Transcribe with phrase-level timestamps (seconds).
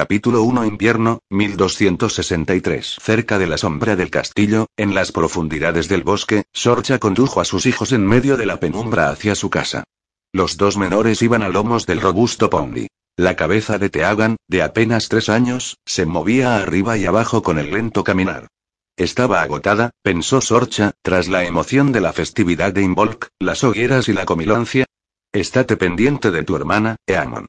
[0.00, 6.44] Capítulo 1 Invierno, 1263 Cerca de la sombra del castillo, en las profundidades del bosque,
[6.54, 9.84] Sorcha condujo a sus hijos en medio de la penumbra hacia su casa.
[10.32, 12.86] Los dos menores iban a lomos del robusto Pondi.
[13.18, 17.70] La cabeza de Teagan, de apenas tres años, se movía arriba y abajo con el
[17.70, 18.48] lento caminar.
[18.96, 24.14] Estaba agotada, pensó Sorcha, tras la emoción de la festividad de Involk, las hogueras y
[24.14, 24.86] la comilancia.
[25.30, 27.48] Estate pendiente de tu hermana, Eamon.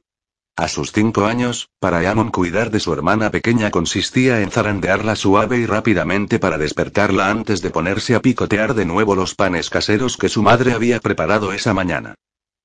[0.54, 5.58] A sus cinco años, para Eamon cuidar de su hermana pequeña consistía en zarandearla suave
[5.58, 10.28] y rápidamente para despertarla antes de ponerse a picotear de nuevo los panes caseros que
[10.28, 12.16] su madre había preparado esa mañana.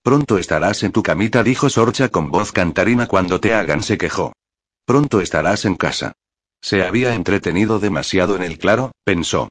[0.04, 4.34] Pronto estarás en tu camita, dijo Sorcha con voz cantarina cuando te hagan se quejó.
[4.86, 6.12] Pronto estarás en casa.
[6.62, 9.48] Se había entretenido demasiado en el claro, pensó.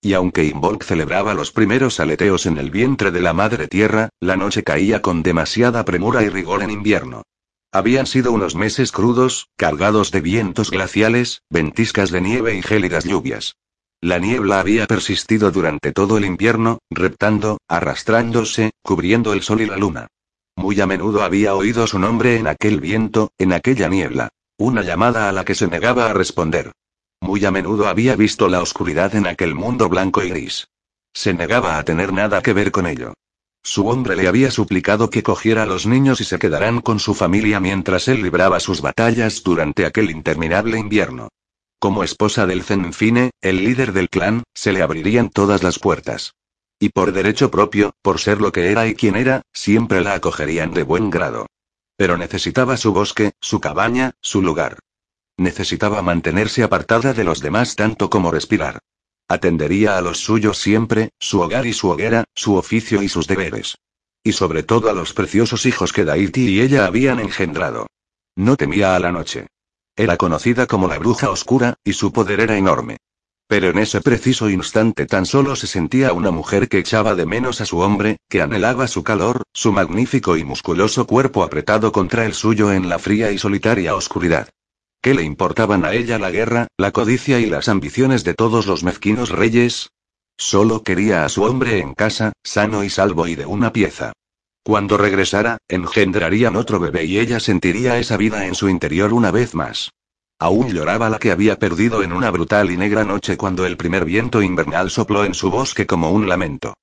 [0.00, 4.36] Y aunque Involk celebraba los primeros aleteos en el vientre de la madre tierra, la
[4.36, 7.22] noche caía con demasiada premura y rigor en invierno.
[7.74, 13.56] Habían sido unos meses crudos, cargados de vientos glaciales, ventiscas de nieve y gélidas lluvias.
[14.02, 19.78] La niebla había persistido durante todo el invierno, reptando, arrastrándose, cubriendo el sol y la
[19.78, 20.08] luna.
[20.54, 24.28] Muy a menudo había oído su nombre en aquel viento, en aquella niebla.
[24.58, 26.72] Una llamada a la que se negaba a responder.
[27.22, 30.68] Muy a menudo había visto la oscuridad en aquel mundo blanco y gris.
[31.14, 33.14] Se negaba a tener nada que ver con ello.
[33.62, 37.14] Su hombre le había suplicado que cogiera a los niños y se quedaran con su
[37.14, 41.28] familia mientras él libraba sus batallas durante aquel interminable invierno.
[41.78, 46.34] Como esposa del Zenfine, el líder del clan, se le abrirían todas las puertas.
[46.78, 50.74] Y por derecho propio, por ser lo que era y quien era, siempre la acogerían
[50.74, 51.46] de buen grado.
[51.96, 54.80] Pero necesitaba su bosque, su cabaña, su lugar.
[55.36, 58.80] Necesitaba mantenerse apartada de los demás tanto como respirar.
[59.32, 63.78] Atendería a los suyos siempre, su hogar y su hoguera, su oficio y sus deberes.
[64.22, 67.86] Y sobre todo a los preciosos hijos que Daiti y ella habían engendrado.
[68.36, 69.46] No temía a la noche.
[69.96, 72.98] Era conocida como la bruja oscura, y su poder era enorme.
[73.46, 77.62] Pero en ese preciso instante tan solo se sentía una mujer que echaba de menos
[77.62, 82.34] a su hombre, que anhelaba su calor, su magnífico y musculoso cuerpo apretado contra el
[82.34, 84.50] suyo en la fría y solitaria oscuridad.
[85.02, 88.84] ¿Qué le importaban a ella la guerra, la codicia y las ambiciones de todos los
[88.84, 89.90] mezquinos reyes?
[90.38, 94.12] Solo quería a su hombre en casa, sano y salvo y de una pieza.
[94.62, 99.56] Cuando regresara, engendrarían otro bebé y ella sentiría esa vida en su interior una vez
[99.56, 99.90] más.
[100.38, 104.04] Aún lloraba la que había perdido en una brutal y negra noche cuando el primer
[104.04, 106.74] viento invernal sopló en su bosque como un lamento.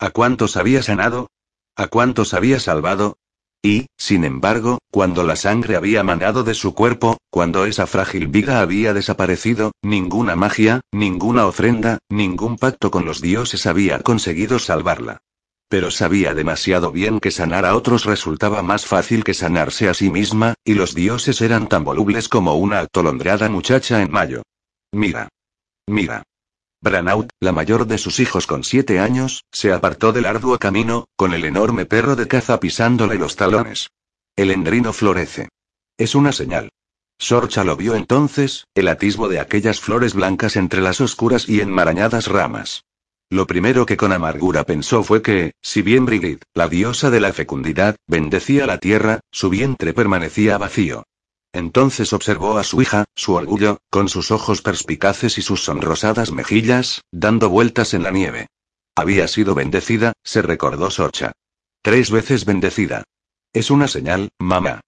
[0.00, 1.30] ¿A cuántos había sanado?
[1.76, 3.18] ¿A cuántos había salvado?
[3.62, 8.60] Y, sin embargo, cuando la sangre había manado de su cuerpo, cuando esa frágil viga
[8.60, 15.18] había desaparecido, ninguna magia, ninguna ofrenda, ningún pacto con los dioses había conseguido salvarla.
[15.68, 20.08] Pero sabía demasiado bien que sanar a otros resultaba más fácil que sanarse a sí
[20.10, 24.42] misma, y los dioses eran tan volubles como una atolondrada muchacha en mayo.
[24.92, 25.28] Mira.
[25.86, 26.22] Mira.
[26.80, 31.34] Branaut, la mayor de sus hijos con siete años, se apartó del arduo camino, con
[31.34, 33.90] el enorme perro de caza pisándole los talones.
[34.36, 35.48] El endrino florece.
[35.96, 36.70] Es una señal.
[37.18, 42.28] Sorcha lo vio entonces, el atisbo de aquellas flores blancas entre las oscuras y enmarañadas
[42.28, 42.84] ramas.
[43.28, 47.32] Lo primero que con amargura pensó fue que, si bien Brigid, la diosa de la
[47.32, 51.02] fecundidad, bendecía la tierra, su vientre permanecía vacío.
[51.58, 57.02] Entonces observó a su hija, su orgullo, con sus ojos perspicaces y sus sonrosadas mejillas,
[57.10, 58.46] dando vueltas en la nieve.
[58.94, 61.32] Había sido bendecida, se recordó Sorcha.
[61.82, 63.02] Tres veces bendecida.
[63.52, 64.82] Es una señal, mamá.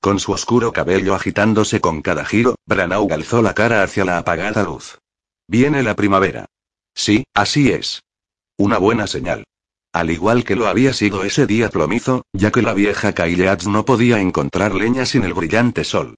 [0.00, 4.64] Con su oscuro cabello agitándose con cada giro, Branau alzó la cara hacia la apagada
[4.64, 4.98] luz.
[5.46, 6.46] Viene la primavera.
[6.96, 8.02] Sí, así es.
[8.56, 9.44] Una buena señal.
[9.98, 13.84] Al igual que lo había sido ese día plomizo, ya que la vieja Kaileats no
[13.84, 16.14] podía encontrar leña sin el brillante sol.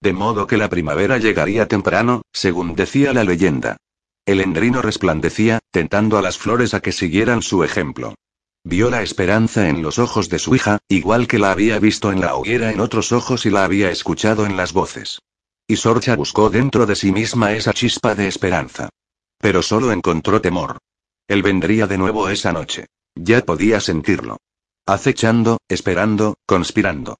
[0.00, 3.76] De modo que la primavera llegaría temprano, según decía la leyenda.
[4.24, 8.14] El endrino resplandecía, tentando a las flores a que siguieran su ejemplo.
[8.62, 12.20] Vio la esperanza en los ojos de su hija, igual que la había visto en
[12.20, 15.18] la hoguera en otros ojos y la había escuchado en las voces.
[15.66, 18.90] Y Sorcha buscó dentro de sí misma esa chispa de esperanza.
[19.38, 20.78] Pero solo encontró temor.
[21.26, 22.86] Él vendría de nuevo esa noche.
[23.14, 24.38] Ya podía sentirlo.
[24.86, 27.18] Acechando, esperando, conspirando.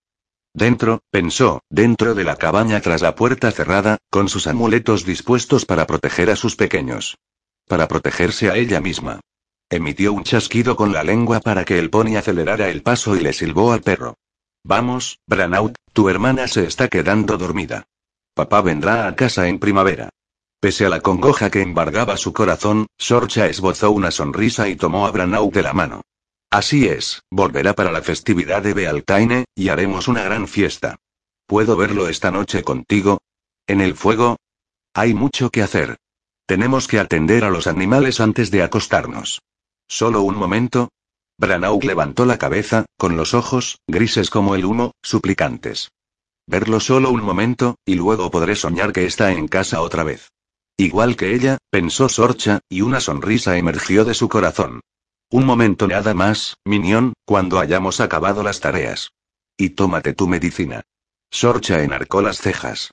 [0.53, 5.87] Dentro, pensó, dentro de la cabaña tras la puerta cerrada, con sus amuletos dispuestos para
[5.87, 7.19] proteger a sus pequeños.
[7.67, 9.21] Para protegerse a ella misma.
[9.71, 13.33] Emitió un chasquido con la lengua para que el pony acelerara el paso y le
[13.33, 14.15] silbó al perro.
[14.63, 17.85] Vamos, Branaut, tu hermana se está quedando dormida.
[18.35, 20.11] Papá vendrá a casa en primavera.
[20.65, 25.11] Pese a la congoja que embargaba su corazón, Sorcha esbozó una sonrisa y tomó a
[25.11, 26.01] Branau de la mano.
[26.51, 30.97] Así es, volverá para la festividad de Bealtaine, y haremos una gran fiesta.
[31.47, 33.19] ¿Puedo verlo esta noche contigo?
[33.67, 34.39] ¿En el fuego?
[34.95, 35.99] Hay mucho que hacer.
[36.47, 39.43] Tenemos que atender a los animales antes de acostarnos.
[39.87, 40.89] Solo un momento.
[41.39, 45.91] Branagh levantó la cabeza, con los ojos, grises como el humo, suplicantes.
[46.47, 50.31] Verlo solo un momento, y luego podré soñar que está en casa otra vez.
[50.77, 54.81] Igual que ella, pensó Sorcha, y una sonrisa emergió de su corazón.
[55.31, 59.11] Un momento nada más, Minión, cuando hayamos acabado las tareas.
[59.57, 60.83] Y tómate tu medicina.
[61.31, 62.91] Sorcha enarcó las cejas.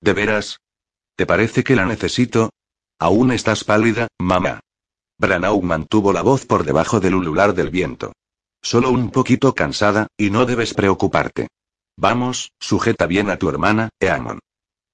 [0.00, 0.60] ¿De veras?
[1.16, 2.50] ¿Te parece que la necesito?
[2.98, 4.60] Aún estás pálida, mamá.
[5.18, 8.12] Branagh mantuvo la voz por debajo del ulular del viento.
[8.62, 11.48] Solo un poquito cansada, y no debes preocuparte.
[11.96, 14.40] Vamos, sujeta bien a tu hermana, Eamon.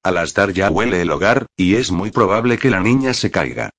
[0.02, 3.70] Alastar ya huele el hogar, y es muy probable que la niña se caiga.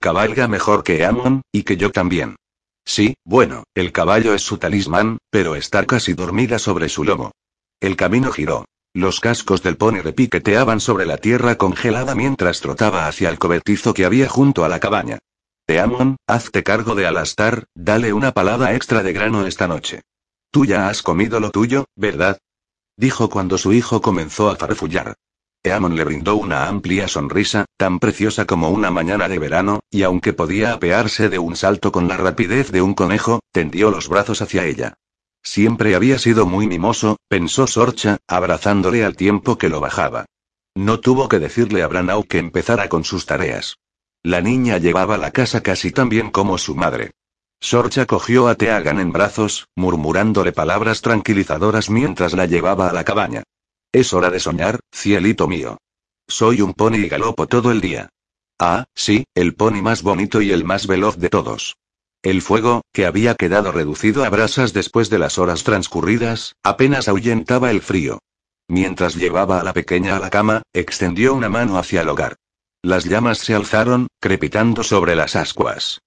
[0.00, 2.36] Cabalga mejor que Eamon, y que yo también.
[2.84, 7.32] Sí, bueno, el caballo es su talismán, pero está casi dormida sobre su lomo.
[7.80, 8.64] El camino giró.
[8.94, 14.04] Los cascos del pony repiqueteaban sobre la tierra congelada mientras trotaba hacia el cobertizo que
[14.04, 15.18] había junto a la cabaña.
[15.66, 20.00] Teamon, hazte cargo de Alastar, dale una palada extra de grano esta noche.
[20.50, 22.38] Tú ya has comido lo tuyo, ¿verdad?
[22.96, 25.14] Dijo cuando su hijo comenzó a farfullar.
[25.62, 30.32] Eamon le brindó una amplia sonrisa, tan preciosa como una mañana de verano, y aunque
[30.32, 34.64] podía apearse de un salto con la rapidez de un conejo, tendió los brazos hacia
[34.64, 34.94] ella.
[35.42, 40.26] Siempre había sido muy mimoso, pensó Sorcha, abrazándole al tiempo que lo bajaba.
[40.74, 43.78] No tuvo que decirle a Branau que empezara con sus tareas.
[44.22, 47.12] La niña llevaba la casa casi tan bien como su madre.
[47.60, 53.42] Sorcha cogió a Teagan en brazos, murmurándole palabras tranquilizadoras mientras la llevaba a la cabaña.
[53.92, 55.78] Es hora de soñar, cielito mío.
[56.28, 58.10] Soy un pony y galopo todo el día.
[58.58, 61.76] Ah, sí, el pony más bonito y el más veloz de todos.
[62.22, 67.70] El fuego, que había quedado reducido a brasas después de las horas transcurridas, apenas ahuyentaba
[67.70, 68.18] el frío.
[68.68, 72.36] Mientras llevaba a la pequeña a la cama, extendió una mano hacia el hogar.
[72.82, 76.00] Las llamas se alzaron, crepitando sobre las ascuas.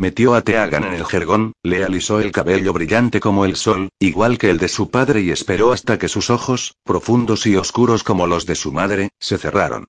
[0.00, 4.38] Metió a Teagan en el jergón, le alisó el cabello brillante como el sol, igual
[4.38, 8.28] que el de su padre y esperó hasta que sus ojos, profundos y oscuros como
[8.28, 9.88] los de su madre, se cerraron.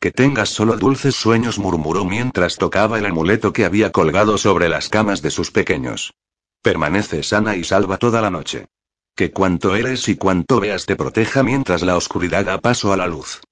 [0.00, 4.88] Que tengas solo dulces sueños murmuró mientras tocaba el amuleto que había colgado sobre las
[4.88, 6.14] camas de sus pequeños.
[6.62, 8.68] Permanece sana y salva toda la noche.
[9.14, 13.06] Que cuanto eres y cuanto veas te proteja mientras la oscuridad da paso a la
[13.06, 13.42] luz.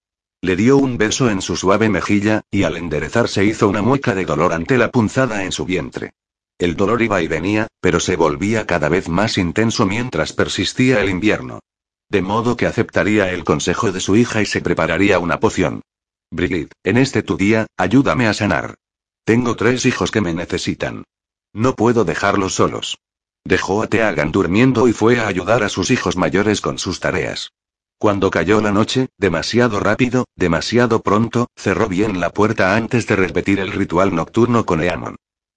[0.43, 4.25] Le dio un beso en su suave mejilla, y al enderezarse hizo una mueca de
[4.25, 6.13] dolor ante la punzada en su vientre.
[6.59, 11.11] El dolor iba y venía, pero se volvía cada vez más intenso mientras persistía el
[11.11, 11.61] invierno.
[12.09, 15.83] De modo que aceptaría el consejo de su hija y se prepararía una poción.
[16.31, 18.77] Brigitte, en este tu día, ayúdame a sanar.
[19.25, 21.05] Tengo tres hijos que me necesitan.
[21.53, 22.99] No puedo dejarlos solos.
[23.45, 27.53] Dejó a Teagan durmiendo y fue a ayudar a sus hijos mayores con sus tareas.
[28.01, 33.61] Cuando cayó la noche, demasiado rápido, demasiado pronto, cerró bien la puerta antes de repetir
[33.61, 35.17] el ritual nocturno con Eamon.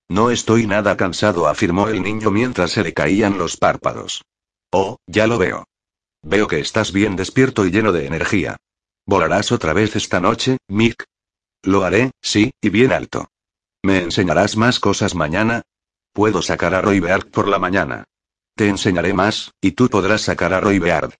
[0.10, 4.26] No estoy nada cansado, afirmó el niño mientras se le caían los párpados.
[4.74, 5.64] Oh, ya lo veo.
[6.22, 8.58] Veo que estás bien despierto y lleno de energía.
[9.06, 11.06] ¿Volarás otra vez esta noche, Mick?
[11.62, 13.30] Lo haré, sí, y bien alto.
[13.84, 15.62] ¿Me enseñarás más cosas mañana?
[16.12, 18.04] Puedo sacar a Roy Beard por la mañana.
[18.58, 21.14] Te enseñaré más, y tú podrás sacar a Roy Beard.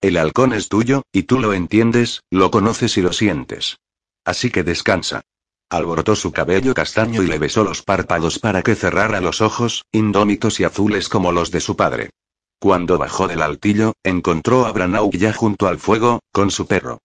[0.00, 3.80] El halcón es tuyo, y tú lo entiendes, lo conoces y lo sientes.
[4.24, 5.22] Así que descansa.
[5.68, 10.58] Alborotó su cabello castaño y le besó los párpados para que cerrara los ojos, indómitos
[10.58, 12.10] y azules como los de su padre.
[12.58, 17.00] Cuando bajó del altillo, encontró a Branau ya junto al fuego, con su perro.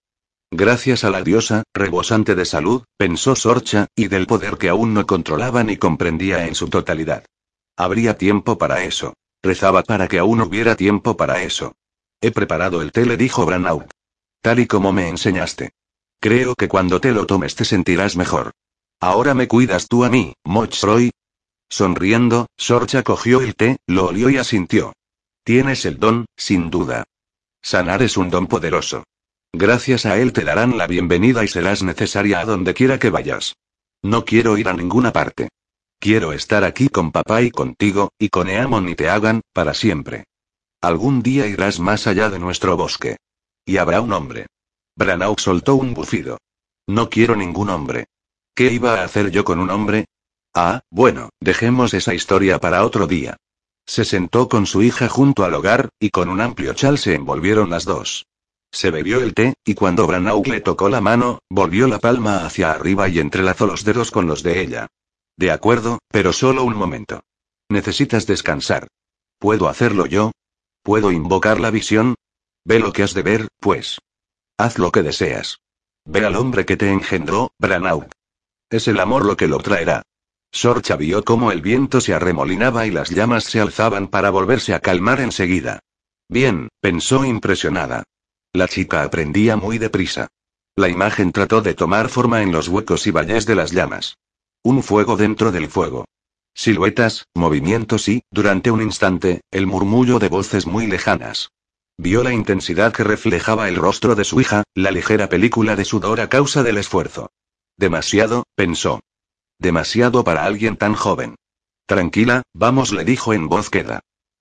[0.49, 5.05] Gracias a la diosa, rebosante de salud, pensó Sorcha, y del poder que aún no
[5.05, 7.25] controlaba ni comprendía en su totalidad.
[7.77, 9.15] Habría tiempo para eso.
[9.43, 11.73] Rezaba para que aún hubiera tiempo para eso.
[12.25, 13.87] He preparado el té, le dijo Branagh.
[14.41, 15.73] Tal y como me enseñaste.
[16.19, 18.49] Creo que cuando te lo tomes te sentirás mejor.
[18.99, 21.11] Ahora me cuidas tú a mí, Mochroy.
[21.69, 24.93] Sonriendo, Sorcha cogió el té, lo olió y asintió.
[25.43, 27.03] Tienes el don, sin duda.
[27.61, 29.03] Sanar es un don poderoso.
[29.53, 33.55] Gracias a él te darán la bienvenida y serás necesaria a donde quiera que vayas.
[34.01, 35.49] No quiero ir a ninguna parte.
[35.99, 40.25] Quiero estar aquí con papá y contigo, y con Eamon y te hagan, para siempre.
[40.85, 43.17] Algún día irás más allá de nuestro bosque.
[43.65, 44.45] Y habrá un hombre.
[44.95, 46.37] Branagh soltó un bufido.
[46.85, 48.05] No quiero ningún hombre.
[48.53, 50.05] ¿Qué iba a hacer yo con un hombre?
[50.53, 53.35] Ah, bueno, dejemos esa historia para otro día.
[53.87, 57.71] Se sentó con su hija junto al hogar, y con un amplio chal se envolvieron
[57.71, 58.27] las dos.
[58.71, 62.69] Se bebió el té, y cuando Branagh le tocó la mano, volvió la palma hacia
[62.69, 64.85] arriba y entrelazó los dedos con los de ella.
[65.35, 67.23] De acuerdo, pero solo un momento.
[67.69, 68.87] Necesitas descansar.
[69.39, 70.31] ¿Puedo hacerlo yo?
[70.85, 72.13] ¿Puedo invocar la visión?
[72.63, 73.97] Ve lo que has de ver, pues.
[74.55, 75.57] Haz lo que deseas.
[76.05, 78.11] Ve al hombre que te engendró, Branauk.
[78.69, 80.03] Es el amor lo que lo traerá.
[80.51, 84.79] Sorcha vio cómo el viento se arremolinaba y las llamas se alzaban para volverse a
[84.79, 85.79] calmar enseguida.
[86.29, 88.03] Bien, pensó impresionada.
[88.53, 90.27] La chica aprendía muy deprisa.
[90.75, 94.19] La imagen trató de tomar forma en los huecos y valles de las llamas.
[94.61, 96.05] Un fuego dentro del fuego.
[96.57, 101.49] Siluetas, movimientos y, durante un instante, el murmullo de voces muy lejanas.
[101.97, 106.21] Vio la intensidad que reflejaba el rostro de su hija, la ligera película de sudor
[106.21, 107.29] a causa del esfuerzo.
[107.77, 109.01] Demasiado, pensó.
[109.59, 111.35] Demasiado para alguien tan joven.
[111.85, 113.99] Tranquila, vamos, le dijo en voz queda.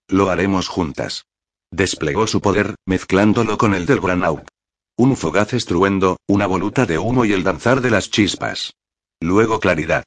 [0.09, 1.27] Lo haremos juntas.
[1.73, 4.47] Desplegó su poder, mezclándolo con el del Granauk.
[4.97, 8.75] Un fogaz estruendo, una voluta de humo y el danzar de las chispas.
[9.21, 10.05] Luego claridad.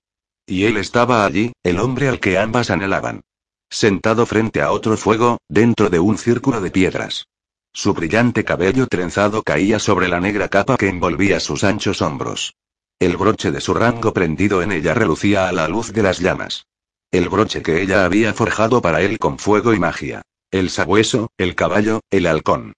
[0.50, 3.22] Y él estaba allí, el hombre al que ambas anhelaban.
[3.70, 7.28] Sentado frente a otro fuego, dentro de un círculo de piedras.
[7.74, 12.56] Su brillante cabello trenzado caía sobre la negra capa que envolvía sus anchos hombros.
[12.98, 16.66] El broche de su rango prendido en ella relucía a la luz de las llamas.
[17.12, 20.22] El broche que ella había forjado para él con fuego y magia.
[20.50, 22.74] El sabueso, el caballo, el halcón.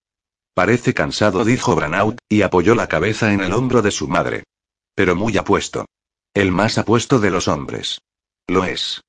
[0.55, 4.43] Parece cansado, dijo Branaut, y apoyó la cabeza en el hombro de su madre.
[4.95, 5.85] Pero muy apuesto.
[6.33, 8.01] El más apuesto de los hombres.
[8.47, 9.01] Lo es.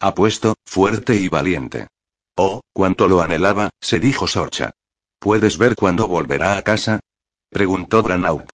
[0.00, 1.88] Apuesto, fuerte y valiente.
[2.36, 4.70] Oh, cuánto lo anhelaba, se dijo Sorcha.
[5.18, 7.00] ¿Puedes ver cuándo volverá a casa?
[7.50, 8.48] preguntó Branaut.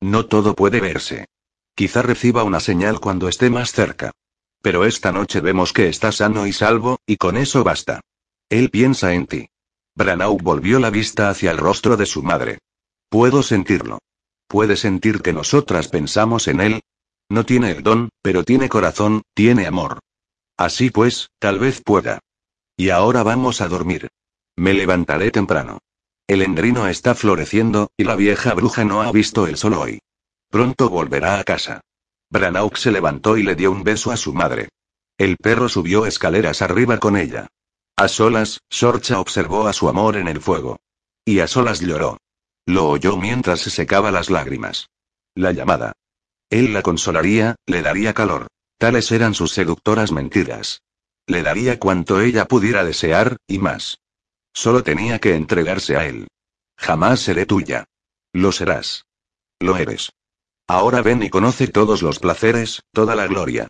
[0.00, 1.26] No todo puede verse.
[1.74, 4.12] Quizá reciba una señal cuando esté más cerca.
[4.60, 8.00] Pero esta noche vemos que está sano y salvo, y con eso basta.
[8.50, 9.48] Él piensa en ti.
[9.94, 12.58] Branaut volvió la vista hacia el rostro de su madre.
[13.08, 13.98] Puedo sentirlo.
[14.46, 16.82] ¿Puede sentir que nosotras pensamos en él?
[17.32, 20.00] No tiene el don, pero tiene corazón, tiene amor.
[20.58, 22.18] Así pues, tal vez pueda.
[22.76, 24.10] Y ahora vamos a dormir.
[24.54, 25.78] Me levantaré temprano.
[26.26, 30.00] El endrino está floreciendo, y la vieja bruja no ha visto el sol hoy.
[30.50, 31.80] Pronto volverá a casa.
[32.28, 34.68] Branauk se levantó y le dio un beso a su madre.
[35.16, 37.46] El perro subió escaleras arriba con ella.
[37.96, 40.80] A solas, Sorcha observó a su amor en el fuego.
[41.24, 42.18] Y a solas lloró.
[42.66, 44.90] Lo oyó mientras se secaba las lágrimas.
[45.34, 45.94] La llamada.
[46.52, 48.48] Él la consolaría, le daría calor.
[48.76, 50.82] Tales eran sus seductoras mentiras.
[51.26, 54.00] Le daría cuanto ella pudiera desear, y más.
[54.52, 56.28] Solo tenía que entregarse a él.
[56.76, 57.84] Jamás seré tuya.
[58.34, 59.06] Lo serás.
[59.60, 60.12] Lo eres.
[60.68, 63.68] Ahora ven y conoce todos los placeres, toda la gloria.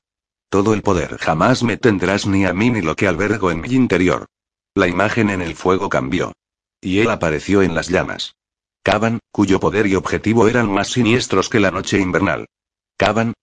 [0.48, 1.18] Todo el poder.
[1.18, 4.26] Jamás me tendrás ni a mí ni lo que albergo en mi interior.
[4.74, 6.32] La imagen en el fuego cambió.
[6.80, 8.34] Y él apareció en las llamas.
[8.82, 12.48] Caban, cuyo poder y objetivo eran más siniestros que la noche invernal.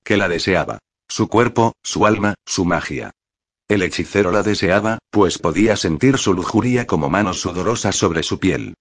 [0.03, 0.79] Que la deseaba.
[1.09, 3.11] Su cuerpo, su alma, su magia.
[3.67, 8.75] El hechicero la deseaba, pues podía sentir su lujuria como manos sudorosas sobre su piel.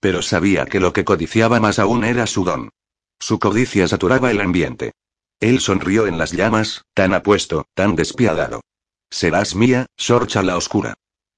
[0.00, 2.70] Pero sabía que lo que codiciaba más aún era su don.
[3.20, 4.92] Su codicia saturaba el ambiente.
[5.38, 8.60] Él sonrió en las llamas, tan apuesto, tan despiadado.
[9.10, 10.94] Serás mía, Sorcha la oscura.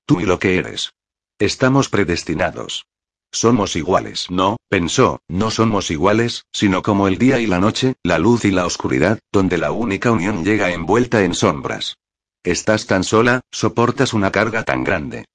[0.07, 0.95] Tú y lo que eres.
[1.39, 2.87] Estamos predestinados.
[3.33, 4.31] Somos iguales.
[4.31, 8.51] No, pensó, no somos iguales, sino como el día y la noche, la luz y
[8.51, 11.99] la oscuridad, donde la única unión llega envuelta en sombras.
[12.43, 15.27] Estás tan sola, soportas una carga tan grande.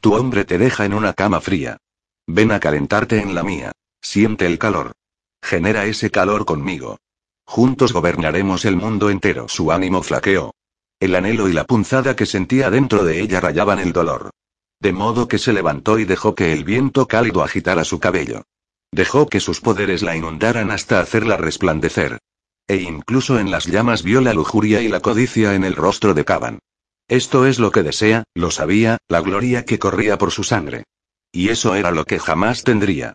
[0.00, 1.78] Tu hombre te deja en una cama fría.
[2.26, 3.72] Ven a calentarte en la mía.
[4.02, 4.92] Siente el calor.
[5.42, 6.98] Genera ese calor conmigo.
[7.44, 9.48] Juntos gobernaremos el mundo entero.
[9.48, 10.52] Su ánimo flaqueó.
[10.98, 14.30] El anhelo y la punzada que sentía dentro de ella rayaban el dolor.
[14.80, 18.42] De modo que se levantó y dejó que el viento cálido agitara su cabello.
[18.92, 22.18] Dejó que sus poderes la inundaran hasta hacerla resplandecer.
[22.68, 26.24] E incluso en las llamas vio la lujuria y la codicia en el rostro de
[26.24, 26.58] Caban.
[27.08, 30.84] Esto es lo que desea, lo sabía, la gloria que corría por su sangre.
[31.30, 33.14] Y eso era lo que jamás tendría.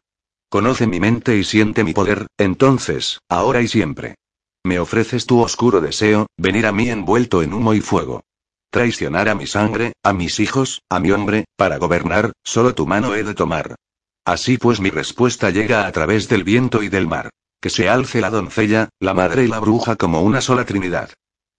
[0.50, 4.16] Conoce mi mente y siente mi poder, entonces, ahora y siempre.
[4.64, 8.22] Me ofreces tu oscuro deseo, venir a mí envuelto en humo y fuego.
[8.72, 13.16] Traicionar a mi sangre, a mis hijos, a mi hombre, para gobernar, solo tu mano
[13.16, 13.76] he de tomar.
[14.24, 17.30] Así pues mi respuesta llega a través del viento y del mar.
[17.60, 21.12] Que se alce la doncella, la madre y la bruja como una sola trinidad.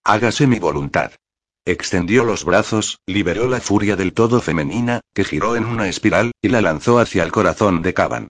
[0.04, 1.12] Hágase mi voluntad.
[1.66, 6.48] Extendió los brazos, liberó la furia del todo femenina, que giró en una espiral, y
[6.48, 8.28] la lanzó hacia el corazón de Caban.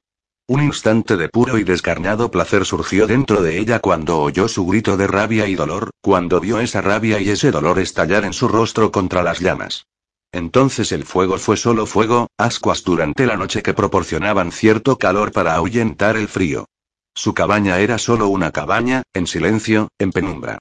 [0.48, 4.96] Un instante de puro y descarnado placer surgió dentro de ella cuando oyó su grito
[4.96, 8.90] de rabia y dolor, cuando vio esa rabia y ese dolor estallar en su rostro
[8.90, 9.86] contra las llamas.
[10.32, 15.54] Entonces el fuego fue solo fuego, ascuas durante la noche que proporcionaban cierto calor para
[15.54, 16.66] ahuyentar el frío.
[17.14, 20.58] Su cabaña era solo una cabaña, en silencio, en penumbra.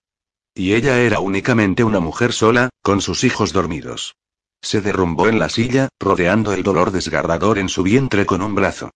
[0.53, 4.15] Y ella era únicamente una mujer sola, con sus hijos dormidos.
[4.61, 8.91] Se derrumbó en la silla, rodeando el dolor desgarrador en su vientre con un brazo.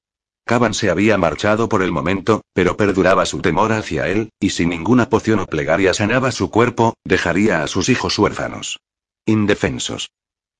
[0.45, 4.67] Caban se había marchado por el momento, pero perduraba su temor hacia él, y si
[4.67, 8.79] ninguna poción o plegaria sanaba su cuerpo, dejaría a sus hijos huérfanos.
[9.25, 10.11] Indefensos.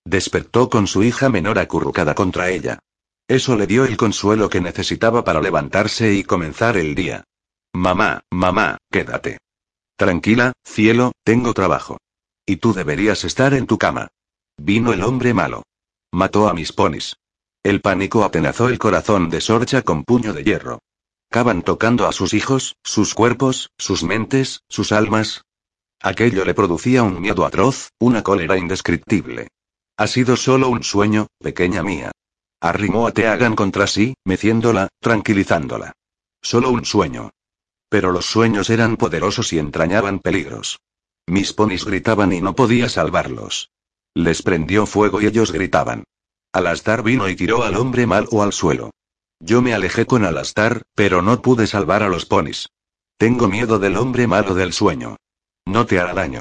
[0.04, 2.80] Despertó con su hija menor acurrucada contra ella.
[3.27, 7.24] Eso le dio el consuelo que necesitaba para levantarse y comenzar el día.
[7.74, 9.38] Mamá, mamá, quédate.
[9.96, 11.98] Tranquila, cielo, tengo trabajo.
[12.46, 14.08] Y tú deberías estar en tu cama.
[14.58, 15.63] Vino el hombre malo.
[16.12, 17.15] Mató a mis ponis.
[17.65, 20.84] El pánico atenazó el corazón de Sorcha con puño de hierro.
[21.31, 25.41] Caban tocando a sus hijos, sus cuerpos, sus mentes, sus almas.
[26.00, 29.48] Aquello le producía un miedo atroz, una cólera indescriptible.
[29.98, 32.12] Ha sido solo un sueño, pequeña mía.
[32.62, 35.93] Arrimó a Teagan contra sí, meciéndola, tranquilizándola.
[36.43, 37.31] Solo un sueño.
[37.89, 40.77] Pero los sueños eran poderosos y entrañaban peligros.
[41.25, 43.72] Mis ponis gritaban y no podía salvarlos.
[44.13, 46.03] Les prendió fuego y ellos gritaban.
[46.56, 48.92] Alastar vino y tiró al hombre malo al suelo.
[49.42, 52.70] Yo me alejé con Alastar, pero no pude salvar a los ponis.
[53.18, 55.18] Tengo miedo del hombre malo del sueño.
[55.66, 56.40] No te hará daño.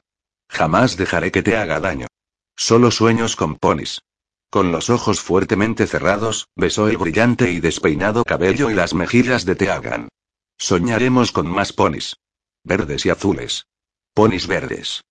[0.49, 2.07] Jamás dejaré que te haga daño.
[2.55, 4.03] Solo sueños con ponis.
[4.51, 9.57] Con los ojos fuertemente cerrados, besó el brillante y despeinado cabello y las mejillas de
[9.57, 10.11] Teagan.
[10.57, 12.19] Soñaremos con más ponis.
[12.63, 13.67] Verdes y azules.
[14.15, 15.03] Ponis verdes.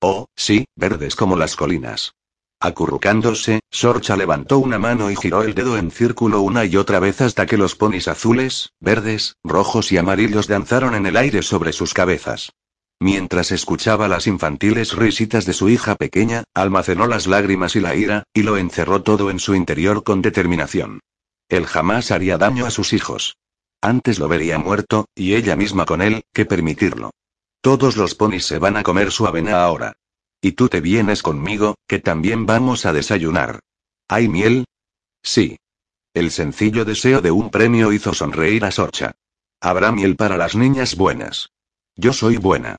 [0.00, 2.14] Oh, sí, verdes como las colinas.
[2.60, 7.20] Acurrucándose, Sorcha levantó una mano y giró el dedo en círculo una y otra vez
[7.20, 11.92] hasta que los ponis azules, verdes, rojos y amarillos danzaron en el aire sobre sus
[11.92, 12.52] cabezas.
[12.98, 18.22] Mientras escuchaba las infantiles risitas de su hija pequeña, almacenó las lágrimas y la ira,
[18.32, 21.00] y lo encerró todo en su interior con determinación.
[21.50, 23.36] Él jamás haría daño a sus hijos.
[23.82, 27.10] Antes lo vería muerto, y ella misma con él, que permitirlo.
[27.60, 29.96] Todos los ponis se van a comer su avena ahora.
[30.46, 33.58] Y tú te vienes conmigo, que también vamos a desayunar.
[34.06, 34.64] ¿Hay miel?
[35.20, 35.58] Sí.
[36.14, 39.16] El sencillo deseo de un premio hizo sonreír a Sorcha.
[39.60, 41.50] Habrá miel para las niñas buenas.
[41.96, 42.76] Yo soy buena.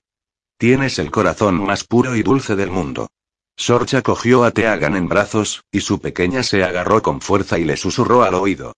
[0.57, 3.09] Tienes el corazón más puro y dulce del mundo.
[3.57, 7.75] Sorcha cogió a Teagan en brazos, y su pequeña se agarró con fuerza y le
[7.75, 8.77] susurró al oído.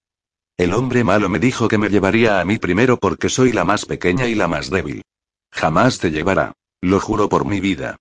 [0.58, 3.86] El hombre malo me dijo que me llevaría a mí primero porque soy la más
[3.86, 5.04] pequeña y la más débil.
[5.52, 6.54] Jamás te llevará.
[6.82, 7.98] Lo juro por mi vida.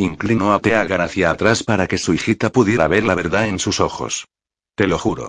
[0.00, 3.80] Inclinó a Teagan hacia atrás para que su hijita pudiera ver la verdad en sus
[3.80, 4.28] ojos.
[4.74, 5.28] Te lo juro.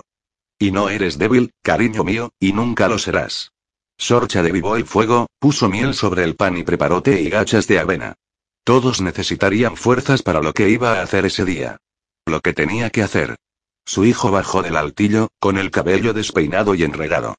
[0.58, 3.52] Y no eres débil, cariño mío, y nunca lo serás.
[3.98, 7.80] Sorcha devivó el fuego, puso miel sobre el pan y preparó té y gachas de
[7.80, 8.14] avena.
[8.64, 11.76] Todos necesitarían fuerzas para lo que iba a hacer ese día.
[12.24, 13.36] Lo que tenía que hacer.
[13.84, 17.34] Su hijo bajó del altillo, con el cabello despeinado y enredado.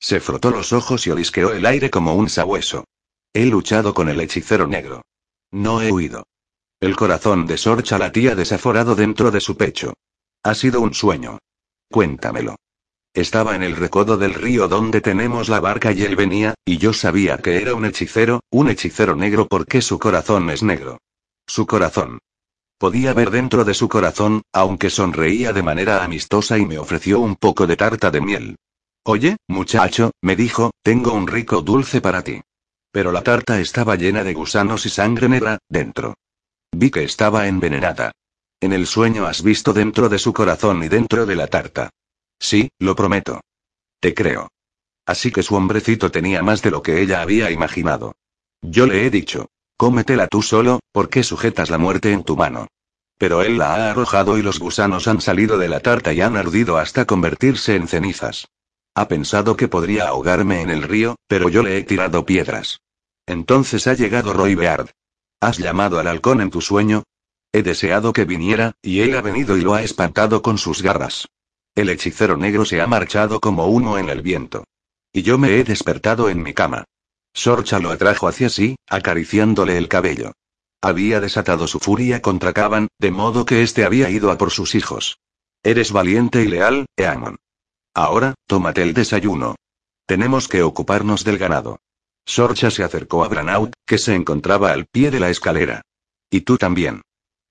[0.00, 2.86] Se frotó los ojos y olisqueó el aire como un sabueso.
[3.34, 5.02] He luchado con el hechicero negro.
[5.50, 6.24] No he huido.
[6.80, 9.94] El corazón de Sorcha latía desaforado dentro de su pecho.
[10.44, 11.38] Ha sido un sueño.
[11.90, 12.54] Cuéntamelo.
[13.12, 16.92] Estaba en el recodo del río donde tenemos la barca y él venía, y yo
[16.92, 20.98] sabía que era un hechicero, un hechicero negro porque su corazón es negro.
[21.48, 22.20] Su corazón.
[22.78, 27.34] Podía ver dentro de su corazón, aunque sonreía de manera amistosa y me ofreció un
[27.34, 28.56] poco de tarta de miel.
[29.02, 32.40] Oye, muchacho, me dijo, tengo un rico dulce para ti.
[32.92, 36.14] Pero la tarta estaba llena de gusanos y sangre negra, dentro.
[36.72, 38.12] Vi que estaba envenenada.
[38.60, 41.90] En el sueño has visto dentro de su corazón y dentro de la tarta.
[42.38, 43.40] Sí, lo prometo.
[44.00, 44.48] Te creo.
[45.06, 48.14] Así que su hombrecito tenía más de lo que ella había imaginado.
[48.60, 52.66] Yo le he dicho, cómetela tú solo, porque sujetas la muerte en tu mano.
[53.16, 56.36] Pero él la ha arrojado y los gusanos han salido de la tarta y han
[56.36, 58.48] ardido hasta convertirse en cenizas.
[58.94, 62.80] Ha pensado que podría ahogarme en el río, pero yo le he tirado piedras.
[63.26, 64.90] Entonces ha llegado Roy Beard.
[65.40, 67.04] ¿Has llamado al halcón en tu sueño?
[67.52, 71.28] He deseado que viniera, y él ha venido y lo ha espantado con sus garras.
[71.74, 74.64] El hechicero negro se ha marchado como humo en el viento.
[75.12, 76.84] Y yo me he despertado en mi cama.
[77.32, 80.32] Sorcha lo atrajo hacia sí, acariciándole el cabello.
[80.82, 84.74] Había desatado su furia contra Caban, de modo que éste había ido a por sus
[84.74, 85.18] hijos.
[85.62, 87.36] Eres valiente y leal, Eamon.
[87.94, 89.56] Ahora, tómate el desayuno.
[90.06, 91.80] Tenemos que ocuparnos del ganado.
[92.28, 95.80] Sorcha se acercó a Branaut, que se encontraba al pie de la escalera.
[96.30, 97.00] Y tú también.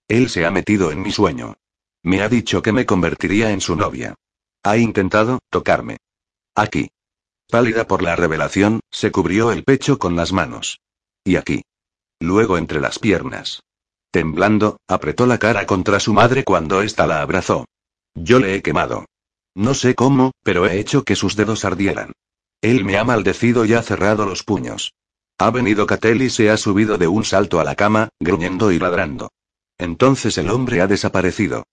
[0.07, 1.55] Él se ha metido en mi sueño.
[2.03, 4.13] Me ha dicho que me convertiría en su novia.
[4.61, 5.97] Ha intentado tocarme.
[6.53, 6.91] Aquí.
[7.49, 10.79] Pálida por la revelación, se cubrió el pecho con las manos.
[11.23, 11.63] Y aquí.
[12.19, 13.63] Luego entre las piernas.
[14.11, 17.65] Temblando, apretó la cara contra su madre cuando ésta la abrazó.
[18.13, 19.05] Yo le he quemado.
[19.55, 22.11] No sé cómo, pero he hecho que sus dedos ardieran.
[22.61, 24.93] Él me ha maldecido y ha cerrado los puños.
[25.37, 28.79] Ha venido Catel y se ha subido de un salto a la cama, gruñendo y
[28.79, 29.31] ladrando.
[29.77, 31.63] Entonces el hombre ha desaparecido.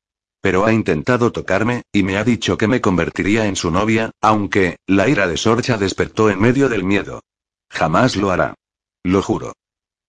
[0.43, 4.77] Pero ha intentado tocarme, y me ha dicho que me convertiría en su novia, aunque,
[4.87, 7.23] la ira de Sorcha despertó en medio del miedo.
[7.71, 8.55] Jamás lo hará.
[9.03, 9.55] Lo juro.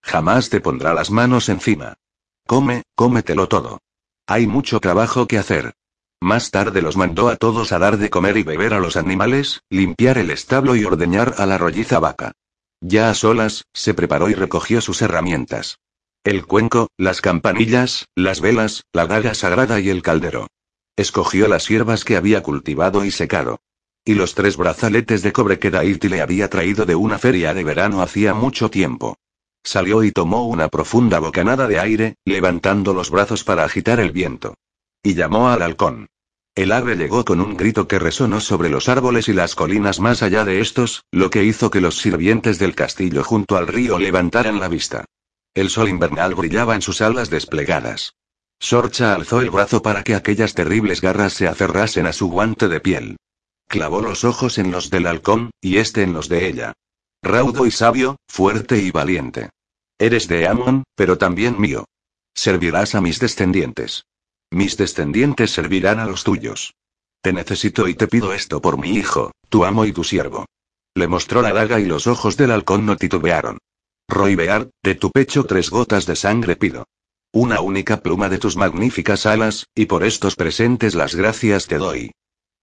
[0.04, 1.96] Jamás te pondrá las manos encima.
[2.46, 3.80] Come, cómetelo todo.
[4.28, 5.74] Hay mucho trabajo que hacer.
[6.26, 9.62] Más tarde los mandó a todos a dar de comer y beber a los animales,
[9.70, 12.32] limpiar el establo y ordeñar a la rolliza vaca.
[12.82, 15.78] Ya a solas, se preparó y recogió sus herramientas.
[16.24, 20.48] El cuenco, las campanillas, las velas, la daga sagrada y el caldero.
[20.96, 23.60] Escogió las hierbas que había cultivado y secado.
[24.04, 27.64] Y los tres brazaletes de cobre que Daiti le había traído de una feria de
[27.64, 29.16] verano hacía mucho tiempo.
[29.64, 34.56] Salió y tomó una profunda bocanada de aire, levantando los brazos para agitar el viento.
[35.04, 36.08] Y llamó al halcón.
[36.56, 40.24] El ave llegó con un grito que resonó sobre los árboles y las colinas más
[40.24, 44.62] allá de estos, lo que hizo que los sirvientes del castillo junto al río levantaran
[44.62, 45.04] la vista.
[45.54, 48.14] El sol invernal brillaba en sus alas desplegadas.
[48.58, 52.80] Sorcha alzó el brazo para que aquellas terribles garras se aferrasen a su guante de
[52.80, 53.18] piel.
[53.68, 56.74] Clavó los ojos en los del halcón, y este en los de ella.
[57.22, 59.50] Raudo y sabio, fuerte y valiente.
[60.00, 61.84] Eres de Amon, pero también mío.
[62.34, 64.06] Servirás a mis descendientes.
[64.56, 66.76] Mis descendientes servirán a los tuyos.
[67.22, 70.46] Te necesito y te pido esto por mi hijo, tu amo y tu siervo.
[70.94, 73.58] Le mostró la daga y los ojos del halcón no titubearon.
[74.08, 76.86] Roy de tu pecho tres gotas de sangre pido.
[77.34, 82.12] Una única pluma de tus magníficas alas, y por estos presentes las gracias te doy.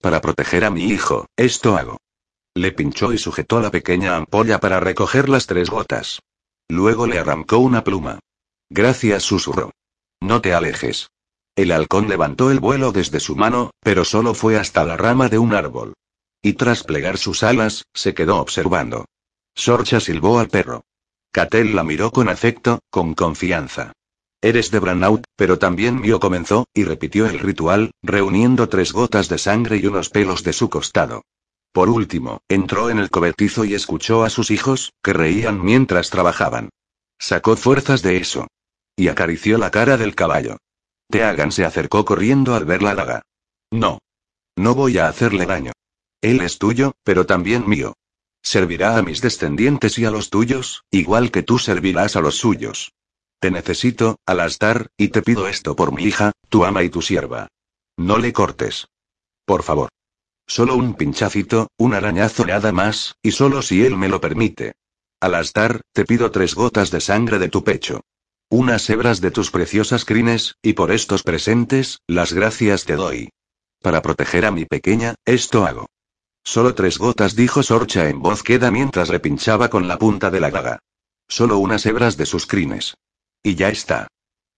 [0.00, 1.98] Para proteger a mi hijo, esto hago.
[2.55, 6.20] Le pinchó y sujetó la pequeña ampolla para recoger las tres gotas.
[6.70, 8.18] Luego le arrancó una pluma.
[8.70, 9.72] Gracias, susurró.
[10.22, 11.12] No te alejes.
[11.54, 15.38] El halcón levantó el vuelo desde su mano, pero solo fue hasta la rama de
[15.38, 15.92] un árbol.
[16.40, 19.04] Y tras plegar sus alas, se quedó observando.
[19.54, 20.82] Sorcha silbó al perro.
[21.30, 23.92] Catel la miró con afecto, con confianza.
[24.40, 29.38] Eres de Branaut, pero también mío comenzó, y repitió el ritual, reuniendo tres gotas de
[29.38, 31.22] sangre y unos pelos de su costado.
[31.72, 36.70] Por último, entró en el cobertizo y escuchó a sus hijos, que reían mientras trabajaban.
[37.18, 38.48] Sacó fuerzas de eso.
[38.96, 40.58] Y acarició la cara del caballo.
[41.12, 43.22] Teagan se acercó corriendo al ver la daga.
[43.70, 43.98] No.
[44.57, 45.72] No voy a hacerle daño.
[46.22, 47.92] Él es tuyo, pero también mío.
[48.42, 52.92] Servirá a mis descendientes y a los tuyos, igual que tú servirás a los suyos.
[53.40, 57.48] Te necesito, Alastar, y te pido esto por mi hija, tu ama y tu sierva.
[57.98, 58.88] No le cortes.
[59.44, 59.90] Por favor.
[60.46, 64.72] Solo un pinchacito, un arañazo nada más, y solo si él me lo permite.
[65.20, 68.01] Alastar, te pido tres gotas de sangre de tu pecho.
[68.52, 73.30] Unas hebras de tus preciosas crines, y por estos presentes, las gracias te doy.
[73.80, 75.86] Para proteger a mi pequeña, esto hago.
[76.44, 80.40] Solo tres gotas, dijo Sorcha en voz queda mientras le pinchaba con la punta de
[80.40, 80.80] la daga.
[81.28, 82.94] Solo unas hebras de sus crines.
[83.42, 84.08] Y ya está.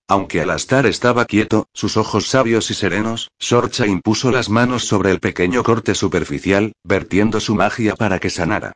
[0.09, 5.21] Aunque Alastar estaba quieto, sus ojos sabios y serenos, Sorcha impuso las manos sobre el
[5.21, 8.73] pequeño corte superficial, vertiendo su magia para que sanara.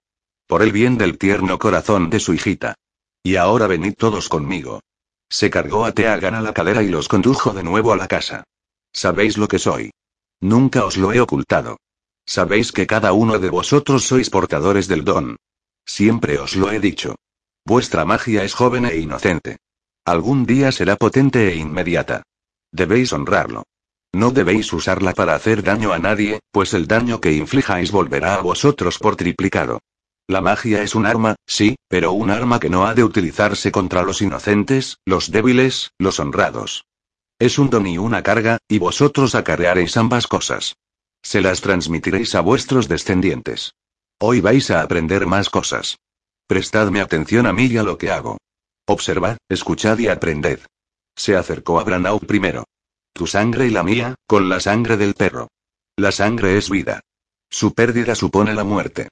[0.47, 2.77] Por el bien del tierno corazón de su hijita.
[3.25, 4.79] Y ahora venid todos conmigo.
[5.31, 8.45] Se cargó a Teagan la cadera y los condujo de nuevo a la casa.
[8.93, 9.91] Sabéis lo que soy.
[10.41, 11.79] Nunca os lo he ocultado.
[12.27, 15.37] Sabéis que cada uno de vosotros sois portadores del don.
[15.85, 17.17] Siempre os lo he dicho.
[17.65, 19.59] Vuestra magia es joven e inocente.
[20.05, 22.23] Algún día será potente e inmediata.
[22.73, 23.65] Debéis honrarlo.
[24.13, 28.41] No debéis usarla para hacer daño a nadie, pues el daño que inflijáis volverá a
[28.41, 29.81] vosotros por triplicado.
[30.31, 34.03] La magia es un arma, sí, pero un arma que no ha de utilizarse contra
[34.03, 36.85] los inocentes, los débiles, los honrados.
[37.39, 40.77] Es un don y una carga, y vosotros acarrearéis ambas cosas.
[41.23, 43.73] Se las transmitiréis a vuestros descendientes.
[44.21, 45.97] Hoy vais a aprender más cosas.
[46.47, 48.37] Prestadme atención a mí y a lo que hago.
[48.87, 50.61] Observad, escuchad y aprended.
[51.17, 52.65] Se acercó a Branau primero.
[53.15, 55.49] Tu sangre y la mía, con la sangre del perro.
[55.97, 57.01] La sangre es vida.
[57.49, 59.09] Su pérdida supone la muerte.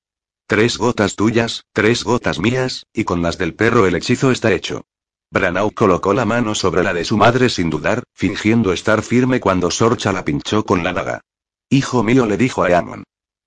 [0.49, 4.85] Tres gotas tuyas, tres gotas mías, y con las del perro el hechizo está hecho.
[5.29, 9.73] Branau colocó la mano sobre la de su madre sin dudar, fingiendo estar firme cuando
[9.73, 11.21] Sorcha la pinchó con la daga.
[11.69, 13.03] Hijo mío le dijo a Eamon.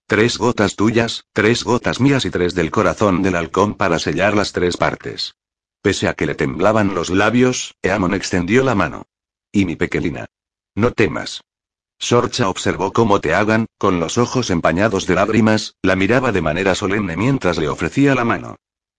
[0.07, 4.51] Tres gotas tuyas, tres gotas mías y tres del corazón del halcón para sellar las
[4.51, 5.35] tres partes.
[5.81, 9.05] Pese a que le temblaban los labios, Eamon extendió la mano.
[9.53, 10.25] Y mi pequeñina.
[10.75, 11.39] No temas.
[11.99, 17.17] Sorcha observó cómo Teagan, con los ojos empañados de lágrimas, la miraba de manera solemne
[17.17, 18.55] mientras le ofrecía la mano.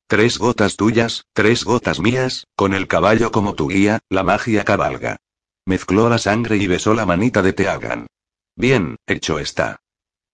[0.07, 5.17] Tres gotas tuyas, tres gotas mías, con el caballo como tu guía, la magia cabalga.
[5.65, 8.07] Mezcló la sangre y besó la manita de Teagan.
[8.55, 9.81] Bien, hecho está.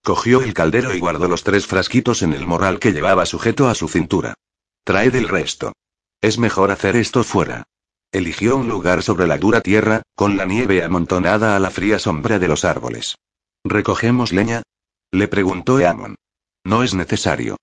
[0.03, 3.75] Cogió el caldero y guardó los tres frasquitos en el morral que llevaba sujeto a
[3.75, 4.35] su cintura.
[4.85, 5.73] Traed el resto.
[6.21, 7.65] Es mejor hacer esto fuera.
[8.13, 12.39] Eligió un lugar sobre la dura tierra, con la nieve amontonada a la fría sombra
[12.39, 13.17] de los árboles.
[13.65, 14.63] ¿Recogemos leña?
[15.11, 16.17] Le preguntó Eamon.
[16.65, 17.57] No es necesario.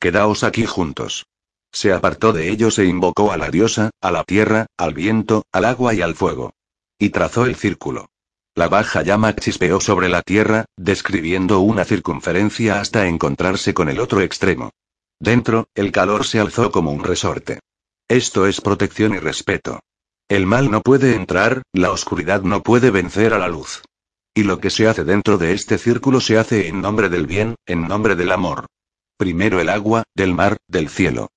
[0.00, 1.26] Quedaos aquí juntos.
[1.72, 5.64] Se apartó de ellos e invocó a la diosa, a la tierra, al viento, al
[5.64, 6.52] agua y al fuego.
[6.98, 8.06] Y trazó el círculo.
[8.54, 14.20] La baja llama chispeó sobre la tierra, describiendo una circunferencia hasta encontrarse con el otro
[14.20, 14.70] extremo.
[15.20, 17.60] Dentro, el calor se alzó como un resorte.
[18.10, 19.80] Esto es protección y respeto.
[20.30, 23.82] El mal no puede entrar, la oscuridad no puede vencer a la luz.
[24.34, 27.56] Y lo que se hace dentro de este círculo se hace en nombre del bien,
[27.66, 28.64] en nombre del amor.
[29.18, 31.28] Primero el agua, del mar, del cielo.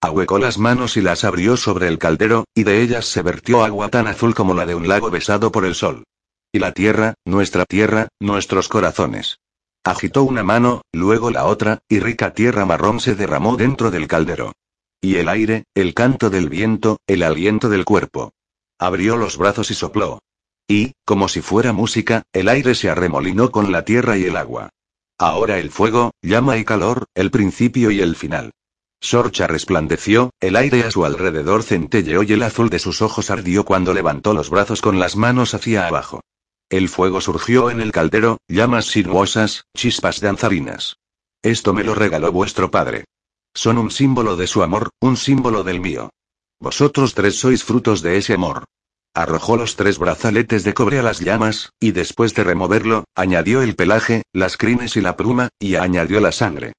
[0.00, 3.90] Ahuecó las manos y las abrió sobre el caldero, y de ellas se vertió agua
[3.90, 6.04] tan azul como la de un lago besado por el sol.
[6.52, 9.40] Y la tierra, nuestra tierra, nuestros corazones.
[9.84, 14.52] Agitó una mano, luego la otra, y rica tierra marrón se derramó dentro del caldero.
[15.04, 18.32] Y el aire, el canto del viento, el aliento del cuerpo.
[18.78, 20.20] Abrió los brazos y sopló.
[20.66, 24.70] Y, como si fuera música, el aire se arremolinó con la tierra y el agua.
[25.18, 28.52] Ahora el fuego, llama y calor, el principio y el final.
[28.98, 33.66] Sorcha resplandeció, el aire a su alrededor centelleó y el azul de sus ojos ardió
[33.66, 36.22] cuando levantó los brazos con las manos hacia abajo.
[36.70, 40.96] El fuego surgió en el caldero, llamas sinuosas, chispas danzarinas.
[41.42, 43.04] Esto me lo regaló vuestro padre.
[43.54, 46.10] Son un símbolo de su amor, un símbolo del mío.
[46.60, 48.64] Vosotros tres sois frutos de ese amor.
[49.14, 53.76] Arrojó los tres brazaletes de cobre a las llamas, y después de removerlo, añadió el
[53.76, 56.72] pelaje, las crines y la pluma, y añadió la sangre.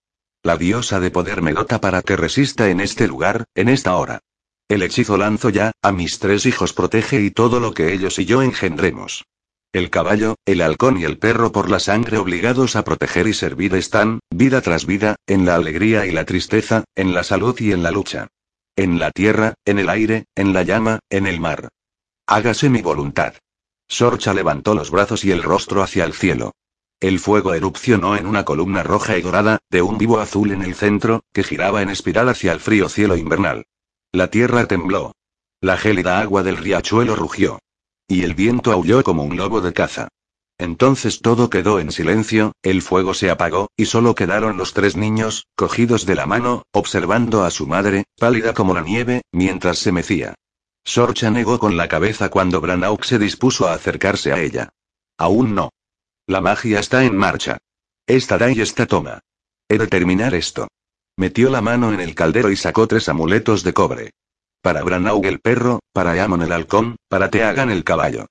[0.43, 4.19] La diosa de poder me dota para que resista en este lugar, en esta hora.
[4.67, 8.25] El hechizo lanzo ya, a mis tres hijos protege y todo lo que ellos y
[8.25, 9.23] yo engendremos.
[9.75, 13.75] El caballo, el halcón y el perro por la sangre obligados a proteger y servir
[13.75, 17.83] están, vida tras vida, en la alegría y la tristeza, en la salud y en
[17.83, 18.29] la lucha.
[18.77, 21.67] En la tierra, en el aire, en la llama, en el mar.
[22.25, 23.33] Hágase mi voluntad.
[23.89, 26.53] Sorcha levantó los brazos y el rostro hacia el cielo.
[27.01, 30.75] El fuego erupcionó en una columna roja y dorada, de un vivo azul en el
[30.75, 33.65] centro, que giraba en espiral hacia el frío cielo invernal.
[34.13, 35.11] La tierra tembló.
[35.59, 37.59] La gélida agua del riachuelo rugió.
[38.07, 40.09] Y el viento aulló como un lobo de caza.
[40.57, 45.47] Entonces todo quedó en silencio, el fuego se apagó, y solo quedaron los tres niños,
[45.55, 50.35] cogidos de la mano, observando a su madre, pálida como la nieve, mientras se mecía.
[50.85, 54.69] Sorcha negó con la cabeza cuando Branauk se dispuso a acercarse a ella.
[55.17, 55.71] Aún no.
[56.27, 57.57] La magia está en marcha.
[58.07, 59.19] Esta da y esta toma.
[59.67, 60.67] He de terminar esto.
[61.17, 64.11] Metió la mano en el caldero y sacó tres amuletos de cobre.
[64.65, 68.25] Para Branaug el perro, para Amon el halcón, para Teagan el caballo.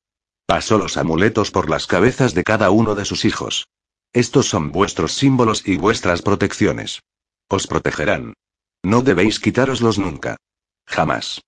[0.46, 3.68] Pasó los amuletos por las cabezas de cada uno de sus hijos.
[4.12, 7.02] Estos son vuestros símbolos y vuestras protecciones.
[7.48, 8.34] Os protegerán.
[8.82, 10.36] No debéis quitároslos nunca.
[10.88, 11.40] Jamás.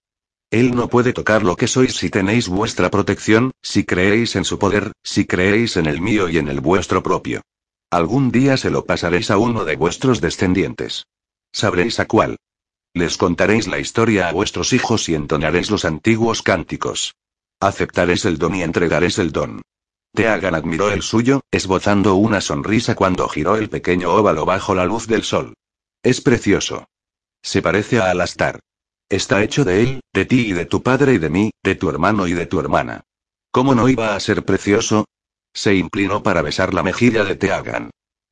[0.53, 4.61] Él no puede tocar lo que sois si tenéis vuestra protección, si creéis en su
[4.61, 7.42] poder, si creéis en el mío y en el vuestro propio.
[7.90, 11.07] Algún día se lo pasaréis a uno de vuestros descendientes.
[11.51, 12.37] Sabréis a cuál.
[12.96, 17.14] Les contaréis la historia a vuestros hijos y entonaréis los antiguos cánticos.
[17.61, 19.61] Aceptaréis el don y entregaréis el don.
[20.14, 25.06] Teagan admiró el suyo, esbozando una sonrisa cuando giró el pequeño óvalo bajo la luz
[25.09, 25.52] del sol.
[26.02, 26.87] Es precioso.
[27.42, 28.61] Se parece a Alastar.
[29.11, 31.90] Está hecho de él, de ti y de tu padre y de mí, de tu
[31.90, 33.02] hermano y de tu hermana.
[33.50, 35.04] ¿Cómo no iba a ser precioso?
[35.52, 37.90] Se inclinó para besar la mejilla de Teagan.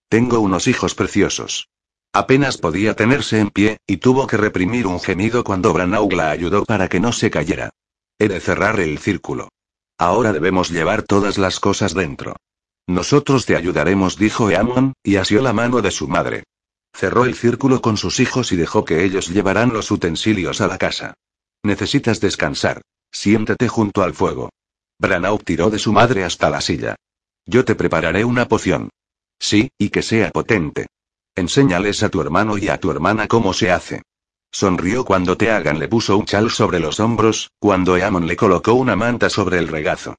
[0.08, 1.68] Tengo unos hijos preciosos.
[2.14, 6.64] Apenas podía tenerse en pie, y tuvo que reprimir un gemido cuando Branaug la ayudó
[6.64, 7.70] para que no se cayera.
[8.20, 9.48] He de cerrar el círculo.
[9.98, 12.36] Ahora debemos llevar todas las cosas dentro.
[12.86, 16.44] Nosotros te ayudaremos, dijo Eamon, y asió la mano de su madre.
[16.92, 20.78] Cerró el círculo con sus hijos y dejó que ellos llevaran los utensilios a la
[20.78, 21.14] casa.
[21.64, 22.80] Necesitas descansar.
[23.10, 24.50] Siéntate junto al fuego.
[25.00, 26.94] Branau tiró de su madre hasta la silla.
[27.44, 28.90] Yo te prepararé una poción.
[29.40, 30.86] Sí, y que sea potente.
[31.36, 34.02] Enséñales a tu hermano y a tu hermana cómo se hace.
[34.52, 38.94] Sonrió cuando Teagan le puso un chal sobre los hombros, cuando Eamon le colocó una
[38.94, 40.14] manta sobre el regazo.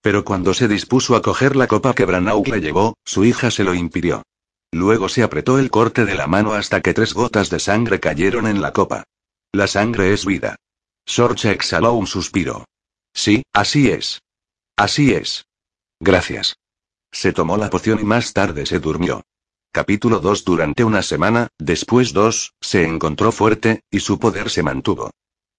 [0.00, 3.64] Pero cuando se dispuso a coger la copa que Branau le llevó, su hija se
[3.64, 4.22] lo impidió.
[4.70, 8.46] Luego se apretó el corte de la mano hasta que tres gotas de sangre cayeron
[8.46, 9.02] en la copa.
[9.52, 10.54] La sangre es vida.
[11.04, 12.64] Sorcha exhaló un suspiro.
[13.12, 14.22] Sí, así es.
[14.76, 15.46] Así es.
[15.98, 16.56] Gracias.
[17.10, 19.22] Se tomó la poción y más tarde se durmió.
[19.72, 25.12] Capítulo 2 Durante una semana, después dos, se encontró fuerte, y su poder se mantuvo.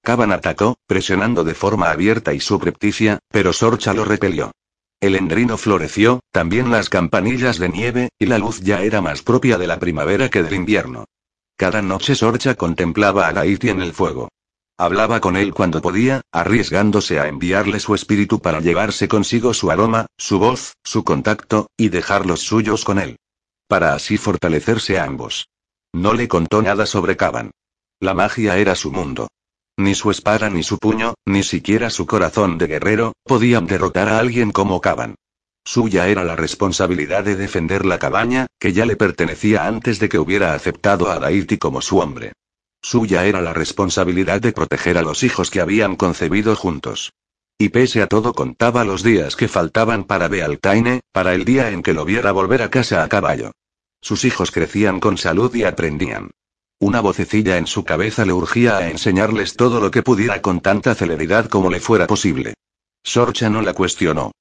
[0.03, 4.51] Caban atacó, presionando de forma abierta y subrepticia, pero Sorcha lo repelió.
[4.99, 9.57] El endrino floreció, también las campanillas de nieve, y la luz ya era más propia
[9.57, 11.05] de la primavera que del invierno.
[11.55, 14.27] Cada noche Sorcha contemplaba a Gaiti en el fuego.
[14.77, 20.07] Hablaba con él cuando podía, arriesgándose a enviarle su espíritu para llevarse consigo su aroma,
[20.17, 23.15] su voz, su contacto, y dejar los suyos con él.
[23.71, 25.47] Para así fortalecerse ambos.
[25.93, 27.51] No le contó nada sobre Caban.
[28.01, 29.29] La magia era su mundo.
[29.77, 34.19] Ni su espada ni su puño, ni siquiera su corazón de guerrero, podían derrotar a
[34.19, 35.15] alguien como Caban.
[35.63, 40.19] Suya era la responsabilidad de defender la cabaña, que ya le pertenecía antes de que
[40.19, 42.33] hubiera aceptado a Daiti como su hombre.
[42.81, 47.13] Suya era la responsabilidad de proteger a los hijos que habían concebido juntos.
[47.57, 51.83] Y pese a todo contaba los días que faltaban para Bealtaine, para el día en
[51.83, 53.53] que lo viera volver a casa a caballo.
[54.01, 56.31] Sus hijos crecían con salud y aprendían.
[56.79, 60.95] Una vocecilla en su cabeza le urgía a enseñarles todo lo que pudiera con tanta
[60.95, 62.55] celeridad como le fuera posible.
[63.03, 64.31] Sorcha no la cuestionó.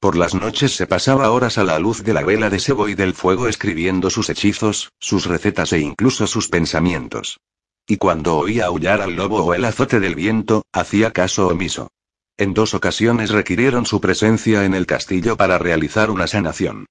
[0.00, 2.94] Por las noches se pasaba horas a la luz de la vela de sebo y
[2.94, 7.40] del fuego escribiendo sus hechizos, sus recetas e incluso sus pensamientos.
[7.84, 11.90] Y cuando oía aullar al lobo o el azote del viento, hacía caso omiso.
[12.36, 16.86] En dos ocasiones requirieron su presencia en el castillo para realizar una sanación.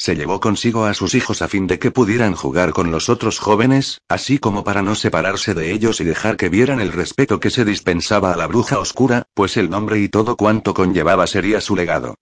[0.00, 3.38] Se llevó consigo a sus hijos a fin de que pudieran jugar con los otros
[3.38, 7.50] jóvenes, así como para no separarse de ellos y dejar que vieran el respeto que
[7.50, 11.76] se dispensaba a la bruja oscura, pues el nombre y todo cuanto conllevaba sería su
[11.76, 12.14] legado.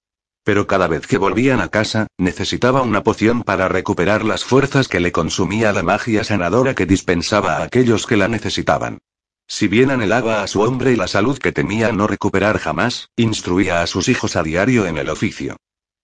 [0.42, 4.98] Pero cada vez que volvían a casa, necesitaba una poción para recuperar las fuerzas que
[4.98, 8.98] le consumía la magia sanadora que dispensaba a aquellos que la necesitaban.
[9.46, 13.82] Si bien anhelaba a su hombre y la salud que temía no recuperar jamás, instruía
[13.82, 15.58] a sus hijos a diario en el oficio.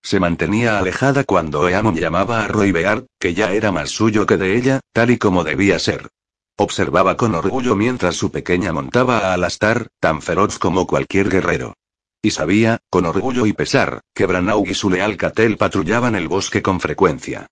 [0.05, 4.37] Se mantenía alejada cuando Eamon llamaba a Roy Beard, que ya era más suyo que
[4.37, 6.11] de ella, tal y como debía ser.
[6.59, 11.73] Observaba con orgullo mientras su pequeña montaba a Alastar, tan feroz como cualquier guerrero.
[12.21, 16.61] Y sabía, con orgullo y pesar, que Branau y su leal Catel patrullaban el bosque
[16.61, 17.47] con frecuencia.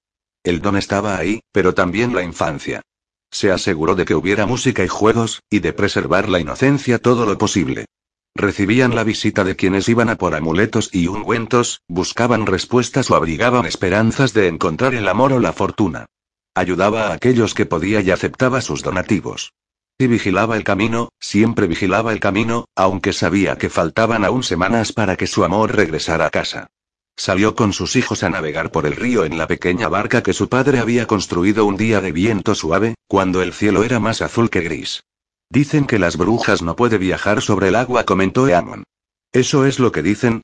[0.44, 2.82] El don estaba ahí, pero también la infancia.
[3.30, 7.38] Se aseguró de que hubiera música y juegos, y de preservar la inocencia todo lo
[7.38, 7.86] posible.
[8.34, 13.66] Recibían la visita de quienes iban a por amuletos y ungüentos, buscaban respuestas o abrigaban
[13.66, 16.06] esperanzas de encontrar el amor o la fortuna.
[16.54, 19.52] Ayudaba a aquellos que podía y aceptaba sus donativos.
[19.98, 25.16] Y vigilaba el camino, siempre vigilaba el camino, aunque sabía que faltaban aún semanas para
[25.16, 26.68] que su amor regresara a casa.
[27.16, 30.48] Salió con sus hijos a navegar por el río en la pequeña barca que su
[30.48, 34.62] padre había construido un día de viento suave, cuando el cielo era más azul que
[34.62, 35.04] gris.
[35.52, 38.84] Dicen que las brujas no puede viajar sobre el agua, comentó Eamon.
[39.32, 40.40] ¿Eso es lo que dicen?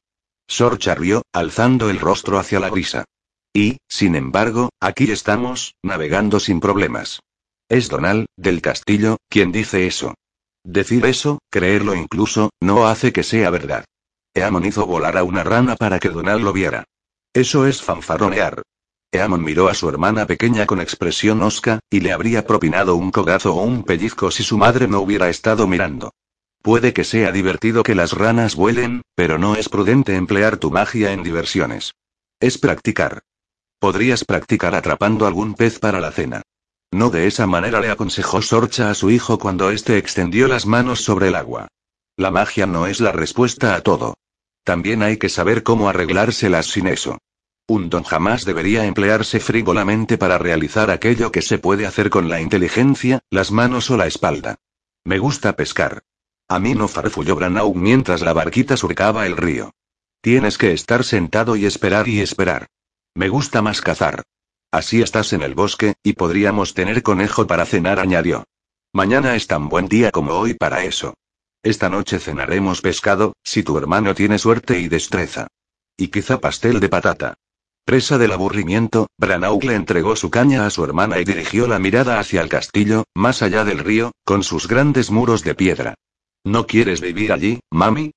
[0.46, 3.06] Sorcha rió, alzando el rostro hacia la brisa.
[3.54, 7.20] Y, sin embargo, aquí estamos, navegando sin problemas.
[7.70, 10.12] Es Donal, del castillo, quien dice eso.
[10.62, 13.86] Decir eso, creerlo incluso, no hace que sea verdad.
[14.34, 16.84] Eamon hizo volar a una rana para que Donal lo viera.
[17.32, 18.60] Eso es fanfaronear.
[19.10, 23.54] Eamon miró a su hermana pequeña con expresión osca, y le habría propinado un cogazo
[23.54, 26.12] o un pellizco si su madre no hubiera estado mirando.
[26.60, 31.12] Puede que sea divertido que las ranas vuelen, pero no es prudente emplear tu magia
[31.12, 31.94] en diversiones.
[32.40, 33.22] Es practicar.
[33.78, 36.42] Podrías practicar atrapando algún pez para la cena.
[36.90, 41.00] No de esa manera le aconsejó Sorcha a su hijo cuando éste extendió las manos
[41.00, 41.68] sobre el agua.
[42.16, 44.14] La magia no es la respuesta a todo.
[44.64, 47.18] También hay que saber cómo arreglárselas sin eso.
[47.70, 52.40] Un don jamás debería emplearse frívolamente para realizar aquello que se puede hacer con la
[52.40, 54.56] inteligencia, las manos o la espalda.
[55.04, 56.02] Me gusta pescar.
[56.48, 59.74] A mí no farfulló Branau mientras la barquita surcaba el río.
[60.22, 62.68] Tienes que estar sentado y esperar y esperar.
[63.14, 64.22] Me gusta más cazar.
[64.72, 68.44] Así estás en el bosque, y podríamos tener conejo para cenar, añadió.
[68.94, 71.12] Mañana es tan buen día como hoy para eso.
[71.62, 75.48] Esta noche cenaremos pescado, si tu hermano tiene suerte y destreza.
[75.98, 77.34] Y quizá pastel de patata.
[77.88, 82.20] Presa del aburrimiento, Branagh le entregó su caña a su hermana y dirigió la mirada
[82.20, 85.94] hacia el castillo, más allá del río, con sus grandes muros de piedra.
[86.44, 88.10] ¿No quieres vivir allí, mami?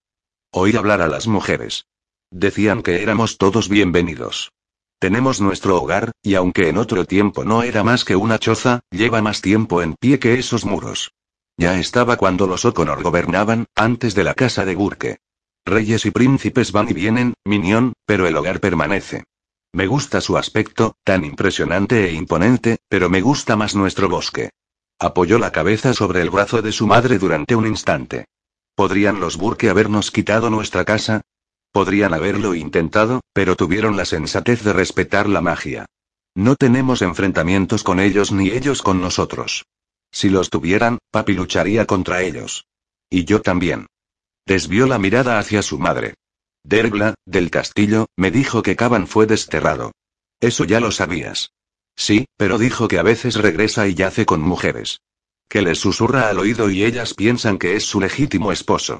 [0.52, 1.86] Oí hablar a las mujeres.
[2.32, 4.52] Decían que éramos todos bienvenidos.
[5.00, 9.22] Tenemos nuestro hogar, y aunque en otro tiempo no era más que una choza, lleva
[9.22, 11.14] más tiempo en pie que esos muros.
[11.56, 15.20] Ya estaba cuando los O'Connor gobernaban, antes de la casa de Burke.
[15.66, 19.24] Reyes y príncipes van y vienen, minión, pero el hogar permanece.
[19.74, 24.50] Me gusta su aspecto, tan impresionante e imponente, pero me gusta más nuestro bosque.
[25.00, 28.26] Apoyó la cabeza sobre el brazo de su madre durante un instante.
[28.76, 31.22] ¿Podrían los Burke habernos quitado nuestra casa?
[31.72, 35.86] Podrían haberlo intentado, pero tuvieron la sensatez de respetar la magia.
[36.36, 39.66] No tenemos enfrentamientos con ellos ni ellos con nosotros.
[40.12, 42.66] Si los tuvieran, papi lucharía contra ellos.
[43.10, 43.88] Y yo también.
[44.46, 46.16] Desvió la mirada hacia su madre.
[46.64, 49.92] Dergla, del castillo, me dijo que Caban fue desterrado.
[50.40, 51.52] Eso ya lo sabías.
[51.96, 55.02] Sí, pero dijo que a veces regresa y yace con mujeres.
[55.50, 59.00] Que les susurra al oído y ellas piensan que es su legítimo esposo.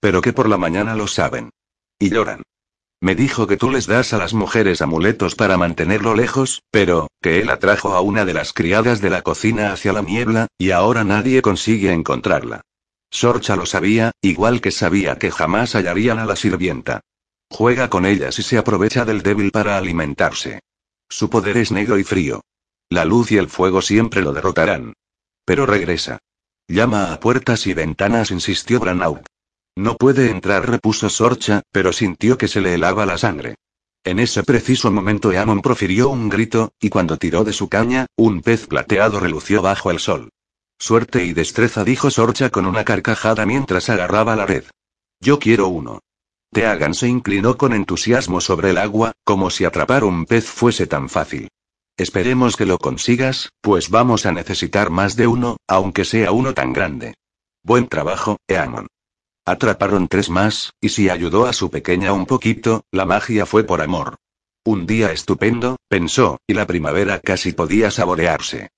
[0.00, 1.50] Pero que por la mañana lo saben.
[1.98, 2.42] Y lloran.
[3.02, 7.40] Me dijo que tú les das a las mujeres amuletos para mantenerlo lejos, pero, que
[7.40, 11.02] él atrajo a una de las criadas de la cocina hacia la niebla, y ahora
[11.02, 12.60] nadie consigue encontrarla.
[13.10, 17.00] Sorcha lo sabía, igual que sabía que jamás hallarían a la sirvienta.
[17.50, 20.60] Juega con ellas y se aprovecha del débil para alimentarse.
[21.08, 22.42] Su poder es negro y frío.
[22.88, 24.94] La luz y el fuego siempre lo derrotarán.
[25.44, 26.18] Pero regresa.
[26.68, 29.26] Llama a puertas y ventanas, insistió Branaut.
[29.76, 33.56] No puede entrar, repuso Sorcha, pero sintió que se le helaba la sangre.
[34.04, 38.40] En ese preciso momento Eamon profirió un grito, y cuando tiró de su caña, un
[38.40, 40.30] pez plateado relució bajo el sol.
[40.80, 44.64] Suerte y destreza, dijo Sorcha con una carcajada mientras agarraba la red.
[45.20, 46.00] Yo quiero uno.
[46.52, 51.10] Teagan se inclinó con entusiasmo sobre el agua, como si atrapar un pez fuese tan
[51.10, 51.48] fácil.
[51.98, 56.72] Esperemos que lo consigas, pues vamos a necesitar más de uno, aunque sea uno tan
[56.72, 57.14] grande.
[57.62, 58.86] Buen trabajo, Eamon.
[59.44, 63.82] Atraparon tres más, y si ayudó a su pequeña un poquito, la magia fue por
[63.82, 64.16] amor.
[64.64, 68.70] Un día estupendo, pensó, y la primavera casi podía saborearse.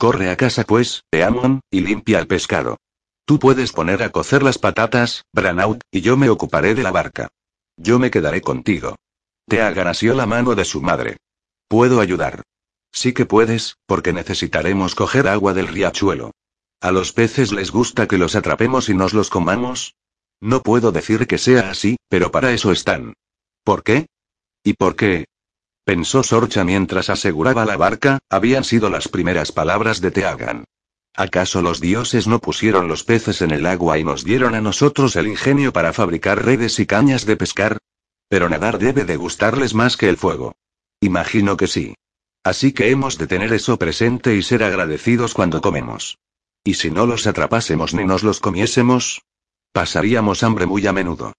[0.00, 2.78] Corre a casa pues, Eamon, y limpia el pescado.
[3.26, 7.28] Tú puedes poner a cocer las patatas, Branaut, y yo me ocuparé de la barca.
[7.76, 8.96] Yo me quedaré contigo.
[9.46, 11.18] Te aganasió la mano de su madre.
[11.68, 12.44] Puedo ayudar.
[12.90, 16.30] Sí que puedes, porque necesitaremos coger agua del riachuelo.
[16.80, 19.96] ¿A los peces les gusta que los atrapemos y nos los comamos?
[20.40, 23.12] No puedo decir que sea así, pero para eso están.
[23.64, 24.06] ¿Por qué?
[24.64, 25.26] ¿Y por qué?
[25.84, 30.64] Pensó Sorcha mientras aseguraba la barca, habían sido las primeras palabras de Teagan.
[31.14, 35.16] ¿Acaso los dioses no pusieron los peces en el agua y nos dieron a nosotros
[35.16, 37.78] el ingenio para fabricar redes y cañas de pescar?
[38.28, 40.54] Pero nadar debe de gustarles más que el fuego.
[41.00, 41.94] Imagino que sí.
[42.44, 46.18] Así que hemos de tener eso presente y ser agradecidos cuando comemos.
[46.62, 49.22] ¿Y si no los atrapásemos ni nos los comiésemos?
[49.72, 51.32] Pasaríamos hambre muy a menudo.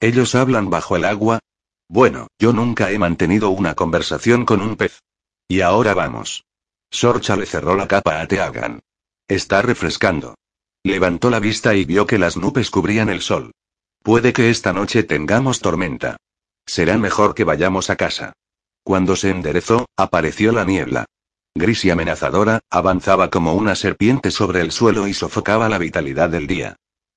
[0.00, 1.40] ¿Ellos hablan bajo el agua?
[1.88, 5.00] Bueno, yo nunca he mantenido una conversación con un pez.
[5.48, 6.44] Y ahora vamos.
[6.90, 8.80] Sorcha le cerró la capa a Teagan.
[9.26, 10.34] Está refrescando.
[10.84, 13.52] Levantó la vista y vio que las nubes cubrían el sol.
[14.02, 16.18] Puede que esta noche tengamos tormenta.
[16.66, 18.32] Será mejor que vayamos a casa.
[18.82, 21.06] Cuando se enderezó, apareció la niebla.
[21.54, 26.46] Gris y amenazadora, avanzaba como una serpiente sobre el suelo y sofocaba la vitalidad del
[26.46, 26.76] día.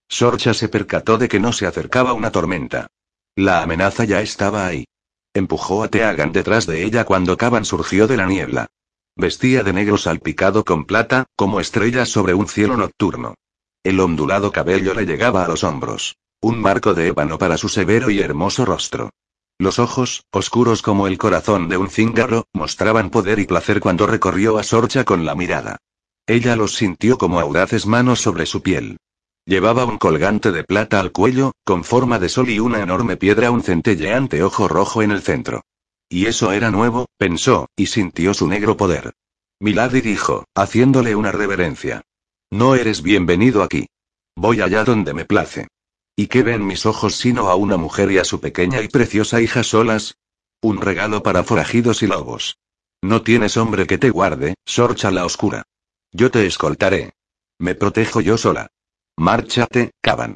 [0.10, 2.88] Sorcha se percató de que no se acercaba una tormenta.
[3.36, 4.86] La amenaza ya estaba ahí.
[5.34, 8.68] Empujó a Teagan detrás de ella cuando Caban surgió de la niebla.
[9.16, 13.36] Vestía de negro salpicado con plata, como estrellas sobre un cielo nocturno.
[13.84, 16.18] El ondulado cabello le llegaba a los hombros.
[16.42, 19.12] Un marco de ébano para su severo y hermoso rostro.
[19.58, 24.58] Los ojos, oscuros como el corazón de un cíngaro, mostraban poder y placer cuando recorrió
[24.58, 25.78] a Sorcha con la mirada.
[26.26, 28.98] Ella los sintió como audaces manos sobre su piel.
[29.46, 33.52] Llevaba un colgante de plata al cuello, con forma de sol y una enorme piedra,
[33.52, 35.62] un centelleante ojo rojo en el centro.
[36.08, 39.14] Y eso era nuevo, pensó, y sintió su negro poder.
[39.60, 42.04] Milady dijo, haciéndole una reverencia.
[42.52, 43.88] No eres bienvenido aquí.
[44.36, 45.68] Voy allá donde me place.
[46.16, 49.42] ¿Y qué ven mis ojos sino a una mujer y a su pequeña y preciosa
[49.42, 50.18] hija solas?
[50.62, 52.58] Un regalo para forajidos y lobos.
[53.02, 55.64] No tienes hombre que te guarde, sorcha la oscura.
[56.12, 57.14] Yo te escoltaré.
[57.58, 58.68] Me protejo yo sola.
[59.18, 60.36] Márchate, Caban.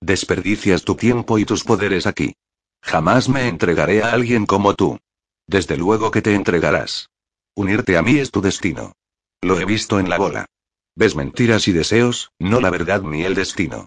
[0.00, 2.34] Desperdicias tu tiempo y tus poderes aquí.
[2.82, 4.98] Jamás me entregaré a alguien como tú.
[5.46, 7.08] Desde luego que te entregarás.
[7.54, 8.92] Unirte a mí es tu destino.
[9.40, 10.46] Lo he visto en la bola.
[10.94, 13.86] Ves mentiras y deseos, no la verdad ni el destino.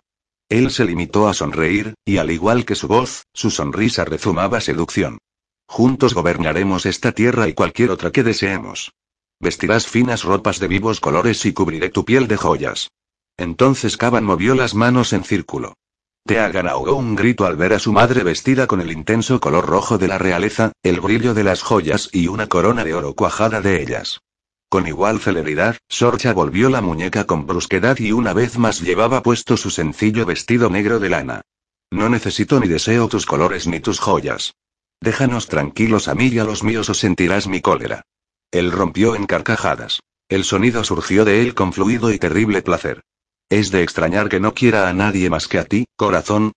[0.49, 5.17] Él se limitó a sonreír, y al igual que su voz, su sonrisa rezumaba seducción.
[5.67, 8.91] Juntos gobernaremos esta tierra y cualquier otra que deseemos.
[9.39, 12.91] Vestirás finas ropas de vivos colores y cubriré tu piel de joyas.
[13.41, 15.73] Entonces Caban movió las manos en círculo.
[16.27, 19.97] Teagan ahogó un grito al ver a su madre vestida con el intenso color rojo
[19.97, 23.81] de la realeza, el brillo de las joyas y una corona de oro cuajada de
[23.81, 24.21] ellas.
[24.69, 29.57] Con igual celeridad, Sorcha volvió la muñeca con brusquedad y una vez más llevaba puesto
[29.57, 31.41] su sencillo vestido negro de lana.
[31.89, 34.53] No necesito ni deseo tus colores ni tus joyas.
[35.01, 38.03] Déjanos tranquilos a mí y a los míos o sentirás mi cólera.
[38.51, 39.99] Él rompió en carcajadas.
[40.29, 43.01] El sonido surgió de él con fluido y terrible placer.
[43.51, 46.53] Es de extrañar que no quiera a nadie más que a ti, corazón.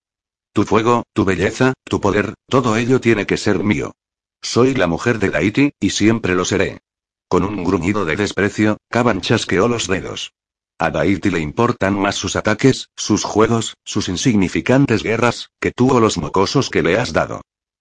[0.53, 3.97] Tu fuego, tu belleza, tu poder, todo ello tiene que ser mío.
[4.41, 6.79] Soy la mujer de Daiti, y siempre lo seré.
[7.27, 10.35] Con un gruñido de desprecio, Caban chasqueó los dedos.
[10.79, 15.99] A Daiti le importan más sus ataques, sus juegos, sus insignificantes guerras, que tú o
[15.99, 17.41] los mocosos que le has dado.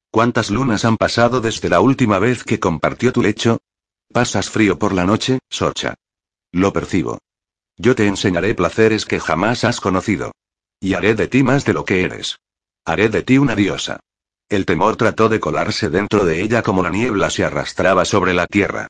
[0.09, 3.59] ¿Cuántas lunas han pasado desde la última vez que compartió tu lecho?
[4.11, 5.93] Pasas frío por la noche, Socha.
[6.51, 7.19] Lo percibo.
[7.77, 10.31] Yo te enseñaré placeres que jamás has conocido.
[10.79, 12.39] Y haré de ti más de lo que eres.
[12.85, 13.99] Haré de ti una diosa.
[14.49, 18.45] El temor trató de colarse dentro de ella como la niebla se arrastraba sobre la
[18.45, 18.87] tierra.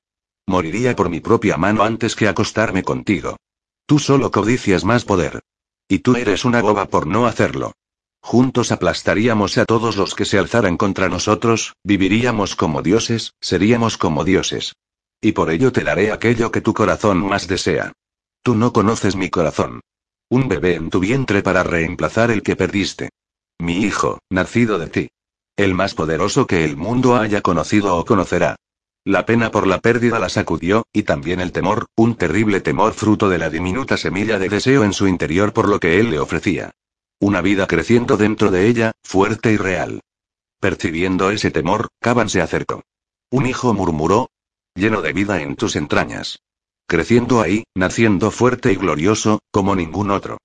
[0.48, 3.38] Moriría por mi propia mano antes que acostarme contigo.
[3.86, 5.42] Tú solo codicias más poder.
[5.88, 7.74] Y tú eres una boba por no hacerlo.
[8.22, 14.24] Juntos aplastaríamos a todos los que se alzaran contra nosotros, viviríamos como dioses, seríamos como
[14.24, 14.74] dioses.
[15.22, 17.92] Y por ello te daré aquello que tu corazón más desea.
[18.44, 19.80] Tú no conoces mi corazón.
[20.30, 23.10] Un bebé en tu vientre para reemplazar el que perdiste.
[23.58, 25.10] Mi hijo, nacido de ti.
[25.56, 28.58] El más poderoso que el mundo haya conocido o conocerá.
[29.06, 33.30] La pena por la pérdida la sacudió, y también el temor, un terrible temor fruto
[33.30, 36.72] de la diminuta semilla de deseo en su interior por lo que él le ofrecía.
[37.22, 40.02] Una vida creciendo dentro de ella, fuerte y real.
[40.60, 42.84] Percibiendo ese temor, Caban se acercó.
[43.30, 44.30] Un hijo murmuró.
[44.76, 46.40] Lleno de vida en tus entrañas.
[46.88, 50.38] Creciendo ahí, naciendo fuerte y glorioso, como ningún otro.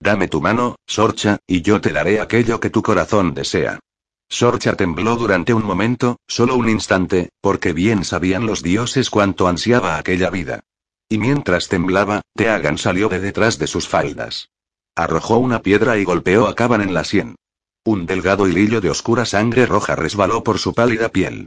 [0.00, 3.80] Dame tu mano, Sorcha, y yo te daré aquello que tu corazón desea.
[4.28, 9.98] Sorcha tembló durante un momento, solo un instante, porque bien sabían los dioses cuánto ansiaba
[9.98, 10.60] aquella vida.
[11.08, 14.48] Y mientras temblaba, Teagan salió de detrás de sus faldas.
[14.96, 17.36] Arrojó una piedra y golpeó a Caban en la sien.
[17.84, 21.46] Un delgado hilillo de oscura sangre roja resbaló por su pálida piel.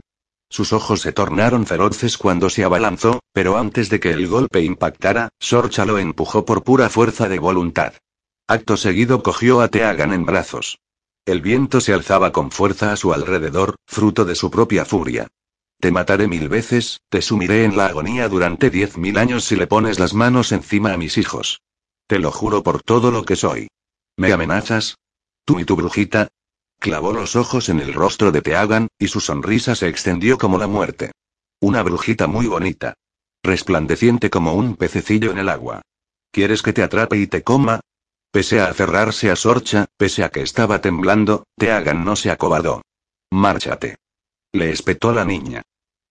[0.50, 5.28] Sus ojos se tornaron feroces cuando se abalanzó, pero antes de que el golpe impactara,
[5.38, 7.94] Sorcha lo empujó por pura fuerza de voluntad.
[8.48, 10.80] Acto seguido cogió a Teagan en brazos.
[11.24, 15.28] El viento se alzaba con fuerza a su alrededor, fruto de su propia furia.
[15.78, 19.68] Te mataré mil veces, te sumiré en la agonía durante diez mil años si le
[19.68, 21.62] pones las manos encima a mis hijos.
[22.08, 23.68] Te lo juro por todo lo que soy.
[24.16, 24.96] ¿Me amenazas?
[25.44, 26.28] ¿Tú y tu brujita?
[26.80, 30.66] Clavó los ojos en el rostro de Teagan, y su sonrisa se extendió como la
[30.66, 31.12] muerte.
[31.60, 32.94] Una brujita muy bonita.
[33.42, 35.82] Resplandeciente como un pececillo en el agua.
[36.32, 37.80] ¿Quieres que te atrape y te coma?
[38.30, 42.80] Pese a aferrarse a Sorcha, pese a que estaba temblando, Teagan no se acobardó.
[43.30, 43.96] Márchate.
[44.52, 45.60] Le espetó la niña.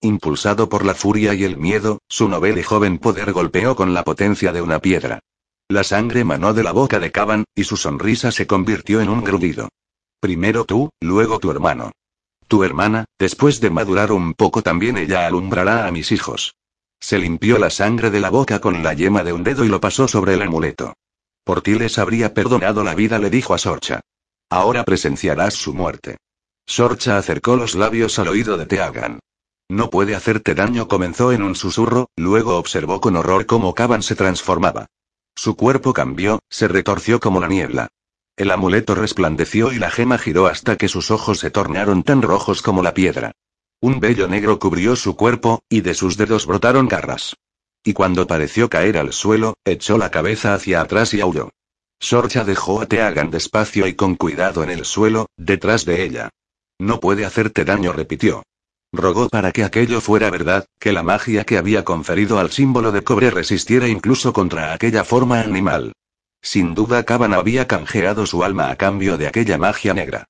[0.00, 4.04] Impulsado por la furia y el miedo, su novel y joven poder golpeó con la
[4.04, 5.18] potencia de una piedra.
[5.68, 9.24] La sangre manó de la boca de Caban, y su sonrisa se convirtió en un
[9.24, 9.68] grudido.
[10.20, 11.92] Primero tú, luego tu hermano.
[12.46, 16.54] Tu hermana, después de madurar un poco también ella alumbrará a mis hijos.
[17.00, 19.80] Se limpió la sangre de la boca con la yema de un dedo y lo
[19.80, 20.92] pasó sobre el amuleto.
[21.44, 24.00] Por ti les habría perdonado la vida, le dijo a Sorcha.
[24.50, 26.18] Ahora presenciarás su muerte.
[26.66, 29.20] Sorcha acercó los labios al oído de Teagan.
[29.70, 34.16] No puede hacerte daño, comenzó en un susurro, luego observó con horror cómo Caban se
[34.16, 34.86] transformaba.
[35.34, 37.88] Su cuerpo cambió, se retorció como la niebla.
[38.36, 42.62] El amuleto resplandeció y la gema giró hasta que sus ojos se tornaron tan rojos
[42.62, 43.32] como la piedra.
[43.80, 47.36] Un vello negro cubrió su cuerpo, y de sus dedos brotaron garras.
[47.82, 51.50] Y cuando pareció caer al suelo, echó la cabeza hacia atrás y aulló.
[51.98, 56.30] Sorcha dejó a Teagan despacio y con cuidado en el suelo, detrás de ella.
[56.78, 58.42] No puede hacerte daño, repitió.
[58.92, 63.04] Rogó para que aquello fuera verdad, que la magia que había conferido al símbolo de
[63.04, 65.92] cobre resistiera incluso contra aquella forma animal.
[66.42, 70.24] Sin duda Caban había canjeado su alma a cambio de aquella magia negra.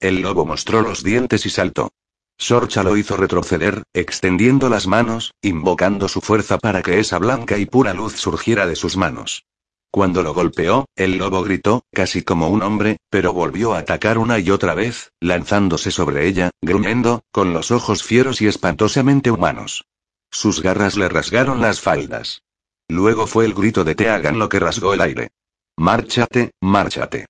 [0.00, 1.90] El lobo mostró los dientes y saltó.
[2.38, 7.66] Sorcha lo hizo retroceder, extendiendo las manos, invocando su fuerza para que esa blanca y
[7.66, 9.44] pura luz surgiera de sus manos.
[9.90, 14.38] Cuando lo golpeó, el lobo gritó, casi como un hombre, pero volvió a atacar una
[14.38, 19.86] y otra vez, lanzándose sobre ella, gruñendo, con los ojos fieros y espantosamente humanos.
[20.30, 22.42] Sus garras le rasgaron las faldas.
[22.88, 25.30] Luego fue el grito de Teagan lo que rasgó el aire.
[25.78, 27.26] Márchate, márchate.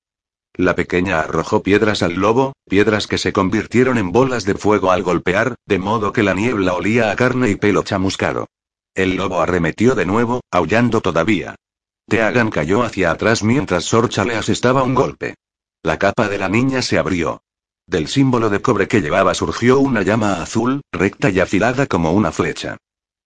[0.54, 5.02] La pequeña arrojó piedras al lobo, piedras que se convirtieron en bolas de fuego al
[5.02, 8.46] golpear, de modo que la niebla olía a carne y pelo chamuscado.
[8.94, 11.56] El lobo arremetió de nuevo, aullando todavía.
[12.08, 15.34] Teagan cayó hacia atrás mientras Sorcha le asestaba un golpe.
[15.82, 17.42] La capa de la niña se abrió.
[17.86, 22.32] Del símbolo de cobre que llevaba surgió una llama azul, recta y afilada como una
[22.32, 22.76] flecha.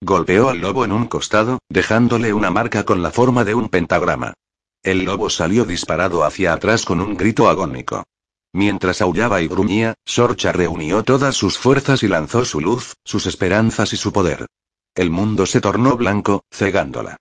[0.02, 4.34] Golpeó al lobo en un costado, dejándole una marca con la forma de un pentagrama.
[4.82, 8.04] El lobo salió disparado hacia atrás con un grito agónico.
[8.52, 13.92] Mientras aullaba y gruñía, Sorcha reunió todas sus fuerzas y lanzó su luz, sus esperanzas
[13.92, 14.46] y su poder.
[14.94, 17.18] El mundo se tornó blanco, cegándola.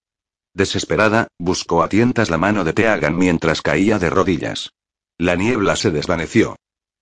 [0.53, 4.72] Desesperada, buscó a tientas la mano de Teagan mientras caía de rodillas.
[5.18, 6.55] La niebla se desvaneció.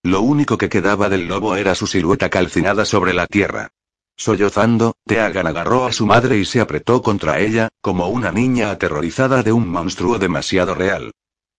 [0.03, 3.69] Lo único que quedaba del lobo era su silueta calcinada sobre la tierra.
[4.17, 9.43] Sollozando, Teagan agarró a su madre y se apretó contra ella, como una niña aterrorizada
[9.43, 11.11] de un monstruo demasiado real.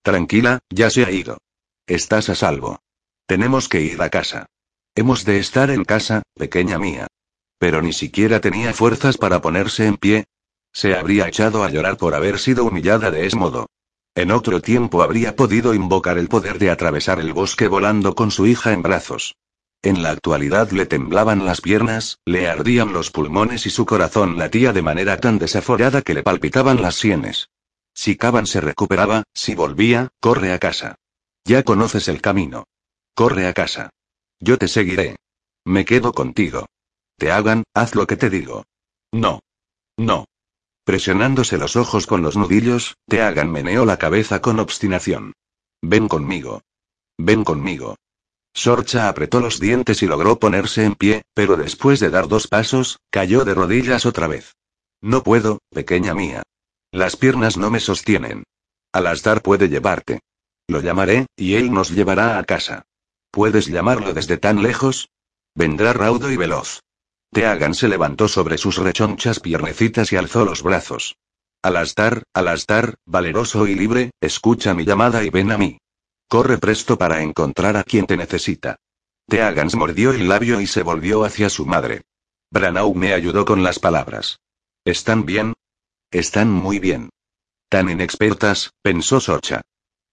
[0.03, 1.39] Tranquila, ya se ha ido.
[1.87, 2.81] Estás a salvo.
[3.27, 4.47] Tenemos que ir a casa.
[4.97, 7.07] Hemos de estar en casa, pequeña mía.
[7.59, 10.25] Pero ni siquiera tenía fuerzas para ponerse en pie.
[10.73, 13.69] Se habría echado a llorar por haber sido humillada de ese modo.
[14.17, 18.49] En otro tiempo habría podido invocar el poder de atravesar el bosque volando con su
[18.49, 19.37] hija en brazos.
[19.83, 24.73] En la actualidad le temblaban las piernas, le ardían los pulmones y su corazón latía
[24.73, 27.51] de manera tan desaforada que le palpitaban las sienes.
[27.95, 30.97] Si Caban se recuperaba, si volvía, corre a casa.
[31.45, 32.65] Ya conoces el camino.
[33.15, 33.91] Corre a casa.
[34.41, 35.17] Yo te seguiré.
[35.65, 36.67] Me quedo contigo.
[37.17, 38.65] Te hagan, haz lo que te digo.
[39.13, 39.41] No.
[39.97, 40.27] No.
[40.85, 45.35] Presionándose los ojos con los nudillos, te hagan meneó la cabeza con obstinación.
[45.83, 46.63] Ven conmigo.
[47.19, 47.97] Ven conmigo.
[48.55, 52.99] Sorcha apretó los dientes y logró ponerse en pie, pero después de dar dos pasos,
[53.11, 54.57] cayó de rodillas otra vez.
[55.01, 56.43] No puedo, pequeña mía.
[56.91, 58.45] Las piernas no me sostienen.
[58.93, 60.21] Alastar puede llevarte.
[60.67, 62.85] Lo llamaré, y él nos llevará a casa.
[63.31, 65.09] ¿Puedes llamarlo desde tan lejos?
[65.55, 66.81] Vendrá raudo y veloz.
[67.31, 71.17] Teagan se levantó sobre sus rechonchas piernecitas y alzó los brazos.
[71.63, 75.79] Alastar, Alastar, valeroso y libre, escucha mi llamada y ven a mí.
[76.29, 78.77] Corre presto para encontrar a quien te necesita.
[79.27, 82.03] Teagans mordió el labio y se volvió hacia su madre.
[82.51, 84.41] Branau me ayudó con las palabras.
[84.85, 85.55] ¿Están bien?
[86.11, 87.09] Están muy bien.
[87.71, 89.63] Tan inexpertas, pensó Sorcha.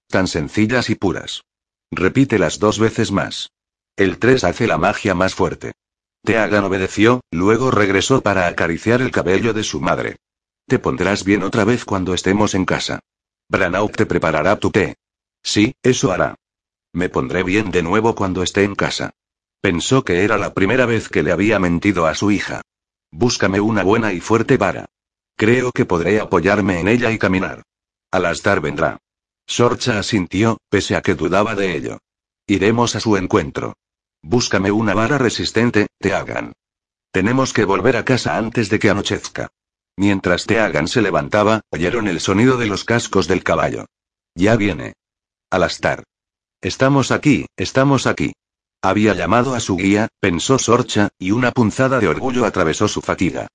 [0.08, 1.44] Tan sencillas y puras.
[1.92, 3.52] Repítelas dos veces más.
[3.98, 5.74] El 3 hace la magia más fuerte.
[6.24, 10.18] Teagan obedeció, luego regresó para acariciar el cabello de su madre.
[10.68, 13.00] Te pondrás bien otra vez cuando estemos en casa.
[13.50, 14.96] Branau te preparará tu té.
[15.46, 16.36] Sí, eso hará.
[16.92, 19.12] Me pondré bien de nuevo cuando esté en casa.
[19.62, 22.62] Pensó que era la primera vez que le había mentido a su hija.
[23.12, 24.88] Búscame una buena y fuerte vara.
[25.38, 27.62] Creo que podré apoyarme en ella y caminar.
[28.12, 28.98] Alastar vendrá.
[29.46, 32.00] Sorcha asintió, pese a que dudaba de ello.
[32.48, 33.76] Iremos a su encuentro.
[34.24, 36.54] Búscame una vara resistente, te hagan.
[37.12, 39.50] Tenemos que volver a casa antes de que anochezca.
[39.96, 43.86] Mientras te hagan se levantaba, oyeron el sonido de los cascos del caballo.
[44.34, 44.96] Ya viene.
[45.56, 46.04] Alastar.
[46.62, 48.34] Estamos aquí, estamos aquí.
[48.82, 53.48] Había llamado a su guía, pensó Sorcha, y una punzada de orgullo atravesó su fatiga.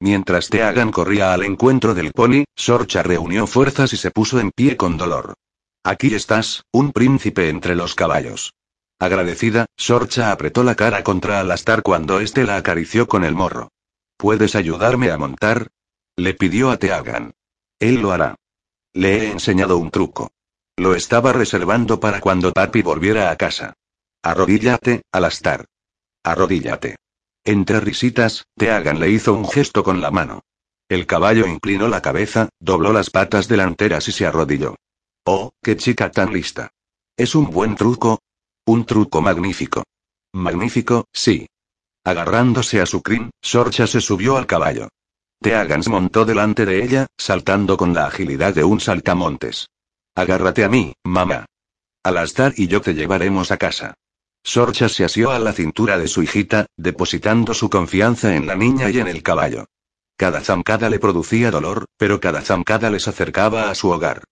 [0.00, 4.76] Mientras Teagan corría al encuentro del pony, Sorcha reunió fuerzas y se puso en pie
[4.76, 5.34] con dolor.
[5.82, 8.54] Aquí estás, un príncipe entre los caballos.
[9.00, 13.72] Agradecida, Sorcha apretó la cara contra Alastar cuando éste la acarició con el morro.
[14.16, 15.68] ¿Puedes ayudarme a montar?
[16.16, 17.32] Le pidió a Teagan.
[17.80, 18.36] Él lo hará.
[18.92, 20.30] Le he enseñado un truco.
[20.78, 23.74] Lo estaba reservando para cuando Papi volviera a casa.
[24.22, 25.64] Arrodíllate, Alastar.
[26.22, 26.94] Arrodíllate.
[27.44, 30.44] Entre risitas, Teagan le hizo un gesto con la mano.
[30.88, 34.76] El caballo inclinó la cabeza, dobló las patas delanteras y se arrodilló.
[35.24, 36.70] Oh, qué chica tan lista.
[37.16, 38.20] ¿Es un buen truco?
[38.64, 39.82] Un truco magnífico.
[40.32, 41.48] Magnífico, sí.
[42.04, 44.88] Agarrándose a su crin, Sorcha se subió al caballo.
[45.42, 49.66] Teagans montó delante de ella, saltando con la agilidad de un saltamontes.
[50.18, 51.46] Agárrate a mí, mamá.
[52.02, 53.94] Alastar y yo te llevaremos a casa.
[54.42, 58.90] Sorcha se asió a la cintura de su hijita, depositando su confianza en la niña
[58.90, 59.66] y en el caballo.
[60.16, 64.24] Cada zancada le producía dolor, pero cada zancada les acercaba a su hogar.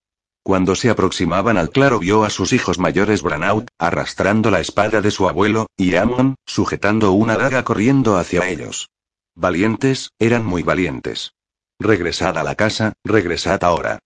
[0.43, 5.13] Cuando se aproximaban al claro vio a sus hijos mayores Branaut, arrastrando la espada de
[5.13, 8.91] su abuelo, y Amon, sujetando una daga corriendo hacia ellos.
[9.37, 11.31] Valientes, eran muy valientes.
[11.79, 14.01] Regresad a la casa, regresad ahora.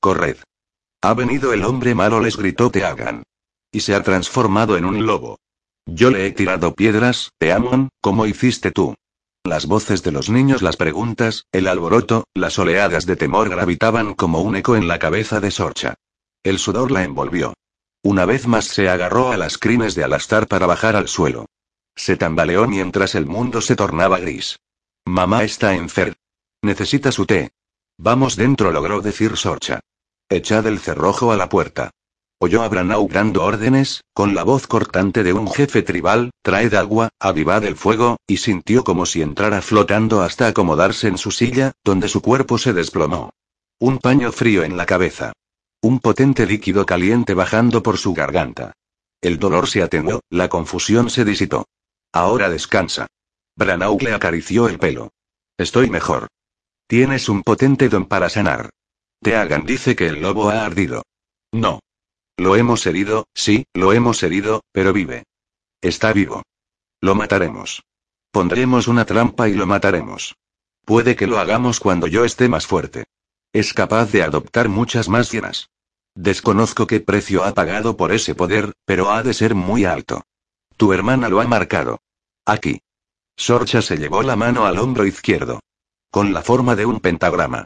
[0.00, 0.38] Corred.
[1.02, 3.22] Ha venido el hombre malo, les gritó Teagan.
[3.70, 5.38] Y se ha transformado en un lobo.
[5.86, 8.94] Yo le he tirado piedras, Teamon, ¿cómo hiciste tú?
[9.44, 14.40] Las voces de los niños, las preguntas, el alboroto, las oleadas de temor gravitaban como
[14.40, 15.94] un eco en la cabeza de Sorcha.
[16.42, 17.54] El sudor la envolvió.
[18.02, 21.46] Una vez más se agarró a las crines de Alastar para bajar al suelo.
[21.94, 24.58] Se tambaleó mientras el mundo se tornaba gris.
[25.04, 26.16] Mamá está enferma.
[26.62, 27.52] Necesita su té.
[27.96, 29.80] Vamos dentro, logró decir Sorcha.
[30.28, 31.90] Echad el cerrojo a la puerta.
[32.38, 37.08] Oyó a Branau dando órdenes, con la voz cortante de un jefe tribal, traed agua,
[37.20, 42.08] avivad el fuego, y sintió como si entrara flotando hasta acomodarse en su silla, donde
[42.08, 43.30] su cuerpo se desplomó.
[43.78, 45.32] Un paño frío en la cabeza.
[45.80, 48.72] Un potente líquido caliente bajando por su garganta.
[49.20, 51.66] El dolor se atenuó, la confusión se disipó.
[52.12, 53.06] Ahora descansa.
[53.56, 55.10] Branau le acarició el pelo.
[55.56, 56.26] Estoy mejor.
[56.86, 58.70] Tienes un potente don para sanar.
[59.22, 61.02] Teagan dice que el lobo ha ardido.
[61.52, 61.80] No.
[62.36, 65.24] Lo hemos herido, sí, lo hemos herido, pero vive.
[65.80, 66.42] Está vivo.
[67.00, 67.82] Lo mataremos.
[68.30, 70.36] Pondremos una trampa y lo mataremos.
[70.84, 73.06] Puede que lo hagamos cuando yo esté más fuerte.
[73.52, 75.70] Es capaz de adoptar muchas más hienas.
[76.14, 80.22] Desconozco qué precio ha pagado por ese poder, pero ha de ser muy alto.
[80.76, 82.00] Tu hermana lo ha marcado.
[82.44, 82.80] Aquí.
[83.36, 85.60] Sorcha se llevó la mano al hombro izquierdo.
[86.10, 87.64] Con la forma de un pentagrama.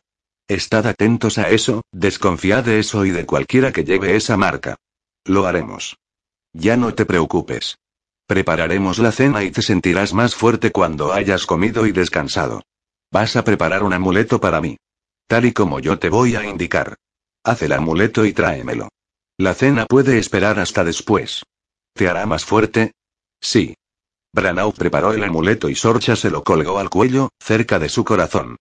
[0.50, 4.78] Estad atentos a eso, desconfiad de eso y de cualquiera que lleve esa marca.
[5.24, 5.96] Lo haremos.
[6.52, 7.78] Ya no te preocupes.
[8.26, 12.64] Prepararemos la cena y te sentirás más fuerte cuando hayas comido y descansado.
[13.12, 14.76] Vas a preparar un amuleto para mí.
[15.28, 16.96] Tal y como yo te voy a indicar.
[17.44, 18.88] Haz el amuleto y tráemelo.
[19.38, 21.44] La cena puede esperar hasta después.
[21.94, 22.90] ¿Te hará más fuerte?
[23.40, 23.76] Sí.
[24.32, 28.56] Branau preparó el amuleto y Sorcha se lo colgó al cuello, cerca de su corazón.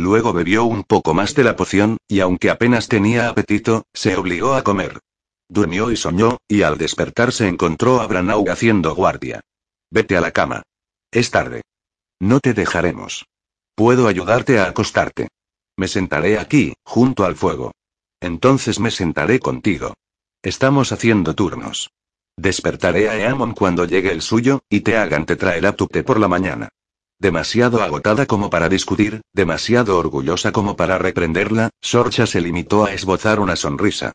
[0.00, 4.54] Luego bebió un poco más de la poción, y aunque apenas tenía apetito, se obligó
[4.54, 4.98] a comer.
[5.46, 9.42] Durmió y soñó, y al despertar se encontró a Branau haciendo guardia.
[9.90, 10.62] Vete a la cama.
[11.10, 11.60] Es tarde.
[12.18, 13.26] No te dejaremos.
[13.74, 15.28] Puedo ayudarte a acostarte.
[15.76, 17.72] Me sentaré aquí, junto al fuego.
[18.22, 19.92] Entonces me sentaré contigo.
[20.42, 21.90] Estamos haciendo turnos.
[22.38, 26.18] Despertaré a Eamon cuando llegue el suyo, y te hagan te traerá tu té por
[26.18, 26.70] la mañana.
[27.20, 33.40] Demasiado agotada como para discutir, demasiado orgullosa como para reprenderla, Sorcha se limitó a esbozar
[33.40, 34.12] una sonrisa.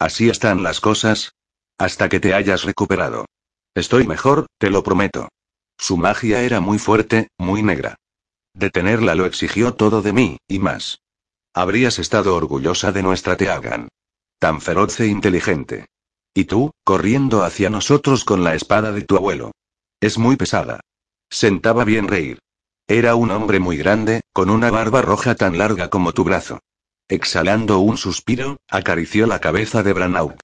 [0.00, 1.36] Así están las cosas.
[1.78, 3.26] Hasta que te hayas recuperado.
[3.76, 5.28] Estoy mejor, te lo prometo.
[5.78, 7.94] Su magia era muy fuerte, muy negra.
[8.54, 10.98] Detenerla lo exigió todo de mí, y más.
[11.54, 13.86] Habrías estado orgullosa de nuestra Teagan.
[14.40, 15.86] Tan feroz e inteligente.
[16.34, 19.52] Y tú, corriendo hacia nosotros con la espada de tu abuelo.
[20.00, 20.80] Es muy pesada.
[21.30, 22.40] Sentaba bien reír.
[22.90, 26.60] Era un hombre muy grande, con una barba roja tan larga como tu brazo.
[27.06, 30.36] Exhalando un suspiro, acarició la cabeza de Branau.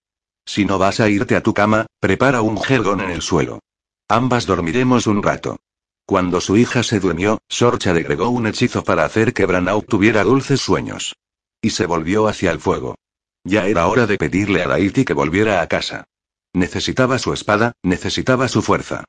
[0.44, 3.60] Si no vas a irte a tu cama, prepara un jergón en el suelo.
[4.08, 5.56] Ambas dormiremos un rato.
[6.04, 10.60] Cuando su hija se durmió, Sorcha agregó un hechizo para hacer que Branau tuviera dulces
[10.60, 11.16] sueños.
[11.62, 12.96] Y se volvió hacia el fuego.
[13.42, 16.04] Ya era hora de pedirle a Daiti que volviera a casa.
[16.52, 19.04] Necesitaba su espada, necesitaba su fuerza.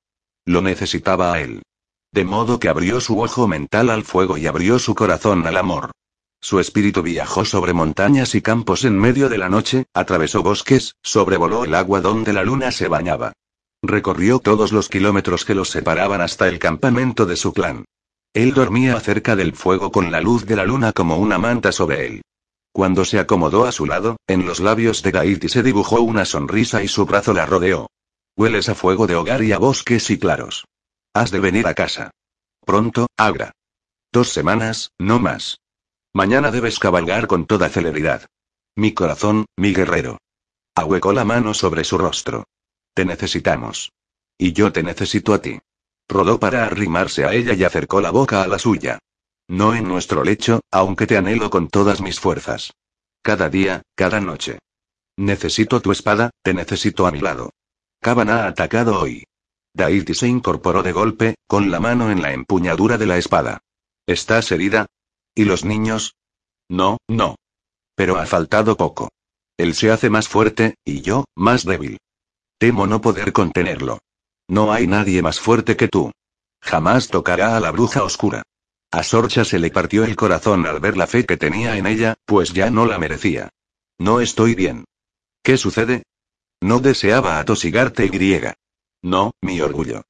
[0.45, 1.63] Lo necesitaba a él.
[2.15, 5.91] De modo que abrió su ojo mental al fuego y abrió su corazón al amor.
[6.39, 11.65] Su espíritu viajó sobre montañas y campos en medio de la noche, atravesó bosques, sobrevoló
[11.65, 13.33] el agua donde la luna se bañaba.
[13.83, 17.83] Recorrió todos los kilómetros que los separaban hasta el campamento de su clan.
[18.33, 22.07] Él dormía cerca del fuego con la luz de la luna como una manta sobre
[22.07, 22.21] él.
[22.71, 26.81] Cuando se acomodó a su lado, en los labios de Gaiti se dibujó una sonrisa
[26.81, 27.87] y su brazo la rodeó.
[28.37, 30.63] Hueles a fuego de hogar y a bosques y claros.
[31.15, 32.11] Has de venir a casa.
[32.65, 33.53] Pronto, Agra.
[34.11, 35.61] Dos semanas, no más.
[36.13, 38.25] Mañana debes cabalgar con toda celeridad.
[38.75, 40.17] Mi corazón, mi guerrero.
[40.75, 42.43] Ahuecó la mano sobre su rostro.
[42.93, 43.93] Te necesitamos.
[44.37, 45.57] Y yo te necesito a ti.
[46.09, 48.99] Rodó para arrimarse a ella y acercó la boca a la suya.
[49.47, 52.73] No en nuestro lecho, aunque te anhelo con todas mis fuerzas.
[53.21, 54.59] Cada día, cada noche.
[55.15, 57.51] Necesito tu espada, te necesito a mi lado.
[58.01, 59.23] Caban ha atacado hoy.
[59.75, 63.59] Daiti se incorporó de golpe, con la mano en la empuñadura de la espada.
[64.07, 64.85] ¿Estás herida?
[65.35, 66.15] ¿Y los niños?
[66.69, 67.35] No, no.
[67.93, 69.09] Pero ha faltado poco.
[69.57, 71.97] Él se hace más fuerte, y yo, más débil.
[72.57, 73.99] Temo no poder contenerlo.
[74.47, 76.11] No hay nadie más fuerte que tú.
[76.61, 78.43] Jamás tocará a la bruja oscura.
[78.91, 82.15] A Sorcha se le partió el corazón al ver la fe que tenía en ella,
[82.25, 83.49] pues ya no la merecía.
[83.97, 84.85] No estoy bien.
[85.43, 86.03] ¿Qué sucede?
[86.61, 88.55] No deseaba atosigarte griega.
[89.05, 90.01] No, mi orgullo.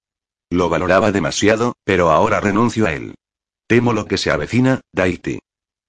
[0.49, 3.15] Lo valoraba demasiado, pero ahora renuncio a él.
[3.67, 5.39] Temo lo que se avecina, Daiti.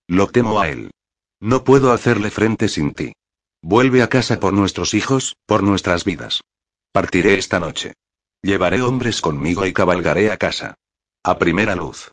[0.09, 0.91] Lo temo a él.
[1.39, 3.13] No puedo hacerle frente sin ti.
[3.63, 6.41] Vuelve a casa por nuestros hijos, por nuestras vidas.
[6.91, 7.95] Partiré esta noche.
[8.43, 10.75] Llevaré hombres conmigo y cabalgaré a casa.
[11.23, 12.11] A primera luz.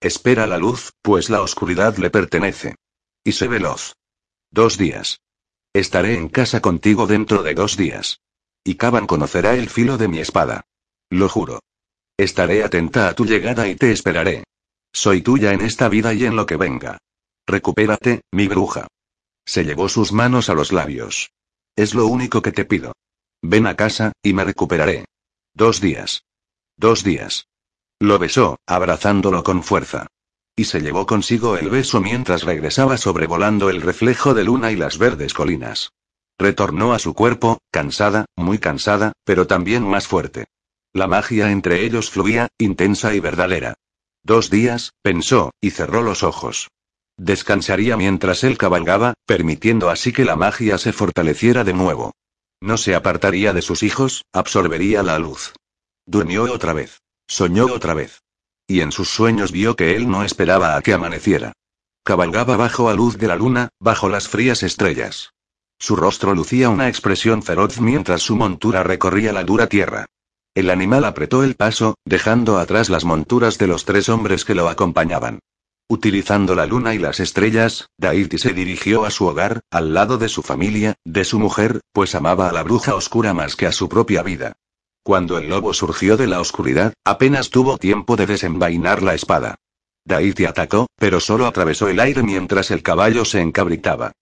[0.00, 2.76] Espera la luz, pues la oscuridad le pertenece.
[3.24, 3.94] Y sé veloz.
[4.52, 5.18] Dos días.
[5.72, 8.20] Estaré en casa contigo dentro de dos días.
[8.66, 10.66] Y Caban conocerá el filo de mi espada.
[11.08, 11.60] Lo juro.
[12.16, 14.42] Estaré atenta a tu llegada y te esperaré.
[14.92, 16.98] Soy tuya en esta vida y en lo que venga.
[17.46, 18.88] Recupérate, mi bruja.
[19.44, 21.30] Se llevó sus manos a los labios.
[21.76, 22.92] Es lo único que te pido.
[23.40, 25.04] Ven a casa, y me recuperaré.
[25.54, 26.24] Dos días.
[26.76, 27.46] Dos días.
[28.00, 30.08] Lo besó, abrazándolo con fuerza.
[30.56, 34.98] Y se llevó consigo el beso mientras regresaba sobrevolando el reflejo de luna y las
[34.98, 35.92] verdes colinas.
[36.38, 40.46] Retornó a su cuerpo, cansada, muy cansada, pero también más fuerte.
[40.92, 43.74] La magia entre ellos fluía, intensa y verdadera.
[44.22, 46.68] Dos días, pensó, y cerró los ojos.
[47.16, 52.12] Descansaría mientras él cabalgaba, permitiendo así que la magia se fortaleciera de nuevo.
[52.60, 55.54] No se apartaría de sus hijos, absorbería la luz.
[56.06, 57.00] Durmió otra vez.
[57.28, 58.22] Soñó otra vez.
[58.66, 61.52] Y en sus sueños vio que él no esperaba a que amaneciera.
[62.04, 65.32] Cabalgaba bajo a luz de la luna, bajo las frías estrellas.
[65.78, 70.06] Su rostro lucía una expresión feroz mientras su montura recorría la dura tierra.
[70.54, 74.68] El animal apretó el paso, dejando atrás las monturas de los tres hombres que lo
[74.68, 75.40] acompañaban.
[75.88, 80.28] Utilizando la luna y las estrellas, Daiti se dirigió a su hogar, al lado de
[80.28, 83.88] su familia, de su mujer, pues amaba a la bruja oscura más que a su
[83.88, 84.54] propia vida.
[85.04, 89.56] Cuando el lobo surgió de la oscuridad, apenas tuvo tiempo de desenvainar la espada.
[90.04, 94.12] Daiti atacó, pero solo atravesó el aire mientras el caballo se encabritaba.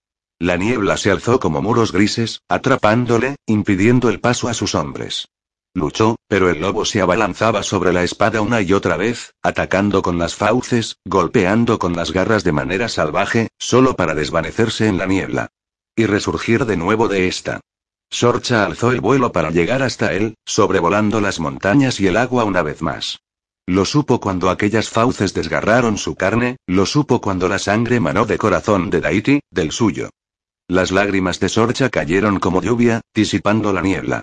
[0.40, 5.28] La niebla se alzó como muros grises, atrapándole, impidiendo el paso a sus hombres.
[5.74, 10.18] Luchó, pero el lobo se abalanzaba sobre la espada una y otra vez, atacando con
[10.18, 15.48] las fauces, golpeando con las garras de manera salvaje, solo para desvanecerse en la niebla.
[15.96, 17.60] Y resurgir de nuevo de esta.
[18.10, 22.62] Sorcha alzó el vuelo para llegar hasta él, sobrevolando las montañas y el agua una
[22.62, 23.18] vez más.
[23.66, 28.36] Lo supo cuando aquellas fauces desgarraron su carne, lo supo cuando la sangre manó de
[28.36, 30.10] corazón de Daiti, del suyo.
[30.68, 34.22] Las lágrimas de Sorcha cayeron como lluvia, disipando la niebla.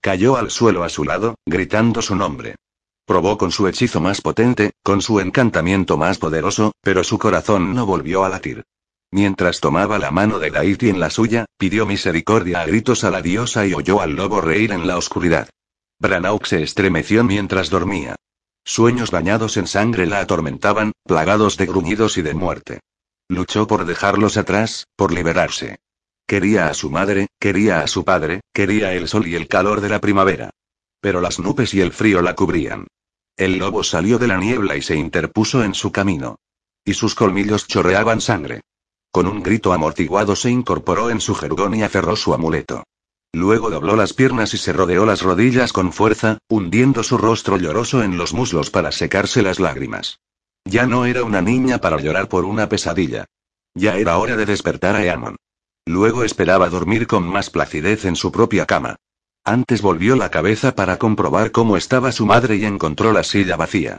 [0.00, 2.56] Cayó al suelo a su lado, gritando su nombre.
[3.04, 7.84] Probó con su hechizo más potente, con su encantamiento más poderoso, pero su corazón no
[7.84, 8.64] volvió a latir.
[9.10, 13.20] Mientras tomaba la mano de Daiti en la suya, pidió misericordia a gritos a la
[13.20, 15.50] diosa y oyó al lobo reír en la oscuridad.
[16.00, 18.16] Branauk se estremeció mientras dormía.
[18.64, 22.80] Sueños bañados en sangre la atormentaban, plagados de gruñidos y de muerte.
[23.32, 25.78] Luchó por dejarlos atrás, por liberarse.
[26.26, 29.88] Quería a su madre, quería a su padre, quería el sol y el calor de
[29.88, 30.50] la primavera.
[31.00, 32.88] Pero las nubes y el frío la cubrían.
[33.38, 36.36] El lobo salió de la niebla y se interpuso en su camino.
[36.84, 38.60] Y sus colmillos chorreaban sangre.
[39.10, 42.84] Con un grito amortiguado se incorporó en su jergón y aferró su amuleto.
[43.32, 48.02] Luego dobló las piernas y se rodeó las rodillas con fuerza, hundiendo su rostro lloroso
[48.02, 50.18] en los muslos para secarse las lágrimas.
[50.64, 53.26] Ya no era una niña para llorar por una pesadilla.
[53.74, 55.36] Ya era hora de despertar a Eamon.
[55.86, 58.96] Luego esperaba dormir con más placidez en su propia cama.
[59.44, 63.98] Antes volvió la cabeza para comprobar cómo estaba su madre y encontró la silla vacía.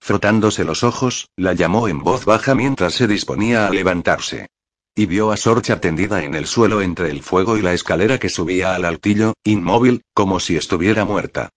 [0.00, 4.46] Frotándose los ojos, la llamó en voz baja mientras se disponía a levantarse.
[4.94, 8.28] Y vio a Sorcha tendida en el suelo entre el fuego y la escalera que
[8.28, 11.48] subía al altillo, inmóvil, como si estuviera muerta.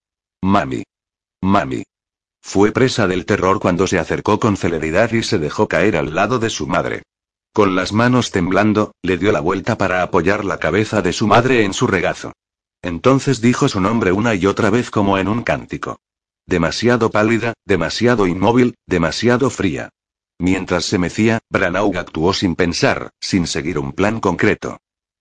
[0.41, 0.83] Mami.
[1.41, 1.83] Mami.
[2.41, 6.39] Fue presa del terror cuando se acercó con celeridad y se dejó caer al lado
[6.39, 7.03] de su madre.
[7.53, 11.63] Con las manos temblando, le dio la vuelta para apoyar la cabeza de su madre
[11.63, 12.33] en su regazo.
[12.81, 15.99] Entonces dijo su nombre una y otra vez como en un cántico.
[16.45, 19.89] Demasiado pálida, demasiado inmóvil, demasiado fría.
[20.39, 24.77] Mientras se mecía, Branaug actuó sin pensar, sin seguir un plan concreto.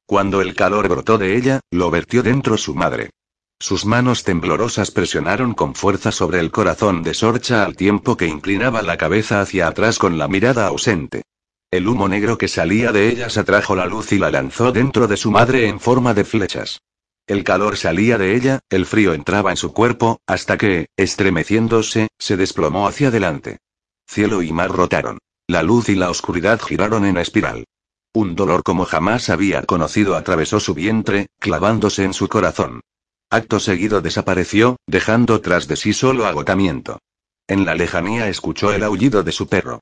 [0.07, 3.11] Cuando el calor brotó de ella, lo vertió dentro su madre.
[3.59, 8.83] Sus manos temblorosas presionaron con fuerza sobre el corazón de Sorcha al tiempo que inclinaba
[8.83, 11.23] la cabeza hacia atrás con la mirada ausente.
[11.71, 15.17] El humo negro que salía de ellas atrajo la luz y la lanzó dentro de
[15.17, 16.83] su madre en forma de flechas.
[17.27, 22.37] El calor salía de ella, el frío entraba en su cuerpo, hasta que, estremeciéndose, se
[22.37, 23.59] desplomó hacia adelante.
[24.07, 25.19] Cielo y mar rotaron.
[25.49, 27.65] La luz y la oscuridad giraron en espiral.
[28.13, 32.83] Un dolor como jamás había conocido atravesó su vientre, clavándose en su corazón.
[33.31, 37.01] Acto seguido desapareció, dejando tras de sí solo agotamiento.
[37.49, 39.81] En la lejanía escuchó el aullido de su perro.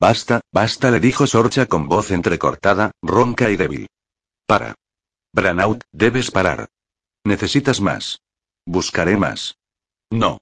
[0.00, 3.88] Basta, basta, le dijo Sorcha con voz entrecortada, ronca y débil.
[4.46, 4.74] Para.
[5.32, 6.68] Branaut, debes parar.
[7.24, 8.20] Necesitas más.
[8.66, 9.56] Buscaré más.
[10.10, 10.38] No.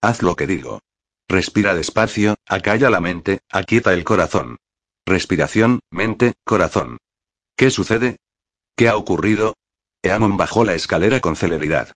[0.00, 0.80] Haz lo que digo.
[1.28, 4.56] Respira despacio, acalla la mente, aquieta el corazón.
[5.06, 6.98] Respiración, mente, corazón.
[7.56, 8.16] ¿Qué sucede?
[8.76, 9.54] ¿Qué ha ocurrido?
[10.02, 11.92] Eamon bajó la escalera con celeridad.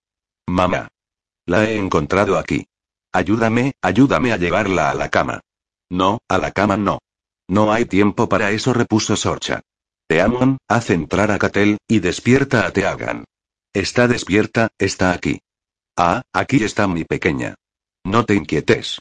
[0.47, 0.87] Mamá.
[1.45, 2.67] La he encontrado aquí.
[3.11, 5.41] Ayúdame, ayúdame a llevarla a la cama.
[5.89, 6.99] No, a la cama no.
[7.47, 9.61] No hay tiempo para eso, repuso Sorcha.
[10.07, 13.25] Eamon, haz entrar a Catel, y despierta a Teagan.
[13.73, 15.39] Está despierta, está aquí.
[15.97, 17.55] Ah, aquí está mi pequeña.
[18.03, 18.99] No te inquietes.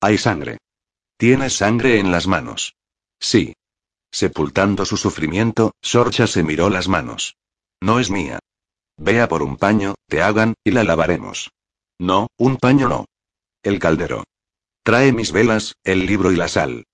[0.00, 0.58] Hay sangre.
[1.16, 2.74] Tienes sangre en las manos.
[3.20, 3.54] Sí.
[4.10, 7.36] Sepultando su sufrimiento, Sorcha se miró las manos.
[7.80, 8.38] No es mía.
[8.96, 11.50] Vea por un paño, te hagan, y la lavaremos.
[11.98, 13.06] No, un paño no.
[13.62, 14.24] El caldero.
[14.82, 16.84] Trae mis velas, el libro y la sal.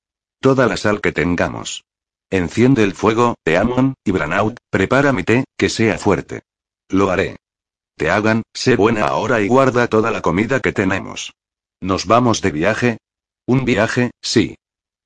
[0.41, 1.85] Toda la sal que tengamos.
[2.30, 6.43] Enciende el fuego, Teamon, y Branaut, prepara mi té, que sea fuerte.
[6.89, 7.37] Lo haré.
[7.97, 11.32] Te hagan, sé buena ahora y guarda toda la comida que tenemos.
[11.80, 12.99] ¿Nos vamos de viaje?
[13.47, 14.57] Un viaje, sí.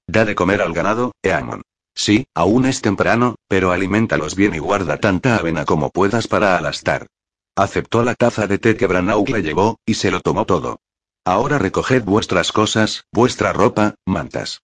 [0.06, 1.62] Da de comer al ganado, Eamon.
[1.98, 7.08] Sí, aún es temprano, pero alimentalos bien y guarda tanta avena como puedas para alastar.
[7.56, 10.78] Aceptó la taza de té que Branauk le llevó, y se lo tomó todo.
[11.24, 14.62] Ahora recoged vuestras cosas, vuestra ropa, mantas.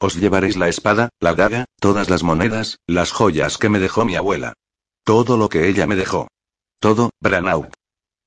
[0.00, 4.16] Os llevaréis la espada, la daga, todas las monedas, las joyas que me dejó mi
[4.16, 4.54] abuela.
[5.04, 6.26] Todo lo que ella me dejó.
[6.80, 7.72] Todo, Branaut.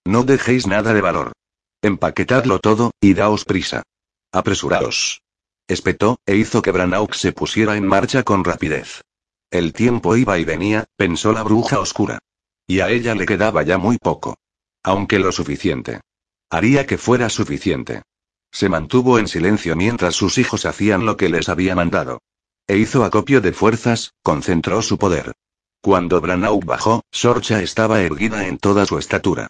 [0.06, 1.34] No dejéis nada de valor.
[1.82, 3.84] Empaquetadlo todo, y daos prisa.
[4.32, 5.25] Apresuraos.
[5.68, 9.02] Espetó, e hizo que Branauk se pusiera en marcha con rapidez.
[9.50, 12.20] El tiempo iba y venía, pensó la bruja oscura.
[12.68, 14.36] Y a ella le quedaba ya muy poco.
[14.84, 16.02] Aunque lo suficiente.
[16.50, 18.04] Haría que fuera suficiente.
[18.52, 22.22] Se mantuvo en silencio mientras sus hijos hacían lo que les había mandado.
[22.68, 25.34] E hizo acopio de fuerzas, concentró su poder.
[25.82, 29.48] Cuando Branau bajó, Sorcha estaba erguida en toda su estatura.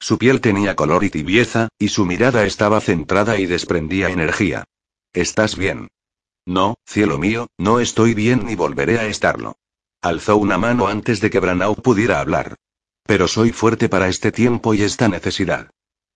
[0.00, 4.64] Su piel tenía color y tibieza, y su mirada estaba centrada y desprendía energía.
[5.12, 5.88] ¿Estás bien?
[6.46, 9.56] No, cielo mío, no estoy bien ni volveré a estarlo.
[10.00, 12.56] Alzó una mano antes de que Branau pudiera hablar.
[13.04, 15.70] Pero soy fuerte para este tiempo y esta necesidad.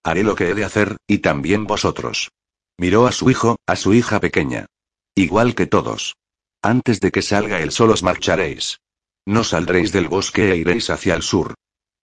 [0.05, 2.30] Haré lo que he de hacer, y también vosotros.
[2.78, 4.66] Miró a su hijo, a su hija pequeña.
[5.14, 6.16] Igual que todos.
[6.62, 8.78] Antes de que salga el sol os marcharéis.
[9.26, 11.55] No saldréis del bosque e iréis hacia el sur.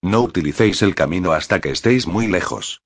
[0.02, 2.82] No utilicéis el camino hasta que estéis muy lejos.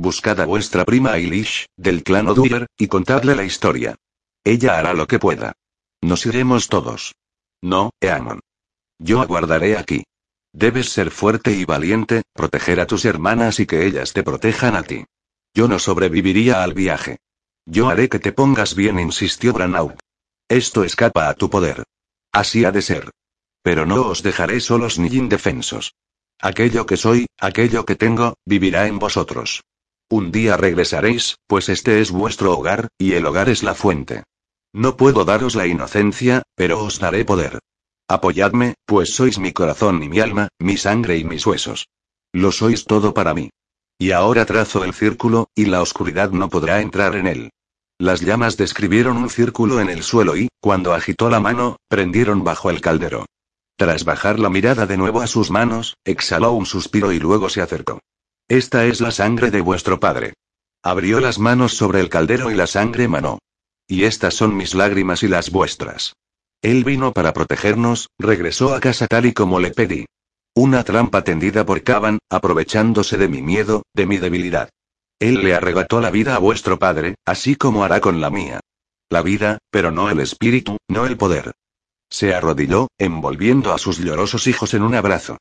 [0.00, 3.96] Buscad a vuestra prima Eilish, del clan Oduyer, y contadle la historia.
[4.44, 5.54] Ella hará lo que pueda.
[6.00, 7.16] Nos iremos todos.
[7.60, 8.38] No, Eamon.
[9.00, 10.04] Yo aguardaré aquí.
[10.52, 14.84] Debes ser fuerte y valiente, proteger a tus hermanas y que ellas te protejan a
[14.84, 15.04] ti.
[15.52, 17.18] Yo no sobreviviría al viaje.
[17.66, 19.96] Yo haré que te pongas bien, insistió Branau.
[20.48, 21.82] Esto escapa a tu poder.
[22.30, 23.10] Así ha de ser.
[23.62, 25.96] Pero no os dejaré solos ni indefensos.
[26.38, 29.64] Aquello que soy, aquello que tengo, vivirá en vosotros.
[30.10, 34.24] Un día regresaréis, pues este es vuestro hogar, y el hogar es la fuente.
[34.72, 37.58] No puedo daros la inocencia, pero os daré poder.
[38.08, 41.88] Apoyadme, pues sois mi corazón y mi alma, mi sangre y mis huesos.
[42.32, 43.50] Lo sois todo para mí.
[43.98, 47.50] Y ahora trazo el círculo, y la oscuridad no podrá entrar en él.
[47.98, 52.70] Las llamas describieron un círculo en el suelo y, cuando agitó la mano, prendieron bajo
[52.70, 53.26] el caldero.
[53.76, 57.60] Tras bajar la mirada de nuevo a sus manos, exhaló un suspiro y luego se
[57.60, 58.00] acercó.
[58.48, 60.32] Esta es la sangre de vuestro padre.
[60.82, 63.38] Abrió las manos sobre el caldero y la sangre manó.
[63.86, 66.14] Y estas son mis lágrimas y las vuestras.
[66.62, 70.06] Él vino para protegernos, regresó a casa tal y como le pedí.
[70.54, 74.70] Una trampa tendida por Caban, aprovechándose de mi miedo, de mi debilidad.
[75.20, 78.60] Él le arrebató la vida a vuestro padre, así como hará con la mía.
[79.10, 81.52] La vida, pero no el espíritu, no el poder.
[82.10, 85.36] Se arrodilló, envolviendo a sus llorosos hijos en un abrazo.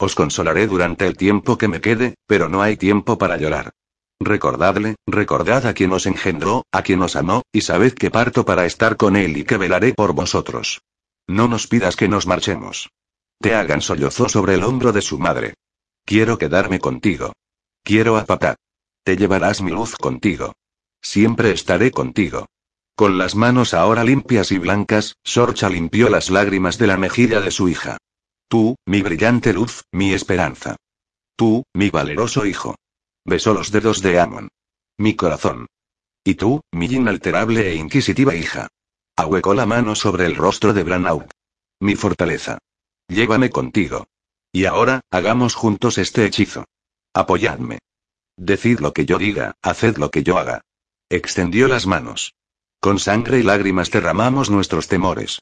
[0.00, 3.72] Os consolaré durante el tiempo que me quede, pero no hay tiempo para llorar.
[4.18, 8.64] Recordadle, recordad a quien os engendró, a quien os amó, y sabed que parto para
[8.64, 10.80] estar con él y que velaré por vosotros.
[11.28, 12.88] No nos pidas que nos marchemos.
[13.42, 15.52] Te hagan sollozó sobre el hombro de su madre.
[16.06, 17.34] Quiero quedarme contigo.
[17.84, 18.56] Quiero a papá.
[19.04, 20.54] Te llevarás mi luz contigo.
[21.02, 22.46] Siempre estaré contigo.
[22.96, 27.50] Con las manos ahora limpias y blancas, Sorcha limpió las lágrimas de la mejilla de
[27.50, 27.98] su hija.
[28.50, 30.74] Tú, mi brillante luz, mi esperanza.
[31.36, 32.74] Tú, mi valeroso hijo.
[33.24, 34.48] Besó los dedos de Amon.
[34.98, 35.68] Mi corazón.
[36.24, 38.66] Y tú, mi inalterable e inquisitiva hija.
[39.14, 41.28] Ahuecó la mano sobre el rostro de Branau.
[41.78, 42.58] Mi fortaleza.
[43.06, 44.08] Llévame contigo.
[44.50, 46.64] Y ahora, hagamos juntos este hechizo.
[47.14, 47.78] Apoyadme.
[48.36, 50.62] Decid lo que yo diga, haced lo que yo haga.
[51.08, 52.34] Extendió las manos.
[52.80, 55.38] Con sangre y lágrimas derramamos nuestros temores.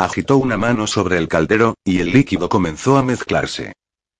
[0.00, 3.74] Agitó una mano sobre el caldero, y el líquido comenzó a mezclarse.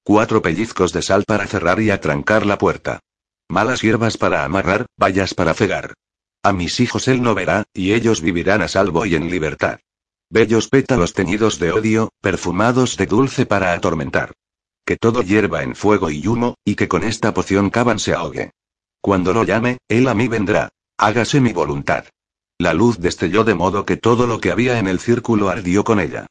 [0.04, 3.00] Cuatro pellizcos de sal para cerrar y atrancar la puerta.
[3.48, 5.94] Malas hierbas para amarrar, vallas para cegar.
[6.42, 9.78] A mis hijos él no verá, y ellos vivirán a salvo y en libertad.
[10.28, 14.34] Bellos pétalos teñidos de odio, perfumados de dulce para atormentar.
[14.84, 18.50] Que todo hierva en fuego y humo, y que con esta poción Caban se ahogue.
[19.00, 20.68] Cuando lo llame, él a mí vendrá.
[20.98, 22.04] Hágase mi voluntad.
[22.60, 25.98] La luz destelló de modo que todo lo que había en el círculo ardió con
[25.98, 26.26] ella.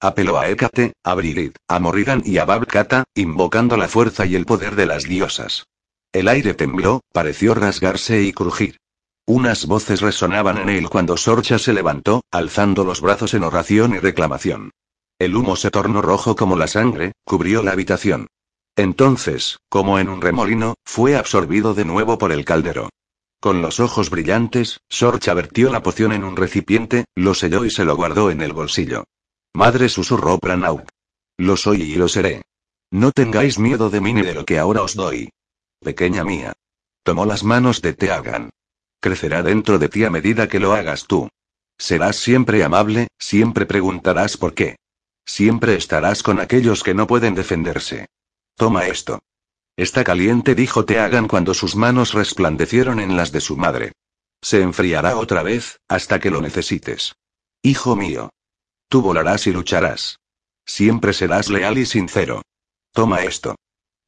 [0.00, 4.46] Apeló a Hécate, a Brigitte, a Morrigan y a Babkata, invocando la fuerza y el
[4.46, 5.66] poder de las diosas.
[6.10, 8.78] El aire tembló, pareció rasgarse y crujir.
[9.26, 13.98] Unas voces resonaban en él cuando Sorcha se levantó, alzando los brazos en oración y
[13.98, 14.70] reclamación.
[15.18, 18.28] El humo se tornó rojo como la sangre, cubrió la habitación.
[18.74, 22.88] Entonces, como en un remolino, fue absorbido de nuevo por el caldero.
[23.44, 27.84] Con los ojos brillantes, Sorcha vertió la poción en un recipiente, lo selló y se
[27.84, 29.04] lo guardó en el bolsillo.
[29.52, 30.88] Madre susurró Pranauk.
[31.36, 32.40] Lo soy y lo seré.
[32.90, 35.28] No tengáis miedo de mí ni de lo que ahora os doy
[35.78, 36.54] pequeña mía.
[37.02, 38.48] Tomó las manos de Teagan.
[38.98, 41.28] Crecerá dentro de ti a medida que lo hagas tú.
[41.76, 44.76] Serás siempre amable, siempre preguntarás por qué.
[45.26, 48.06] Siempre estarás con aquellos que no pueden defenderse.
[48.56, 49.20] Toma esto.
[49.76, 53.92] Está caliente, dijo Teagan cuando sus manos resplandecieron en las de su madre.
[54.40, 57.14] Se enfriará otra vez, hasta que lo necesites.
[57.62, 58.30] Hijo mío.
[58.88, 60.18] Tú volarás y lucharás.
[60.64, 62.42] Siempre serás leal y sincero.
[62.92, 63.56] Toma esto.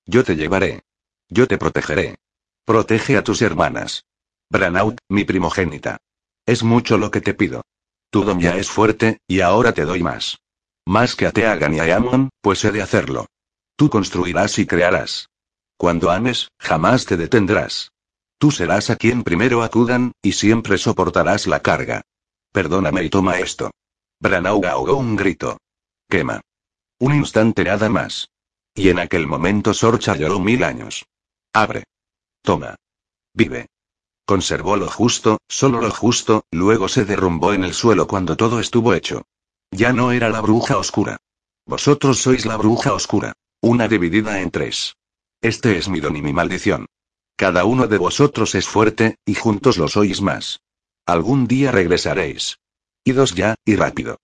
[0.05, 0.83] Yo te llevaré.
[1.29, 2.17] Yo te protegeré.
[2.65, 4.05] Protege a tus hermanas.
[4.49, 5.99] Branaut, mi primogénita.
[6.47, 7.63] Es mucho lo que te pido.
[8.11, 10.39] Tu don ya es fuerte, y ahora te doy más.
[10.87, 13.27] Más que a Teagan y a Amon, pues he de hacerlo.
[13.75, 15.29] Tú construirás y crearás.
[15.77, 17.93] Cuando ames, jamás te detendrás.
[18.39, 22.03] Tú serás a quien primero acudan, y siempre soportarás la carga.
[22.53, 23.71] Perdóname y toma esto.
[24.21, 25.59] Branau ahogó un grito.
[26.09, 26.41] Quema.
[26.99, 28.29] Un instante nada más.
[28.75, 31.07] Y en aquel momento Sorcha lloró mil años.
[31.53, 31.85] Abre.
[32.43, 32.77] Toma.
[33.35, 33.67] Vive.
[34.27, 38.93] Conservó lo justo, solo lo justo, luego se derrumbó en el suelo cuando todo estuvo
[38.95, 39.23] hecho.
[39.71, 41.19] Ya no era la bruja oscura.
[41.67, 43.35] Vosotros sois la bruja oscura.
[43.61, 44.97] Una dividida en tres.
[45.41, 46.87] Este es mi don y mi maldición.
[47.37, 50.61] Cada uno de vosotros es fuerte, y juntos lo sois más.
[51.07, 52.59] Algún día regresaréis.
[53.05, 54.19] Idos ya, y rápido.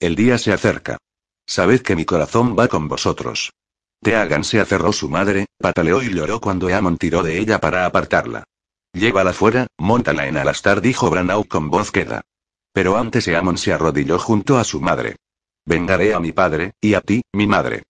[0.00, 0.98] El día se acerca.
[1.46, 3.52] Sabed que mi corazón va con vosotros.
[4.00, 8.44] Teagan se aferró su madre, pataleó y lloró cuando Amon tiró de ella para apartarla.
[8.92, 12.22] Llévala fuera, montala en Alastar, dijo Branau con voz queda.
[12.72, 15.16] Pero antes Eamon se arrodilló junto a su madre.
[15.64, 17.84] Vengaré a mi padre, y a ti, mi madre.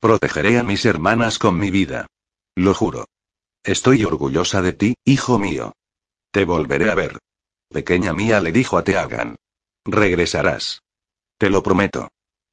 [0.00, 2.06] Protegeré a mis hermanas con mi vida.
[2.56, 3.06] Lo juro.
[3.62, 5.74] Estoy orgullosa de ti, hijo mío.
[6.30, 7.18] Te volveré a ver.
[7.68, 9.36] Pequeña mía le dijo a Teagan.
[9.84, 10.82] Regresarás.
[11.36, 12.08] Te lo prometo.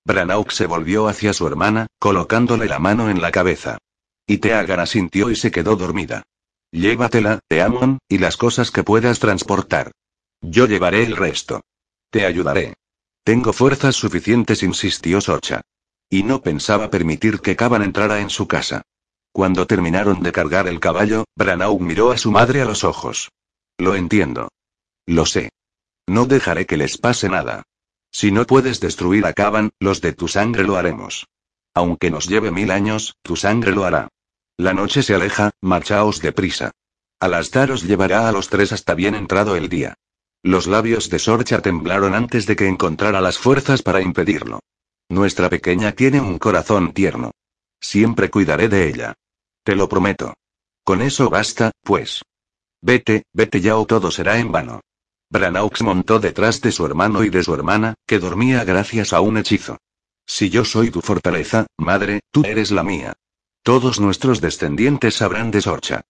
[0.05, 3.77] Branauk se volvió hacia su hermana, colocándole la mano en la cabeza.
[4.25, 6.23] Y Teagan asintió y se quedó dormida.
[6.71, 9.91] Llévatela, Teamon, y las cosas que puedas transportar.
[10.41, 11.61] Yo llevaré el resto.
[12.09, 12.73] Te ayudaré.
[13.23, 15.61] Tengo fuerzas suficientes, insistió Socha.
[16.09, 18.83] Y no pensaba permitir que Caban entrara en su casa.
[19.31, 23.29] Cuando terminaron de cargar el caballo, Branau miró a su madre a los ojos.
[23.77, 24.49] Lo entiendo.
[25.05, 25.49] Lo sé.
[26.07, 27.63] No dejaré que les pase nada.
[28.11, 31.27] Si no puedes destruir a Caban, los de tu sangre lo haremos.
[31.73, 34.07] Aunque nos lleve mil años, tu sangre lo hará.
[34.57, 36.71] La noche se aleja, marchaos deprisa.
[37.19, 39.95] Alastar os llevará a los tres hasta bien entrado el día.
[40.41, 44.61] Los labios de Sorcha temblaron antes de que encontrara las fuerzas para impedirlo.
[45.09, 47.31] Nuestra pequeña tiene un corazón tierno.
[47.79, 49.13] Siempre cuidaré de ella.
[49.63, 50.33] Te lo prometo.
[50.83, 52.23] Con eso basta, pues.
[52.81, 54.81] Vete, vete ya o todo será en vano.
[55.29, 59.37] Branaux montó detrás de su hermano y de su hermana, que dormía gracias a un
[59.37, 59.77] hechizo.
[60.25, 63.13] Si yo soy tu fortaleza, madre, tú eres la mía.
[63.63, 66.01] Todos nuestros descendientes sabrán de Sorcha.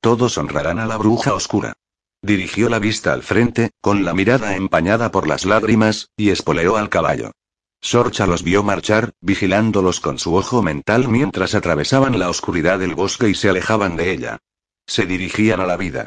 [0.00, 1.74] Todos honrarán a la bruja oscura.
[2.22, 6.88] Dirigió la vista al frente, con la mirada empañada por las lágrimas, y espoleó al
[6.88, 7.32] caballo.
[7.80, 13.28] Sorcha los vio marchar, vigilándolos con su ojo mental mientras atravesaban la oscuridad del bosque
[13.28, 14.38] y se alejaban de ella.
[14.86, 16.06] Se dirigían a la vida.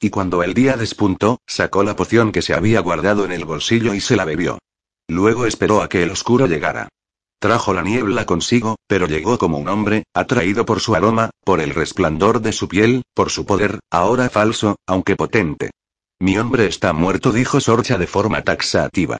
[0.00, 3.94] Y cuando el día despuntó, sacó la poción que se había guardado en el bolsillo
[3.94, 4.58] y se la bebió.
[5.08, 6.88] Luego esperó a que el oscuro llegara.
[7.38, 11.74] Trajo la niebla consigo, pero llegó como un hombre, atraído por su aroma, por el
[11.74, 15.70] resplandor de su piel, por su poder, ahora falso, aunque potente.
[16.18, 19.18] Mi hombre está muerto, dijo Sorcha de forma taxativa.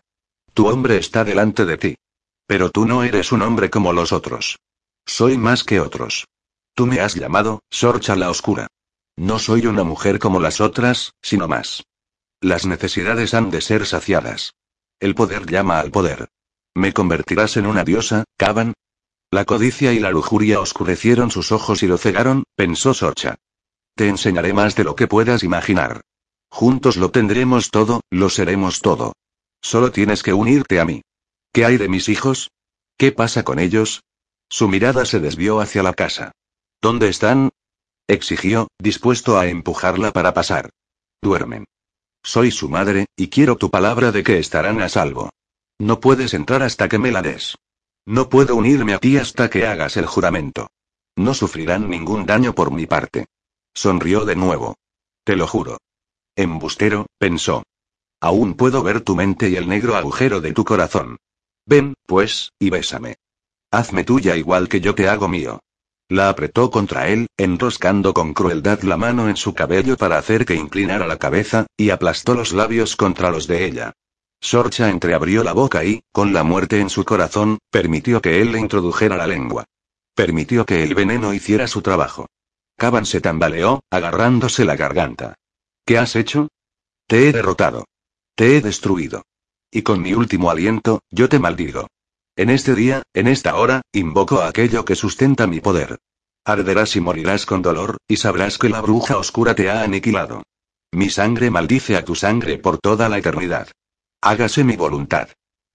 [0.60, 1.96] Tu hombre está delante de ti.
[2.46, 4.58] Pero tú no eres un hombre como los otros.
[5.06, 6.26] Soy más que otros.
[6.74, 8.66] Tú me has llamado, Sorcha la Oscura.
[9.16, 11.84] No soy una mujer como las otras, sino más.
[12.42, 14.52] Las necesidades han de ser saciadas.
[14.98, 16.28] El poder llama al poder.
[16.74, 18.74] ¿Me convertirás en una diosa, Caban?
[19.30, 23.36] La codicia y la lujuria oscurecieron sus ojos y lo cegaron, pensó Sorcha.
[23.94, 26.02] Te enseñaré más de lo que puedas imaginar.
[26.50, 29.14] Juntos lo tendremos todo, lo seremos todo.
[29.62, 31.02] Solo tienes que unirte a mí.
[31.52, 32.50] ¿Qué hay de mis hijos?
[32.96, 34.02] ¿Qué pasa con ellos?
[34.48, 36.32] Su mirada se desvió hacia la casa.
[36.80, 37.50] ¿Dónde están?
[38.08, 40.70] exigió, dispuesto a empujarla para pasar.
[41.22, 41.64] Duermen.
[42.22, 45.30] Soy su madre, y quiero tu palabra de que estarán a salvo.
[45.78, 47.56] No puedes entrar hasta que me la des.
[48.06, 50.68] No puedo unirme a ti hasta que hagas el juramento.
[51.16, 53.26] No sufrirán ningún daño por mi parte.
[53.74, 54.76] Sonrió de nuevo.
[55.24, 55.78] Te lo juro.
[56.36, 57.62] Embustero, pensó.
[58.20, 61.16] Aún puedo ver tu mente y el negro agujero de tu corazón.
[61.66, 63.16] Ven, pues, y bésame.
[63.70, 65.60] Hazme tuya igual que yo te hago mío.
[66.08, 70.56] La apretó contra él, enroscando con crueldad la mano en su cabello para hacer que
[70.56, 73.92] inclinara la cabeza, y aplastó los labios contra los de ella.
[74.40, 78.58] Sorcha entreabrió la boca y, con la muerte en su corazón, permitió que él le
[78.58, 79.66] introdujera la lengua.
[80.14, 82.26] Permitió que el veneno hiciera su trabajo.
[82.76, 85.34] Caban se tambaleó, agarrándose la garganta.
[85.84, 86.48] ¿Qué has hecho?
[87.06, 87.84] Te he derrotado.
[88.40, 89.26] Te he destruido.
[89.70, 91.88] Y con mi último aliento, yo te maldigo.
[92.36, 95.98] En este día, en esta hora, invoco a aquello que sustenta mi poder.
[96.46, 100.42] Arderás y morirás con dolor, y sabrás que la bruja oscura te ha aniquilado.
[100.90, 103.68] Mi sangre maldice a tu sangre por toda la eternidad.
[104.22, 105.28] Hágase mi voluntad.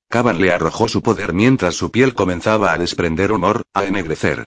[0.09, 4.43] Caban le arrojó su poder mientras su piel comenzaba a desprender humor, a ennegrecer.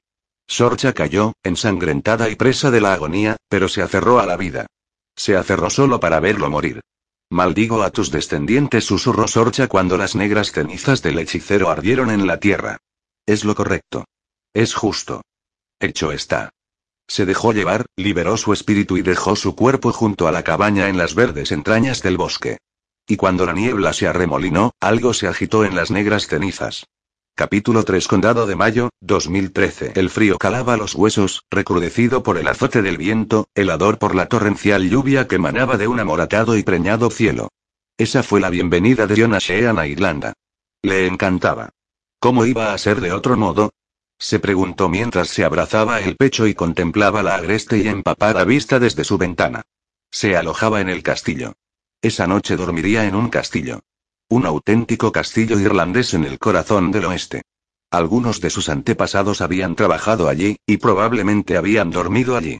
[0.49, 4.66] Sorcha cayó, ensangrentada y presa de la agonía, pero se aferró a la vida.
[5.15, 6.81] Se aferró solo para verlo morir.
[7.31, 12.41] Maldigo a tus descendientes, susurró Sorcha cuando las negras cenizas del hechicero ardieron en la
[12.41, 12.79] tierra.
[13.27, 14.07] Es lo correcto.
[14.55, 15.23] Es justo.
[15.79, 16.51] Hecho está.
[17.07, 20.97] Se dejó llevar, liberó su espíritu y dejó su cuerpo junto a la cabaña en
[20.97, 22.59] las verdes entrañas del bosque.
[23.07, 26.87] Y cuando la niebla se arremolinó, algo se agitó en las negras cenizas.
[27.39, 32.82] Capítulo 3 Condado de Mayo, 2013 El frío calaba los huesos, recrudecido por el azote
[32.82, 37.51] del viento, helador por la torrencial lluvia que emanaba de un amoratado y preñado cielo.
[37.97, 40.32] Esa fue la bienvenida de Jonas Sheehan a Irlanda.
[40.82, 41.70] Le encantaba.
[42.19, 43.70] ¿Cómo iba a ser de otro modo?
[44.19, 49.05] Se preguntó mientras se abrazaba el pecho y contemplaba la agreste y empapada vista desde
[49.05, 49.62] su ventana.
[50.10, 51.52] Se alojaba en el castillo.
[52.02, 53.78] Esa noche dormiría en un castillo.
[54.31, 57.41] Un auténtico castillo irlandés en el corazón del oeste.
[57.91, 62.59] Algunos de sus antepasados habían trabajado allí, y probablemente habían dormido allí.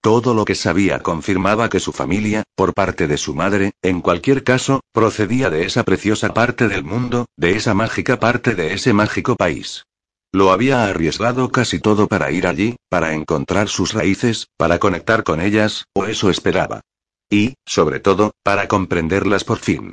[0.00, 4.44] Todo lo que sabía confirmaba que su familia, por parte de su madre, en cualquier
[4.44, 9.36] caso, procedía de esa preciosa parte del mundo, de esa mágica parte de ese mágico
[9.36, 9.84] país.
[10.32, 15.42] Lo había arriesgado casi todo para ir allí, para encontrar sus raíces, para conectar con
[15.42, 16.80] ellas, o eso esperaba.
[17.28, 19.92] Y, sobre todo, para comprenderlas por fin.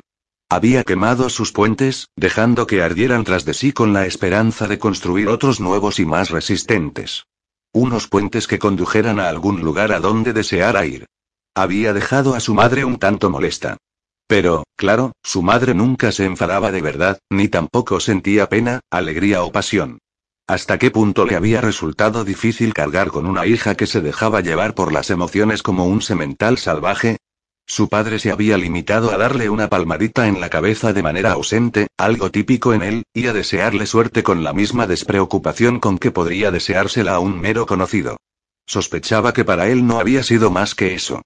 [0.50, 5.28] Había quemado sus puentes, dejando que ardieran tras de sí con la esperanza de construir
[5.28, 7.26] otros nuevos y más resistentes.
[7.74, 11.04] Unos puentes que condujeran a algún lugar a donde deseara ir.
[11.54, 13.76] Había dejado a su madre un tanto molesta.
[14.26, 19.52] Pero, claro, su madre nunca se enfadaba de verdad, ni tampoco sentía pena, alegría o
[19.52, 19.98] pasión.
[20.46, 24.74] ¿Hasta qué punto le había resultado difícil cargar con una hija que se dejaba llevar
[24.74, 27.18] por las emociones como un semental salvaje?
[27.70, 31.86] Su padre se había limitado a darle una palmadita en la cabeza de manera ausente,
[31.98, 36.50] algo típico en él, y a desearle suerte con la misma despreocupación con que podría
[36.50, 38.16] deseársela a un mero conocido.
[38.66, 41.20] Sospechaba que para él no había sido más que eso.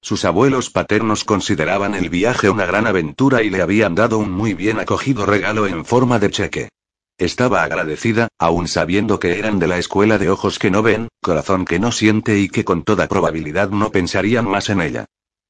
[0.00, 4.54] Sus abuelos paternos consideraban el viaje una gran aventura y le habían dado un muy
[4.54, 6.68] bien acogido regalo en forma de cheque.
[7.18, 11.64] Estaba agradecida, aun sabiendo que eran de la escuela de ojos que no ven, corazón
[11.64, 15.06] que no siente y que con toda probabilidad no pensarían más en ella.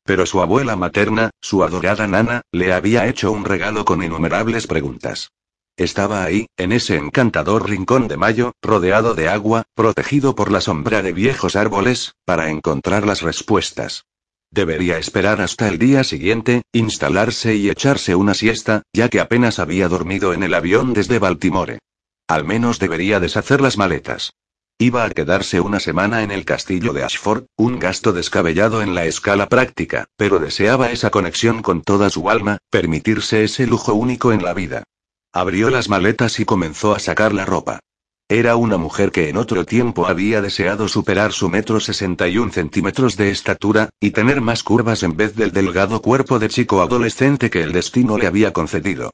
[0.09, 5.33] Pero su abuela materna, su adorada nana, le había hecho un regalo con innumerables preguntas.
[5.77, 11.03] Estaba ahí, en ese encantador rincón de mayo, rodeado de agua, protegido por la sombra
[11.03, 14.07] de viejos árboles, para encontrar las respuestas.
[14.51, 19.89] Debería esperar hasta el día siguiente, instalarse y echarse una siesta, ya que apenas había
[19.89, 21.81] dormido en el avión desde Baltimore.
[22.29, 24.33] Al menos debería deshacer las maletas.
[24.81, 29.07] Iba a quedarse una semana en el castillo de Ashford, un gasto descabellado en la
[29.07, 34.45] escala práctica, pero deseaba esa conexión con toda su alma, permitirse ese lujo único en
[34.45, 34.85] la vida.
[35.33, 37.81] Abrió las maletas y comenzó a sacar la ropa.
[38.29, 43.31] Era una mujer que en otro tiempo había deseado superar su metro 61 centímetros de
[43.31, 47.73] estatura, y tener más curvas en vez del delgado cuerpo de chico adolescente que el
[47.73, 49.11] destino le había concedido.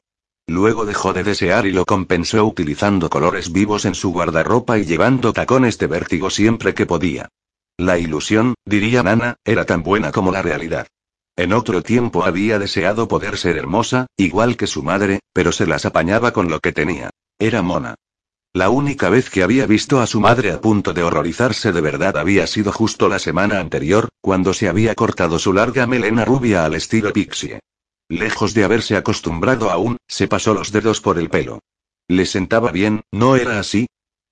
[0.47, 5.33] Luego dejó de desear y lo compensó utilizando colores vivos en su guardarropa y llevando
[5.33, 7.29] tacones de vértigo siempre que podía.
[7.77, 10.87] La ilusión, diría Nana, era tan buena como la realidad.
[11.35, 15.85] En otro tiempo había deseado poder ser hermosa, igual que su madre, pero se las
[15.85, 17.09] apañaba con lo que tenía.
[17.39, 17.95] Era mona.
[18.53, 22.17] La única vez que había visto a su madre a punto de horrorizarse de verdad
[22.17, 26.75] había sido justo la semana anterior, cuando se había cortado su larga melena rubia al
[26.75, 27.59] estilo pixie.
[28.09, 31.59] Lejos de haberse acostumbrado aún, se pasó los dedos por el pelo.
[32.07, 33.87] Le sentaba bien, ¿no era así?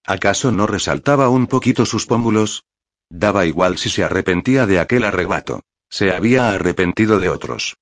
[0.05, 2.63] ¿Acaso no resaltaba un poquito sus pómulos?
[3.09, 5.61] Daba igual si se arrepentía de aquel arrebato.
[5.89, 7.75] Se había arrepentido de otros.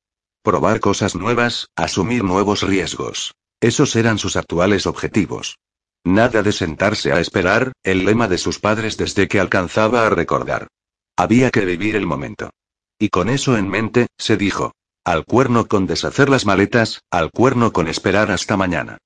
[0.44, 3.34] Probar cosas nuevas, asumir nuevos riesgos.
[3.60, 5.60] Esos eran sus actuales objetivos.
[6.04, 10.68] Nada de sentarse a esperar, el lema de sus padres desde que alcanzaba a recordar.
[11.16, 12.50] Había que vivir el momento.
[12.98, 14.74] Y con eso en mente, se dijo,
[15.04, 18.98] al cuerno con deshacer las maletas, al cuerno con esperar hasta mañana.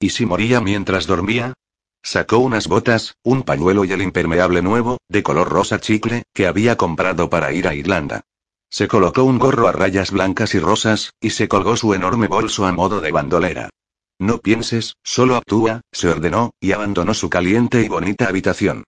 [0.00, 1.54] ¿Y si moría mientras dormía?
[2.02, 6.76] Sacó unas botas, un pañuelo y el impermeable nuevo, de color rosa chicle, que había
[6.76, 8.22] comprado para ir a Irlanda.
[8.68, 12.66] Se colocó un gorro a rayas blancas y rosas, y se colgó su enorme bolso
[12.66, 13.70] a modo de bandolera.
[14.18, 18.84] No pienses, solo actúa, se ordenó, y abandonó su caliente y bonita habitación.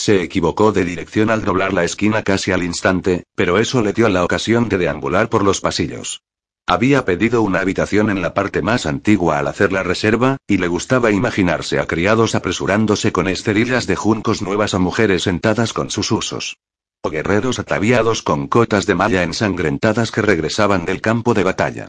[0.00, 4.08] Se equivocó de dirección al doblar la esquina casi al instante, pero eso le dio
[4.08, 6.22] la ocasión de deambular por los pasillos.
[6.66, 10.68] Había pedido una habitación en la parte más antigua al hacer la reserva, y le
[10.68, 16.10] gustaba imaginarse a criados apresurándose con esterillas de juncos nuevas o mujeres sentadas con sus
[16.12, 16.56] usos.
[17.02, 21.88] O guerreros ataviados con cotas de malla ensangrentadas que regresaban del campo de batalla.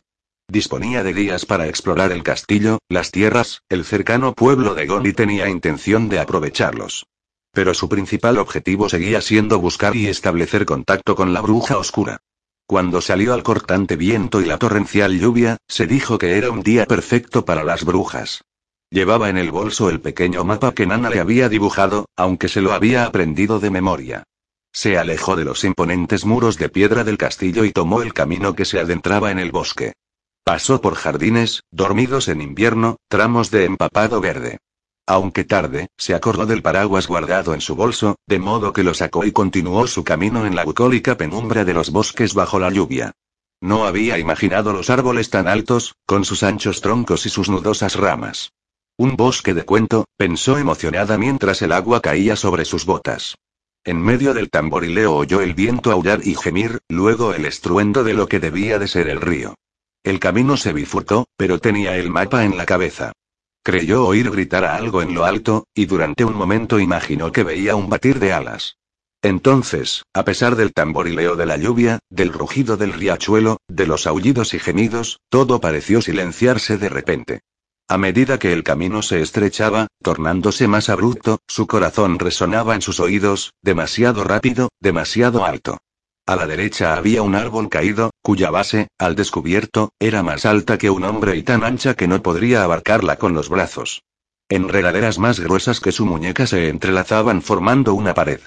[0.50, 5.14] Disponía de días para explorar el castillo, las tierras, el cercano pueblo de Gon y
[5.14, 7.06] tenía intención de aprovecharlos.
[7.52, 12.22] Pero su principal objetivo seguía siendo buscar y establecer contacto con la bruja oscura.
[12.65, 16.86] Cuando salió al cortante viento y la torrencial lluvia, se dijo que era un día
[16.86, 18.45] perfecto para las brujas.
[18.90, 22.72] Llevaba en el bolso el pequeño mapa que Nana le había dibujado, aunque se lo
[22.72, 24.23] había aprendido de memoria.
[24.73, 28.65] Se alejó de los imponentes muros de piedra del castillo y tomó el camino que
[28.65, 29.94] se adentraba en el bosque.
[30.44, 34.60] Pasó por jardines, dormidos en invierno, tramos de empapado verde.
[35.07, 39.26] Aunque tarde, se acordó del paraguas guardado en su bolso, de modo que lo sacó
[39.26, 43.11] y continuó su camino en la bucólica penumbra de los bosques bajo la lluvia.
[43.60, 48.53] No había imaginado los árboles tan altos, con sus anchos troncos y sus nudosas ramas.
[48.98, 53.36] Un bosque de cuento, pensó emocionada mientras el agua caía sobre sus botas.
[53.84, 58.28] En medio del tamborileo oyó el viento aullar y gemir, luego el estruendo de lo
[58.28, 59.56] que debía de ser el río.
[60.03, 63.11] El camino se bifurcó, pero tenía el mapa en la cabeza.
[63.64, 67.76] Creyó oír gritar a algo en lo alto, y durante un momento imaginó que veía
[67.76, 68.78] un batir de alas.
[69.22, 74.56] Entonces, a pesar del tamborileo de la lluvia, del rugido del riachuelo, de los aullidos
[74.56, 77.42] y gemidos, todo pareció silenciarse de repente.
[77.88, 83.00] A medida que el camino se estrechaba, tornándose más abrupto, su corazón resonaba en sus
[83.00, 85.78] oídos, demasiado rápido, demasiado alto.
[86.26, 90.89] A la derecha había un árbol caído, cuya base, al descubierto, era más alta que
[90.89, 94.03] un hombre y tan ancha que no podría abarcarla con los brazos.
[94.49, 98.41] Enredaderas más gruesas que su muñeca se entrelazaban formando una pared.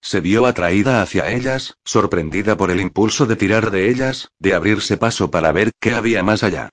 [0.00, 4.96] Se vio atraída hacia ellas, sorprendida por el impulso de tirar de ellas, de abrirse
[4.96, 6.68] paso para ver qué había más allá.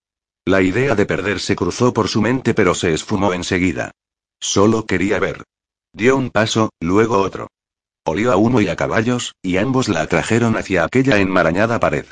[0.46, 3.92] La idea de perderse cruzó por su mente pero se esfumó enseguida.
[4.40, 5.44] Solo quería ver.
[5.94, 7.48] Dio un paso, luego otro.
[8.06, 12.06] Olió a uno y a caballos, y ambos la atrajeron hacia aquella enmarañada pared.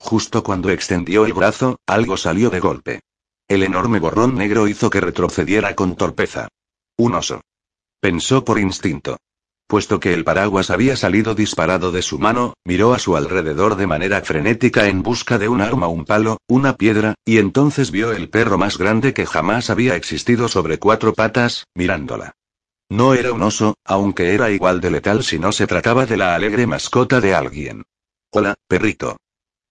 [0.00, 3.00] Justo cuando extendió el brazo, algo salió de golpe.
[3.46, 6.48] El enorme borrón negro hizo que retrocediera con torpeza.
[6.96, 7.42] Un oso.
[8.00, 9.18] Pensó por instinto.
[9.66, 13.86] Puesto que el paraguas había salido disparado de su mano, miró a su alrededor de
[13.86, 18.30] manera frenética en busca de un arma, un palo, una piedra, y entonces vio el
[18.30, 22.32] perro más grande que jamás había existido sobre cuatro patas, mirándola.
[22.88, 26.34] No era un oso, aunque era igual de letal si no se trataba de la
[26.34, 27.84] alegre mascota de alguien.
[28.32, 29.18] Hola, perrito.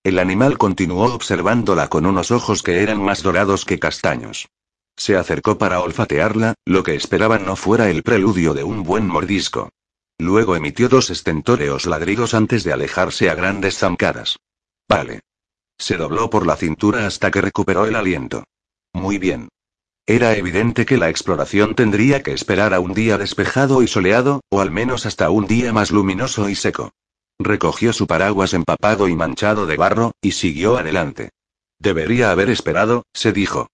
[0.03, 4.47] El animal continuó observándola con unos ojos que eran más dorados que castaños.
[4.95, 9.69] Se acercó para olfatearla, lo que esperaba no fuera el preludio de un buen mordisco.
[10.17, 14.38] Luego emitió dos estentóreos ladridos antes de alejarse a grandes zancadas.
[14.88, 15.21] Vale.
[15.77, 18.43] Se dobló por la cintura hasta que recuperó el aliento.
[18.93, 19.49] Muy bien.
[20.05, 24.59] Era evidente que la exploración tendría que esperar a un día despejado y soleado, o
[24.59, 26.91] al menos hasta un día más luminoso y seco.
[27.39, 31.29] Recogió su paraguas empapado y manchado de barro, y siguió adelante.
[31.79, 33.67] Debería haber esperado, se dijo.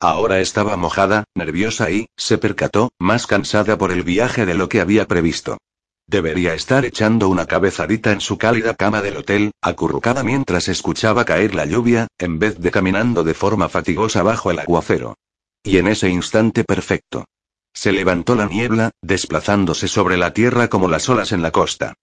[0.00, 4.80] Ahora estaba mojada, nerviosa y, se percató, más cansada por el viaje de lo que
[4.80, 5.58] había previsto.
[6.06, 11.54] Debería estar echando una cabezadita en su cálida cama del hotel, acurrucada mientras escuchaba caer
[11.54, 15.16] la lluvia, en vez de caminando de forma fatigosa bajo el aguacero.
[15.62, 17.24] Y en ese instante perfecto.
[17.72, 21.94] Se levantó la niebla, desplazándose sobre la tierra como las olas en la costa.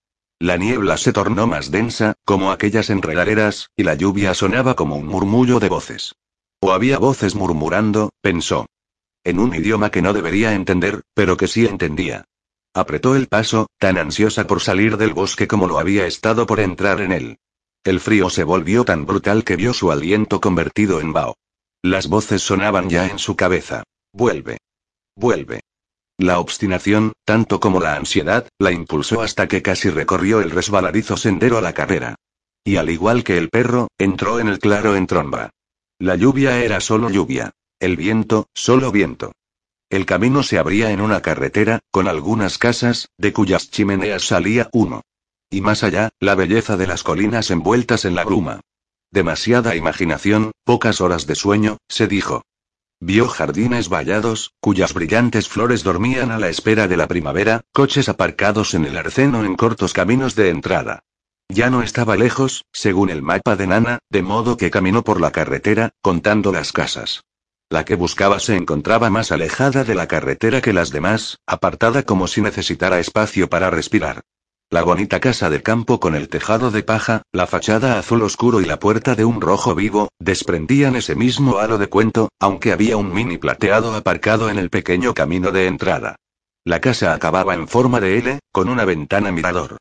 [0.41, 5.05] La niebla se tornó más densa, como aquellas enredaderas, y la lluvia sonaba como un
[5.05, 6.15] murmullo de voces.
[6.59, 8.65] O había voces murmurando, pensó.
[9.23, 12.25] En un idioma que no debería entender, pero que sí entendía.
[12.73, 17.01] Apretó el paso, tan ansiosa por salir del bosque como lo había estado por entrar
[17.01, 17.37] en él.
[17.83, 21.35] El frío se volvió tan brutal que vio su aliento convertido en vaho.
[21.83, 23.83] Las voces sonaban ya en su cabeza.
[24.11, 24.57] Vuelve.
[25.15, 25.61] Vuelve.
[26.21, 31.57] La obstinación, tanto como la ansiedad, la impulsó hasta que casi recorrió el resbaladizo sendero
[31.57, 32.13] a la carrera.
[32.63, 35.49] Y al igual que el perro, entró en el claro en tromba.
[35.97, 37.53] La lluvia era solo lluvia.
[37.79, 39.31] El viento, solo viento.
[39.89, 45.01] El camino se abría en una carretera, con algunas casas, de cuyas chimeneas salía humo.
[45.49, 48.61] Y más allá, la belleza de las colinas envueltas en la bruma.
[49.09, 52.43] Demasiada imaginación, pocas horas de sueño, se dijo.
[53.03, 58.75] Vio jardines vallados, cuyas brillantes flores dormían a la espera de la primavera, coches aparcados
[58.75, 60.99] en el arceno en cortos caminos de entrada.
[61.49, 65.31] Ya no estaba lejos, según el mapa de Nana, de modo que caminó por la
[65.31, 67.23] carretera, contando las casas.
[67.71, 72.27] La que buscaba se encontraba más alejada de la carretera que las demás, apartada como
[72.27, 74.21] si necesitara espacio para respirar.
[74.73, 78.65] La bonita casa de campo con el tejado de paja, la fachada azul oscuro y
[78.65, 83.13] la puerta de un rojo vivo, desprendían ese mismo halo de cuento, aunque había un
[83.13, 86.15] mini plateado aparcado en el pequeño camino de entrada.
[86.63, 89.75] La casa acababa en forma de L, con una ventana mirador.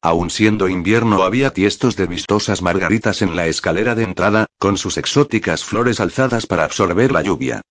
[0.00, 4.96] Aun siendo invierno había tiestos de vistosas margaritas en la escalera de entrada, con sus
[4.96, 7.62] exóticas flores alzadas para absorber la lluvia.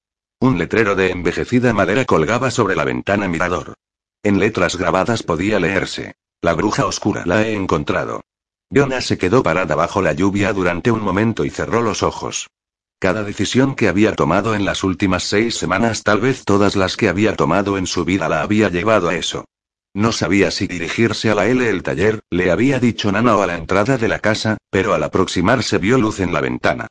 [0.42, 3.76] Un letrero de envejecida madera colgaba sobre la ventana mirador.
[4.24, 6.16] En letras grabadas podía leerse.
[6.42, 8.22] La bruja oscura la he encontrado.
[8.70, 12.48] Yona se quedó parada bajo la lluvia durante un momento y cerró los ojos.
[13.00, 17.10] Cada decisión que había tomado en las últimas seis semanas, tal vez todas las que
[17.10, 19.46] había tomado en su vida, la había llevado a eso.
[19.94, 23.48] No sabía si dirigirse a la L el taller, le había dicho Nana o a
[23.48, 26.88] la entrada de la casa, pero al aproximarse vio luz en la ventana.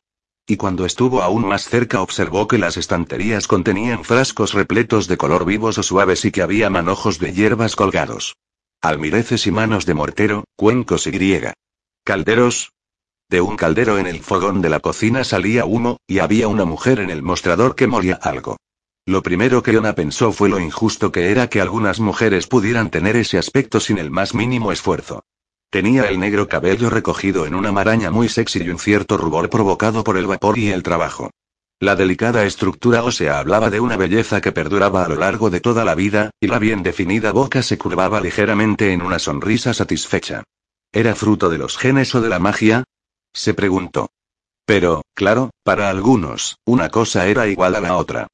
[0.47, 5.45] Y cuando estuvo aún más cerca observó que las estanterías contenían frascos repletos de color
[5.45, 8.37] vivos o suaves y que había manojos de hierbas colgados.
[8.85, 11.53] Almireces y manos de mortero, cuencos y griega.
[12.03, 12.71] Calderos.
[13.27, 16.99] De un caldero en el fogón de la cocina salía humo, y había una mujer
[16.99, 18.57] en el mostrador que moría algo.
[19.07, 23.15] Lo primero que Ona pensó fue lo injusto que era que algunas mujeres pudieran tener
[23.15, 25.23] ese aspecto sin el más mínimo esfuerzo.
[25.71, 30.03] Tenía el negro cabello recogido en una maraña muy sexy y un cierto rubor provocado
[30.03, 31.31] por el vapor y el trabajo.
[31.81, 35.83] La delicada estructura ósea hablaba de una belleza que perduraba a lo largo de toda
[35.83, 40.43] la vida, y la bien definida boca se curvaba ligeramente en una sonrisa satisfecha.
[40.93, 42.85] ¿Era fruto de los genes o de la magia?
[43.33, 44.09] se preguntó.
[44.65, 48.27] Pero, claro, para algunos, una cosa era igual a la otra.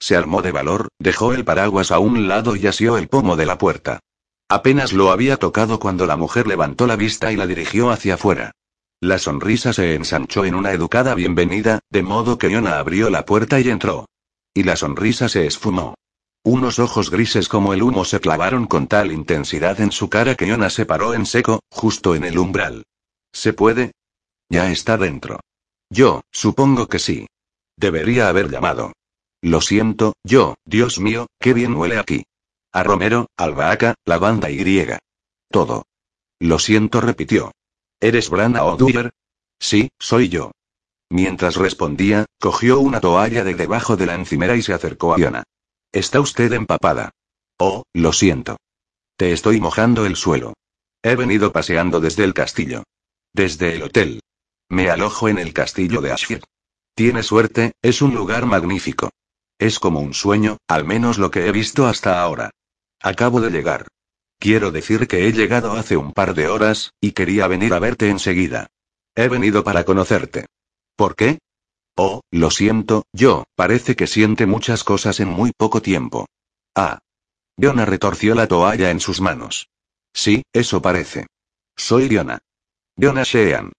[0.00, 3.46] Se armó de valor, dejó el paraguas a un lado y asió el pomo de
[3.46, 4.00] la puerta.
[4.48, 8.52] Apenas lo había tocado cuando la mujer levantó la vista y la dirigió hacia afuera.
[9.00, 13.60] La sonrisa se ensanchó en una educada bienvenida, de modo que Yona abrió la puerta
[13.60, 14.06] y entró.
[14.52, 15.94] Y la sonrisa se esfumó.
[16.42, 20.48] Unos ojos grises como el humo se clavaron con tal intensidad en su cara que
[20.48, 22.86] Yona se paró en seco, justo en el umbral.
[23.32, 23.92] ¿Se puede?
[24.48, 25.38] Ya está dentro.
[25.90, 27.28] Yo, supongo que sí.
[27.76, 28.94] Debería haber llamado.
[29.40, 32.24] Lo siento, yo, Dios mío, qué bien huele aquí.
[32.72, 34.98] A romero, albahaca, lavanda y griega.
[35.52, 35.84] Todo.
[36.40, 37.52] Lo siento, repitió.
[38.00, 39.10] ¿Eres Brana O'Dwyer?
[39.58, 40.52] Sí, soy yo.
[41.10, 45.44] Mientras respondía, cogió una toalla de debajo de la encimera y se acercó a Iona.
[45.90, 47.10] Está usted empapada.
[47.58, 48.58] Oh, lo siento.
[49.16, 50.54] Te estoy mojando el suelo.
[51.02, 52.84] He venido paseando desde el castillo.
[53.32, 54.20] Desde el hotel.
[54.68, 56.44] Me alojo en el castillo de Ashfield.
[56.94, 59.10] Tiene suerte, es un lugar magnífico.
[59.58, 62.50] Es como un sueño, al menos lo que he visto hasta ahora.
[63.00, 63.88] Acabo de llegar.
[64.38, 68.08] Quiero decir que he llegado hace un par de horas, y quería venir a verte
[68.08, 68.68] enseguida.
[69.16, 70.46] He venido para conocerte.
[70.96, 71.38] ¿Por qué?
[71.96, 76.26] Oh, lo siento, yo, parece que siente muchas cosas en muy poco tiempo.
[76.76, 77.00] Ah.
[77.56, 79.68] Diona retorció la toalla en sus manos.
[80.14, 81.26] Sí, eso parece.
[81.76, 82.38] Soy Diona.
[82.94, 83.72] Diona Sheehan.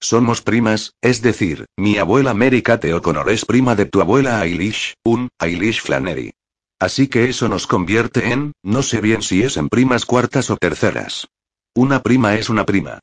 [0.00, 4.94] Somos primas, es decir, mi abuela Mary Kate O'Connor es prima de tu abuela Eilish,
[5.04, 6.32] un Eilish Flannery.
[6.78, 10.56] Así que eso nos convierte en, no sé bien si es en primas cuartas o
[10.56, 11.28] terceras.
[11.74, 13.00] Una prima es una prima.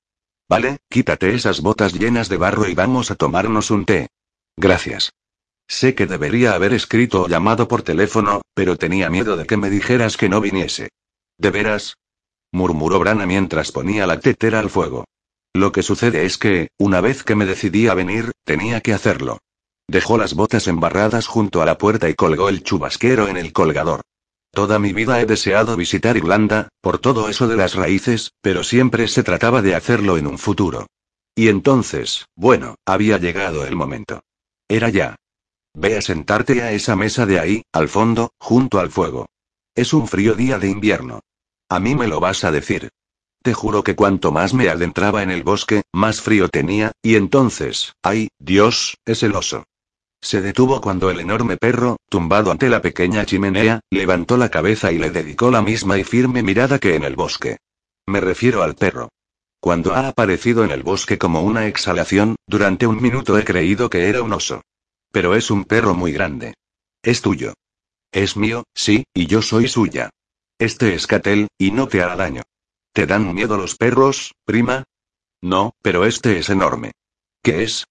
[0.49, 4.09] Vale, quítate esas botas llenas de barro y vamos a tomarnos un té.
[4.57, 5.11] Gracias.
[5.67, 9.69] Sé que debería haber escrito o llamado por teléfono, pero tenía miedo de que me
[9.69, 10.89] dijeras que no viniese.
[11.37, 11.97] ¿De veras?
[12.51, 15.05] murmuró Brana mientras ponía la tetera al fuego.
[15.53, 19.39] Lo que sucede es que, una vez que me decidí a venir, tenía que hacerlo.
[19.87, 24.01] Dejó las botas embarradas junto a la puerta y colgó el chubasquero en el colgador.
[24.51, 29.07] Toda mi vida he deseado visitar Irlanda, por todo eso de las raíces, pero siempre
[29.07, 30.87] se trataba de hacerlo en un futuro.
[31.35, 34.21] Y entonces, bueno, había llegado el momento.
[34.67, 35.15] Era ya.
[35.73, 39.25] Ve a sentarte a esa mesa de ahí, al fondo, junto al fuego.
[39.75, 41.21] Es un frío día de invierno.
[41.67, 42.89] A mí me lo vas a decir.
[43.41, 47.93] Te juro que cuanto más me adentraba en el bosque, más frío tenía, y entonces,
[48.03, 49.65] ay, Dios, es el oso.
[50.23, 54.97] Se detuvo cuando el enorme perro, tumbado ante la pequeña chimenea, levantó la cabeza y
[54.97, 57.57] le dedicó la misma y firme mirada que en el bosque.
[58.07, 59.09] Me refiero al perro.
[59.59, 64.07] Cuando ha aparecido en el bosque como una exhalación, durante un minuto he creído que
[64.07, 64.61] era un oso.
[65.11, 66.53] Pero es un perro muy grande.
[67.01, 67.53] Es tuyo.
[68.13, 70.09] Es mío, sí, y yo soy suya.
[70.57, 72.43] Este es Catel, y no te hará daño.
[72.93, 74.85] ¿Te dan miedo los perros, prima?
[75.41, 76.93] No, pero este es enorme.
[77.41, 77.83] ¿Qué es?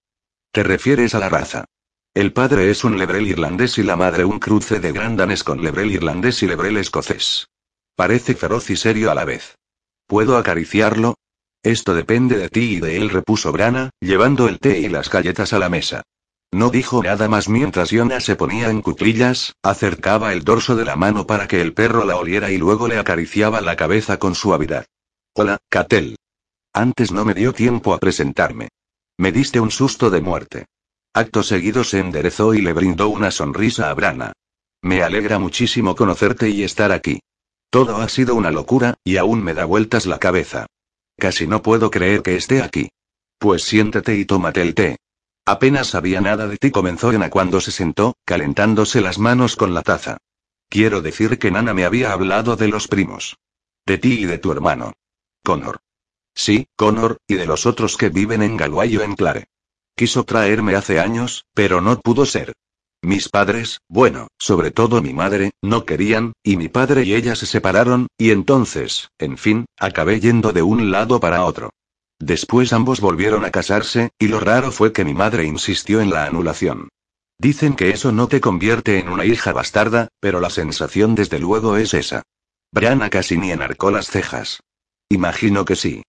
[0.50, 1.66] ¿Te refieres a la raza?
[2.14, 5.62] El padre es un lebrel irlandés y la madre un cruce de gran danés con
[5.62, 7.48] lebrel irlandés y lebrel escocés.
[7.97, 9.56] Parece feroz y serio a la vez.
[10.06, 11.14] ¿Puedo acariciarlo?
[11.62, 15.55] Esto depende de ti y de él, repuso Brana, llevando el té y las galletas
[15.55, 16.02] a la mesa.
[16.52, 20.97] No dijo nada más mientras Yona se ponía en cuclillas, acercaba el dorso de la
[20.97, 24.84] mano para que el perro la oliera y luego le acariciaba la cabeza con suavidad.
[25.34, 26.16] Hola, Catel.
[26.74, 28.68] Antes no me dio tiempo a presentarme.
[29.16, 30.66] Me diste un susto de muerte.
[31.14, 34.32] Acto seguido se enderezó y le brindó una sonrisa a Brana.
[34.80, 37.20] Me alegra muchísimo conocerte y estar aquí.
[37.68, 40.66] Todo ha sido una locura, y aún me da vueltas la cabeza.
[41.18, 42.89] Casi no puedo creer que esté aquí.
[43.39, 44.97] Pues siéntate y tómate el té.
[45.44, 49.82] Apenas sabía nada de ti, comenzó Ena cuando se sentó, calentándose las manos con la
[49.82, 50.18] taza.
[50.68, 53.36] Quiero decir que Nana me había hablado de los primos.
[53.84, 54.94] De ti y de tu hermano.
[55.44, 55.80] Connor.
[56.34, 59.48] Sí, Connor, y de los otros que viven en Galway o en Clare.
[59.97, 62.52] Quiso traerme hace años, pero no pudo ser.
[63.02, 67.47] Mis padres, bueno, sobre todo mi madre, no querían, y mi padre y ella se
[67.47, 71.70] separaron, y entonces, en fin, acabé yendo de un lado para otro.
[72.20, 76.27] Después ambos volvieron a casarse, y lo raro fue que mi madre insistió en la
[76.27, 76.89] anulación.
[77.39, 81.77] Dicen que eso no te convierte en una hija bastarda, pero la sensación desde luego
[81.77, 82.23] es esa.
[82.70, 84.60] Brianna casi ni enarcó las cejas.
[85.09, 86.02] Imagino que sí.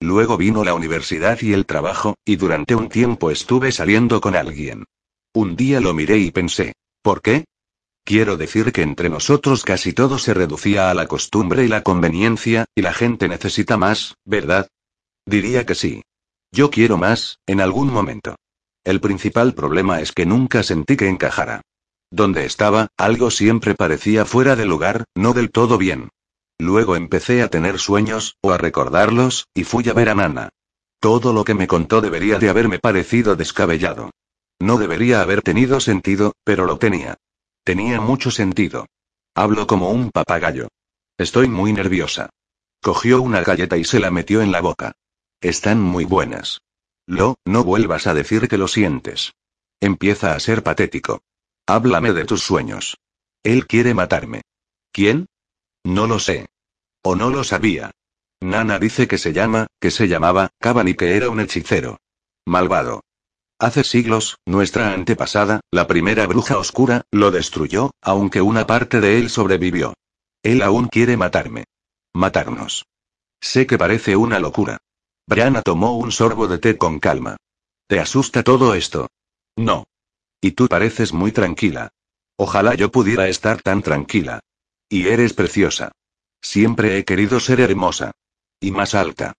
[0.00, 4.84] Luego vino la universidad y el trabajo, y durante un tiempo estuve saliendo con alguien.
[5.34, 6.72] Un día lo miré y pensé,
[7.02, 7.44] ¿por qué?
[8.04, 12.64] Quiero decir que entre nosotros casi todo se reducía a la costumbre y la conveniencia,
[12.74, 14.68] y la gente necesita más, ¿verdad?
[15.26, 16.02] Diría que sí.
[16.50, 18.36] Yo quiero más, en algún momento.
[18.82, 21.60] El principal problema es que nunca sentí que encajara.
[22.10, 26.08] Donde estaba, algo siempre parecía fuera de lugar, no del todo bien.
[26.60, 30.50] Luego empecé a tener sueños, o a recordarlos, y fui a ver a Nana.
[31.00, 34.10] Todo lo que me contó debería de haberme parecido descabellado.
[34.60, 37.16] No debería haber tenido sentido, pero lo tenía.
[37.64, 38.84] Tenía mucho sentido.
[39.34, 40.68] Hablo como un papagayo.
[41.16, 42.28] Estoy muy nerviosa.
[42.82, 44.92] Cogió una galleta y se la metió en la boca.
[45.40, 46.60] Están muy buenas.
[47.06, 49.32] Lo, no vuelvas a decir que lo sientes.
[49.80, 51.22] Empieza a ser patético.
[51.66, 52.98] Háblame de tus sueños.
[53.42, 54.42] Él quiere matarme.
[54.92, 55.26] ¿Quién?
[55.84, 56.48] No lo sé.
[57.02, 57.90] O no lo sabía.
[58.40, 61.98] Nana dice que se llama, que se llamaba, Caban y que era un hechicero.
[62.46, 63.02] Malvado.
[63.58, 69.28] Hace siglos, nuestra antepasada, la primera bruja oscura, lo destruyó, aunque una parte de él
[69.28, 69.94] sobrevivió.
[70.42, 71.64] Él aún quiere matarme.
[72.14, 72.86] Matarnos.
[73.40, 74.78] Sé que parece una locura.
[75.26, 77.36] Brianna tomó un sorbo de té con calma.
[77.86, 79.08] ¿Te asusta todo esto?
[79.56, 79.84] No.
[80.40, 81.90] Y tú pareces muy tranquila.
[82.36, 84.40] Ojalá yo pudiera estar tan tranquila.
[84.92, 85.92] Y eres preciosa.
[86.42, 88.10] Siempre he querido ser hermosa.
[88.60, 89.34] Y más alta.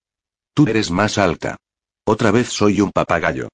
[0.54, 1.56] Tú eres más alta.
[2.04, 3.48] Otra vez soy un papagayo.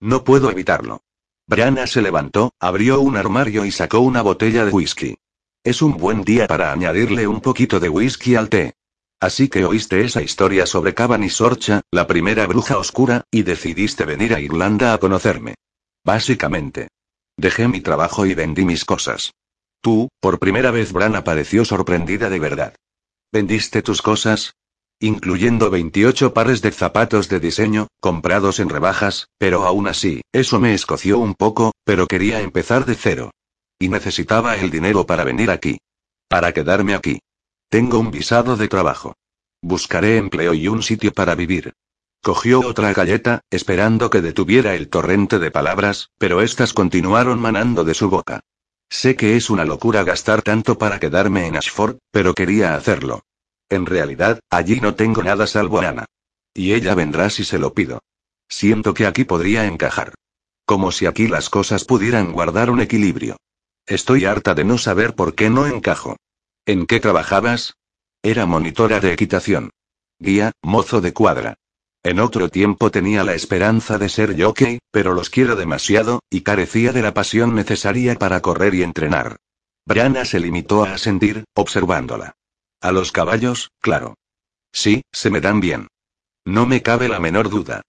[0.00, 1.02] No puedo evitarlo.
[1.46, 5.16] Brianna se levantó, abrió un armario y sacó una botella de whisky.
[5.62, 8.74] Es un buen día para añadirle un poquito de whisky al té.
[9.20, 14.04] Así que oíste esa historia sobre Cavan y Sorcha, la primera bruja oscura, y decidiste
[14.04, 15.54] venir a Irlanda a conocerme.
[16.04, 16.88] Básicamente.
[17.36, 19.32] Dejé mi trabajo y vendí mis cosas.
[19.84, 22.74] Tú, por primera vez Bran apareció sorprendida de verdad.
[23.30, 24.54] ¿Vendiste tus cosas?
[24.98, 30.72] Incluyendo 28 pares de zapatos de diseño, comprados en rebajas, pero aún así, eso me
[30.72, 33.30] escoció un poco, pero quería empezar de cero.
[33.78, 35.76] Y necesitaba el dinero para venir aquí.
[36.28, 37.18] Para quedarme aquí.
[37.68, 39.12] Tengo un visado de trabajo.
[39.60, 41.74] Buscaré empleo y un sitio para vivir.
[42.22, 47.92] Cogió otra galleta, esperando que detuviera el torrente de palabras, pero éstas continuaron manando de
[47.92, 48.40] su boca.
[48.94, 53.24] Sé que es una locura gastar tanto para quedarme en Ashford, pero quería hacerlo.
[53.68, 56.04] En realidad, allí no tengo nada salvo a Ana.
[56.54, 57.98] Y ella vendrá si se lo pido.
[58.48, 60.14] Siento que aquí podría encajar.
[60.64, 63.36] Como si aquí las cosas pudieran guardar un equilibrio.
[63.84, 66.16] Estoy harta de no saber por qué no encajo.
[66.64, 67.74] ¿En qué trabajabas?
[68.22, 69.70] Era monitora de equitación.
[70.20, 71.56] Guía, mozo de cuadra.
[72.04, 76.92] En otro tiempo tenía la esperanza de ser jockey, pero los quiero demasiado, y carecía
[76.92, 79.38] de la pasión necesaria para correr y entrenar.
[79.86, 82.34] Brianna se limitó a asentir, observándola.
[82.82, 84.16] A los caballos, claro.
[84.70, 85.88] Sí, se me dan bien.
[86.44, 87.80] No me cabe la menor duda.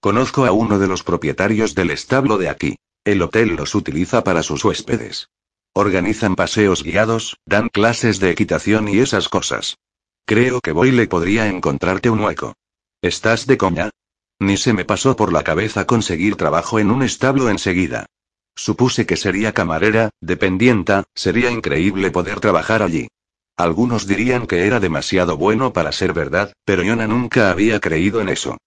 [0.00, 2.76] Conozco a uno de los propietarios del establo de aquí.
[3.04, 5.30] El hotel los utiliza para sus huéspedes.
[5.72, 9.78] Organizan paseos guiados, dan clases de equitación y esas cosas.
[10.26, 12.54] Creo que le podría encontrarte un hueco.
[13.02, 13.90] ¿Estás de coña?
[14.38, 18.06] Ni se me pasó por la cabeza conseguir trabajo en un establo enseguida.
[18.54, 23.08] Supuse que sería camarera, dependienta, sería increíble poder trabajar allí.
[23.56, 28.28] Algunos dirían que era demasiado bueno para ser verdad, pero Yona nunca había creído en
[28.28, 28.58] eso.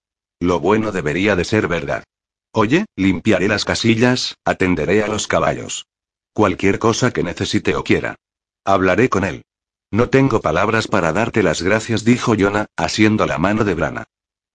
[0.42, 2.04] Lo bueno debería de ser verdad.
[2.52, 5.86] Oye, limpiaré las casillas, atenderé a los caballos.
[6.34, 8.16] Cualquier cosa que necesite o quiera.
[8.66, 9.44] Hablaré con él.
[9.92, 14.04] No tengo palabras para darte las gracias, dijo Jonah, asiendo la mano de Brana.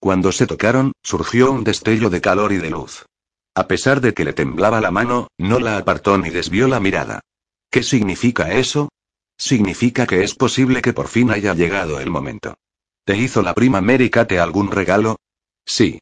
[0.00, 3.04] Cuando se tocaron, surgió un destello de calor y de luz.
[3.54, 7.20] A pesar de que le temblaba la mano, no la apartó ni desvió la mirada.
[7.70, 8.88] ¿Qué significa eso?
[9.36, 12.54] Significa que es posible que por fin haya llegado el momento.
[13.04, 15.16] ¿Te hizo la prima Mary Kate algún regalo?
[15.66, 15.98] Sí.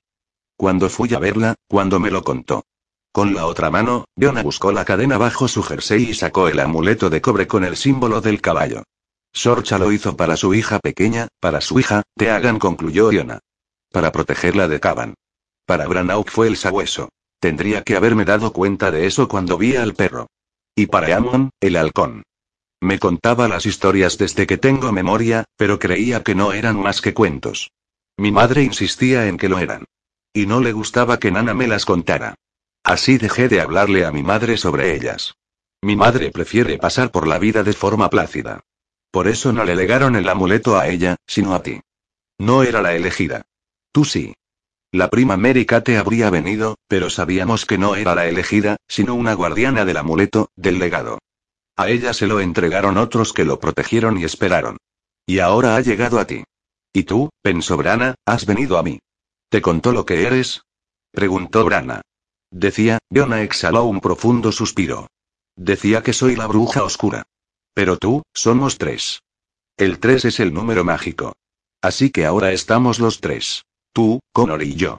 [0.57, 2.65] Cuando fui a verla, cuando me lo contó.
[3.11, 7.11] Con la otra mano, Jonah buscó la cadena bajo su jersey y sacó el amuleto
[7.11, 8.85] de cobre con el símbolo del caballo.
[9.33, 13.41] Sorcha lo hizo para su hija pequeña, para su hija, Teagan concluyó Jonah.
[13.91, 15.15] Para protegerla de Caban.
[15.67, 17.09] Para Branauk fue el sabueso.
[17.41, 20.27] Tendría que haberme dado cuenta de eso cuando vi al perro.
[20.75, 22.23] Y para Amon, el halcón.
[22.81, 27.15] Me contaba las historias desde que tengo memoria, pero creía que no eran más que
[27.15, 27.71] cuentos.
[28.17, 29.85] Mi madre insistía en que lo eran.
[30.33, 32.35] Y no le gustaba que Nana me las contara.
[32.85, 35.35] Así dejé de hablarle a mi madre sobre ellas.
[35.83, 38.61] Mi madre prefiere pasar por la vida de forma plácida.
[39.11, 41.81] Por eso no le legaron el amuleto a ella, sino a ti.
[42.39, 43.43] No era la elegida.
[43.99, 44.33] Tú sí.
[44.93, 49.35] La prima Mary Kate habría venido, pero sabíamos que no era la elegida, sino una
[49.35, 51.19] guardiana del amuleto, del legado.
[51.77, 54.77] A ella se lo entregaron otros que lo protegieron y esperaron.
[55.27, 56.45] Y ahora ha llegado a ti.
[56.93, 59.01] ¿Y tú, pensó Brana, has venido a mí?
[59.49, 60.63] ¿Te contó lo que eres?
[61.11, 62.03] Preguntó Brana.
[62.53, 65.09] Decía, Diona exhaló un profundo suspiro.
[65.57, 67.25] Decía que soy la bruja oscura.
[67.75, 69.25] Pero tú, somos tres.
[69.77, 71.33] El tres es el número mágico.
[71.83, 73.65] Así que ahora estamos los tres.
[73.93, 74.99] Tú, Connor y yo.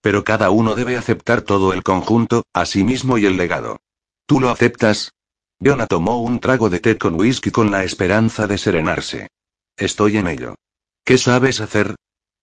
[0.00, 3.78] Pero cada uno debe aceptar todo el conjunto, a sí mismo y el legado.
[4.26, 5.12] ¿Tú lo aceptas?
[5.58, 9.28] Diona tomó un trago de té con whisky con la esperanza de serenarse.
[9.76, 10.56] Estoy en ello.
[11.04, 11.94] ¿Qué sabes hacer?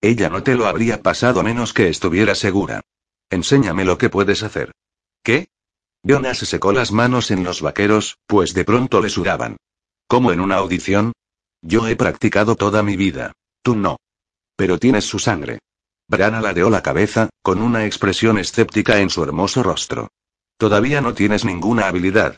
[0.01, 2.81] Ella no te lo habría pasado a menos que estuviera segura.
[3.29, 4.71] Enséñame lo que puedes hacer.
[5.21, 5.49] ¿Qué?
[6.01, 9.57] Diona se secó las manos en los vaqueros, pues de pronto le sudaban.
[10.07, 11.11] ¿Como en una audición?
[11.61, 13.33] Yo he practicado toda mi vida.
[13.61, 13.97] Tú no.
[14.55, 15.59] Pero tienes su sangre.
[16.09, 20.09] Brana ladeó la cabeza, con una expresión escéptica en su hermoso rostro.
[20.57, 22.37] Todavía no tienes ninguna habilidad.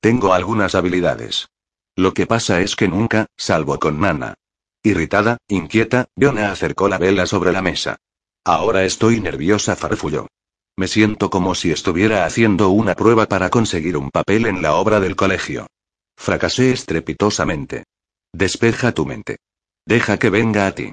[0.00, 1.48] Tengo algunas habilidades.
[1.94, 4.34] Lo que pasa es que nunca, salvo con Nana.
[4.82, 7.96] Irritada, inquieta, Diona acercó la vela sobre la mesa.
[8.44, 10.26] Ahora estoy nerviosa, farfulló.
[10.76, 14.98] Me siento como si estuviera haciendo una prueba para conseguir un papel en la obra
[14.98, 15.68] del colegio.
[16.16, 17.84] Fracasé estrepitosamente.
[18.32, 19.36] Despeja tu mente.
[19.86, 20.90] Deja que venga a ti.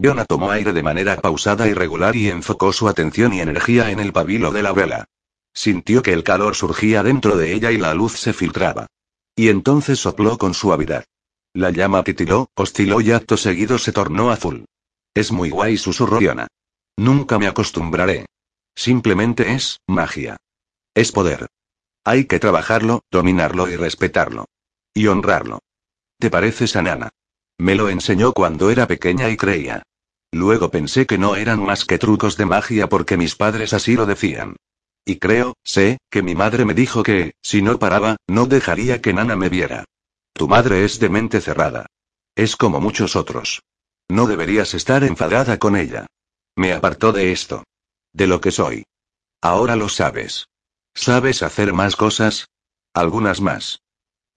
[0.00, 3.98] Diona tomó aire de manera pausada y regular y enfocó su atención y energía en
[3.98, 5.06] el pabilo de la vela.
[5.52, 8.86] Sintió que el calor surgía dentro de ella y la luz se filtraba.
[9.34, 11.04] Y entonces sopló con suavidad.
[11.52, 14.66] La llama titiló, osciló y acto seguido se tornó azul.
[15.14, 16.46] Es muy guay, susurró Diona.
[16.96, 18.26] Nunca me acostumbraré.
[18.76, 20.36] Simplemente es, magia.
[20.94, 21.48] Es poder.
[22.04, 24.46] Hay que trabajarlo, dominarlo y respetarlo.
[24.94, 25.58] Y honrarlo.
[26.20, 27.10] ¿Te pareces a Nana?
[27.58, 29.82] Me lo enseñó cuando era pequeña y creía.
[30.32, 34.06] Luego pensé que no eran más que trucos de magia porque mis padres así lo
[34.06, 34.56] decían.
[35.04, 39.12] Y creo, sé, que mi madre me dijo que, si no paraba, no dejaría que
[39.12, 39.84] Nana me viera.
[40.34, 41.86] Tu madre es de mente cerrada.
[42.36, 43.62] Es como muchos otros.
[44.08, 46.06] No deberías estar enfadada con ella.
[46.56, 47.64] Me apartó de esto.
[48.12, 48.84] De lo que soy.
[49.40, 50.46] Ahora lo sabes.
[50.94, 52.48] ¿Sabes hacer más cosas?
[52.94, 53.80] Algunas más.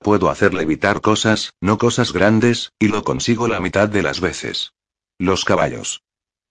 [0.01, 4.73] Puedo hacerle evitar cosas, no cosas grandes, y lo consigo la mitad de las veces.
[5.19, 6.01] Los caballos.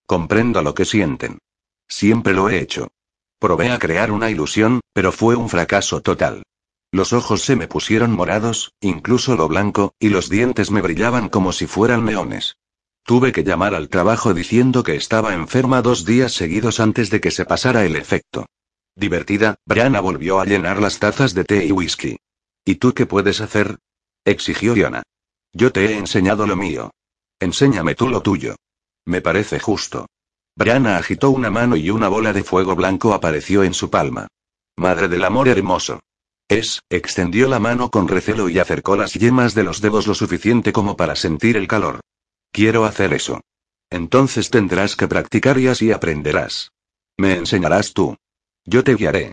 [0.06, 1.38] Comprendo lo que sienten.
[1.88, 2.92] Siempre lo he hecho.
[3.40, 6.44] Probé a crear una ilusión, pero fue un fracaso total.
[6.92, 11.50] Los ojos se me pusieron morados, incluso lo blanco, y los dientes me brillaban como
[11.52, 12.56] si fueran leones.
[13.04, 17.32] Tuve que llamar al trabajo diciendo que estaba enferma dos días seguidos antes de que
[17.32, 18.46] se pasara el efecto.
[18.94, 22.18] Divertida, Brianna volvió a llenar las tazas de té y whisky.
[22.70, 23.78] ¿Y tú qué puedes hacer?
[24.24, 25.02] exigió Diana.
[25.52, 26.92] Yo te he enseñado lo mío.
[27.40, 28.54] Enséñame tú lo tuyo.
[29.04, 30.06] Me parece justo.
[30.54, 34.28] Brianna agitó una mano y una bola de fuego blanco apareció en su palma.
[34.76, 35.98] Madre del amor hermoso.
[36.46, 40.72] Es, extendió la mano con recelo y acercó las yemas de los dedos lo suficiente
[40.72, 41.98] como para sentir el calor.
[42.52, 43.40] Quiero hacer eso.
[43.90, 46.70] Entonces tendrás que practicar y así aprenderás.
[47.18, 48.16] Me enseñarás tú.
[48.64, 49.32] Yo te guiaré.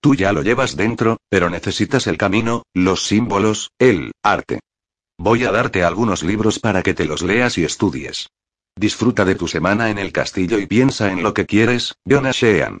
[0.00, 4.60] Tú ya lo llevas dentro, pero necesitas el camino, los símbolos, el arte.
[5.18, 8.30] Voy a darte algunos libros para que te los leas y estudies.
[8.74, 12.80] Disfruta de tu semana en el castillo y piensa en lo que quieres, Jonas Sheehan.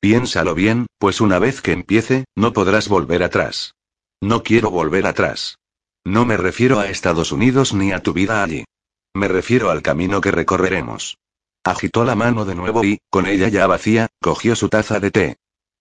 [0.00, 3.74] Piénsalo bien, pues una vez que empiece, no podrás volver atrás.
[4.20, 5.56] No quiero volver atrás.
[6.04, 8.64] No me refiero a Estados Unidos ni a tu vida allí.
[9.14, 11.16] Me refiero al camino que recorreremos.
[11.64, 15.36] Agitó la mano de nuevo y, con ella ya vacía, cogió su taza de té.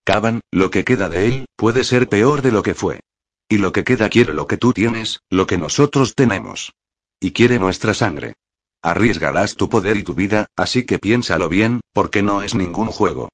[0.08, 3.02] Caban, lo que queda de él, puede ser peor de lo que fue.
[3.50, 6.72] Y lo que queda quiere lo que tú tienes, lo que nosotros tenemos.
[7.20, 8.36] Y quiere nuestra sangre.
[8.82, 13.28] Arriesgarás tu poder y tu vida, así que piénsalo bien, porque no es ningún juego.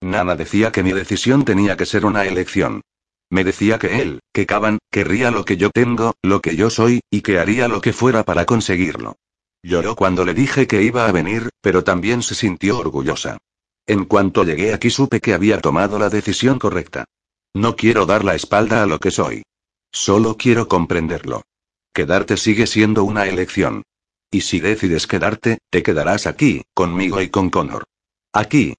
[0.00, 2.82] Nana decía que mi decisión tenía que ser una elección.
[3.28, 7.00] Me decía que él, que Caban, querría lo que yo tengo, lo que yo soy,
[7.10, 9.16] y que haría lo que fuera para conseguirlo.
[9.64, 13.38] Lloró cuando le dije que iba a venir, pero también se sintió orgullosa.
[13.90, 17.06] En cuanto llegué aquí supe que había tomado la decisión correcta.
[17.52, 19.42] No quiero dar la espalda a lo que soy.
[19.90, 21.42] Solo quiero comprenderlo.
[21.92, 23.82] Quedarte sigue siendo una elección.
[24.30, 27.82] Y si decides quedarte, te quedarás aquí, conmigo y con Connor.
[28.32, 28.76] Aquí,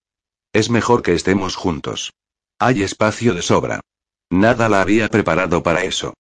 [0.53, 2.13] es mejor que estemos juntos.
[2.57, 3.81] Hay espacio de sobra.
[4.29, 6.13] Nada la había preparado para eso.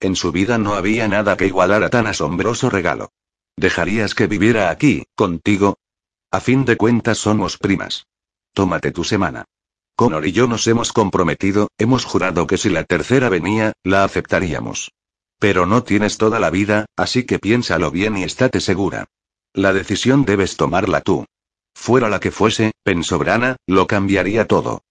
[0.00, 3.10] En su vida no había nada que igualara tan asombroso regalo.
[3.58, 5.76] ¿Dejarías que viviera aquí, contigo?
[6.30, 8.06] A fin de cuentas somos primas.
[8.58, 9.44] Tómate tu semana.
[9.94, 14.90] Connor y yo nos hemos comprometido, hemos jurado que si la tercera venía, la aceptaríamos.
[15.38, 19.04] Pero no tienes toda la vida, así que piénsalo bien y estate segura.
[19.54, 21.24] La decisión debes tomarla tú.
[21.72, 24.82] Fuera la que fuese, pensó Brana, lo cambiaría todo.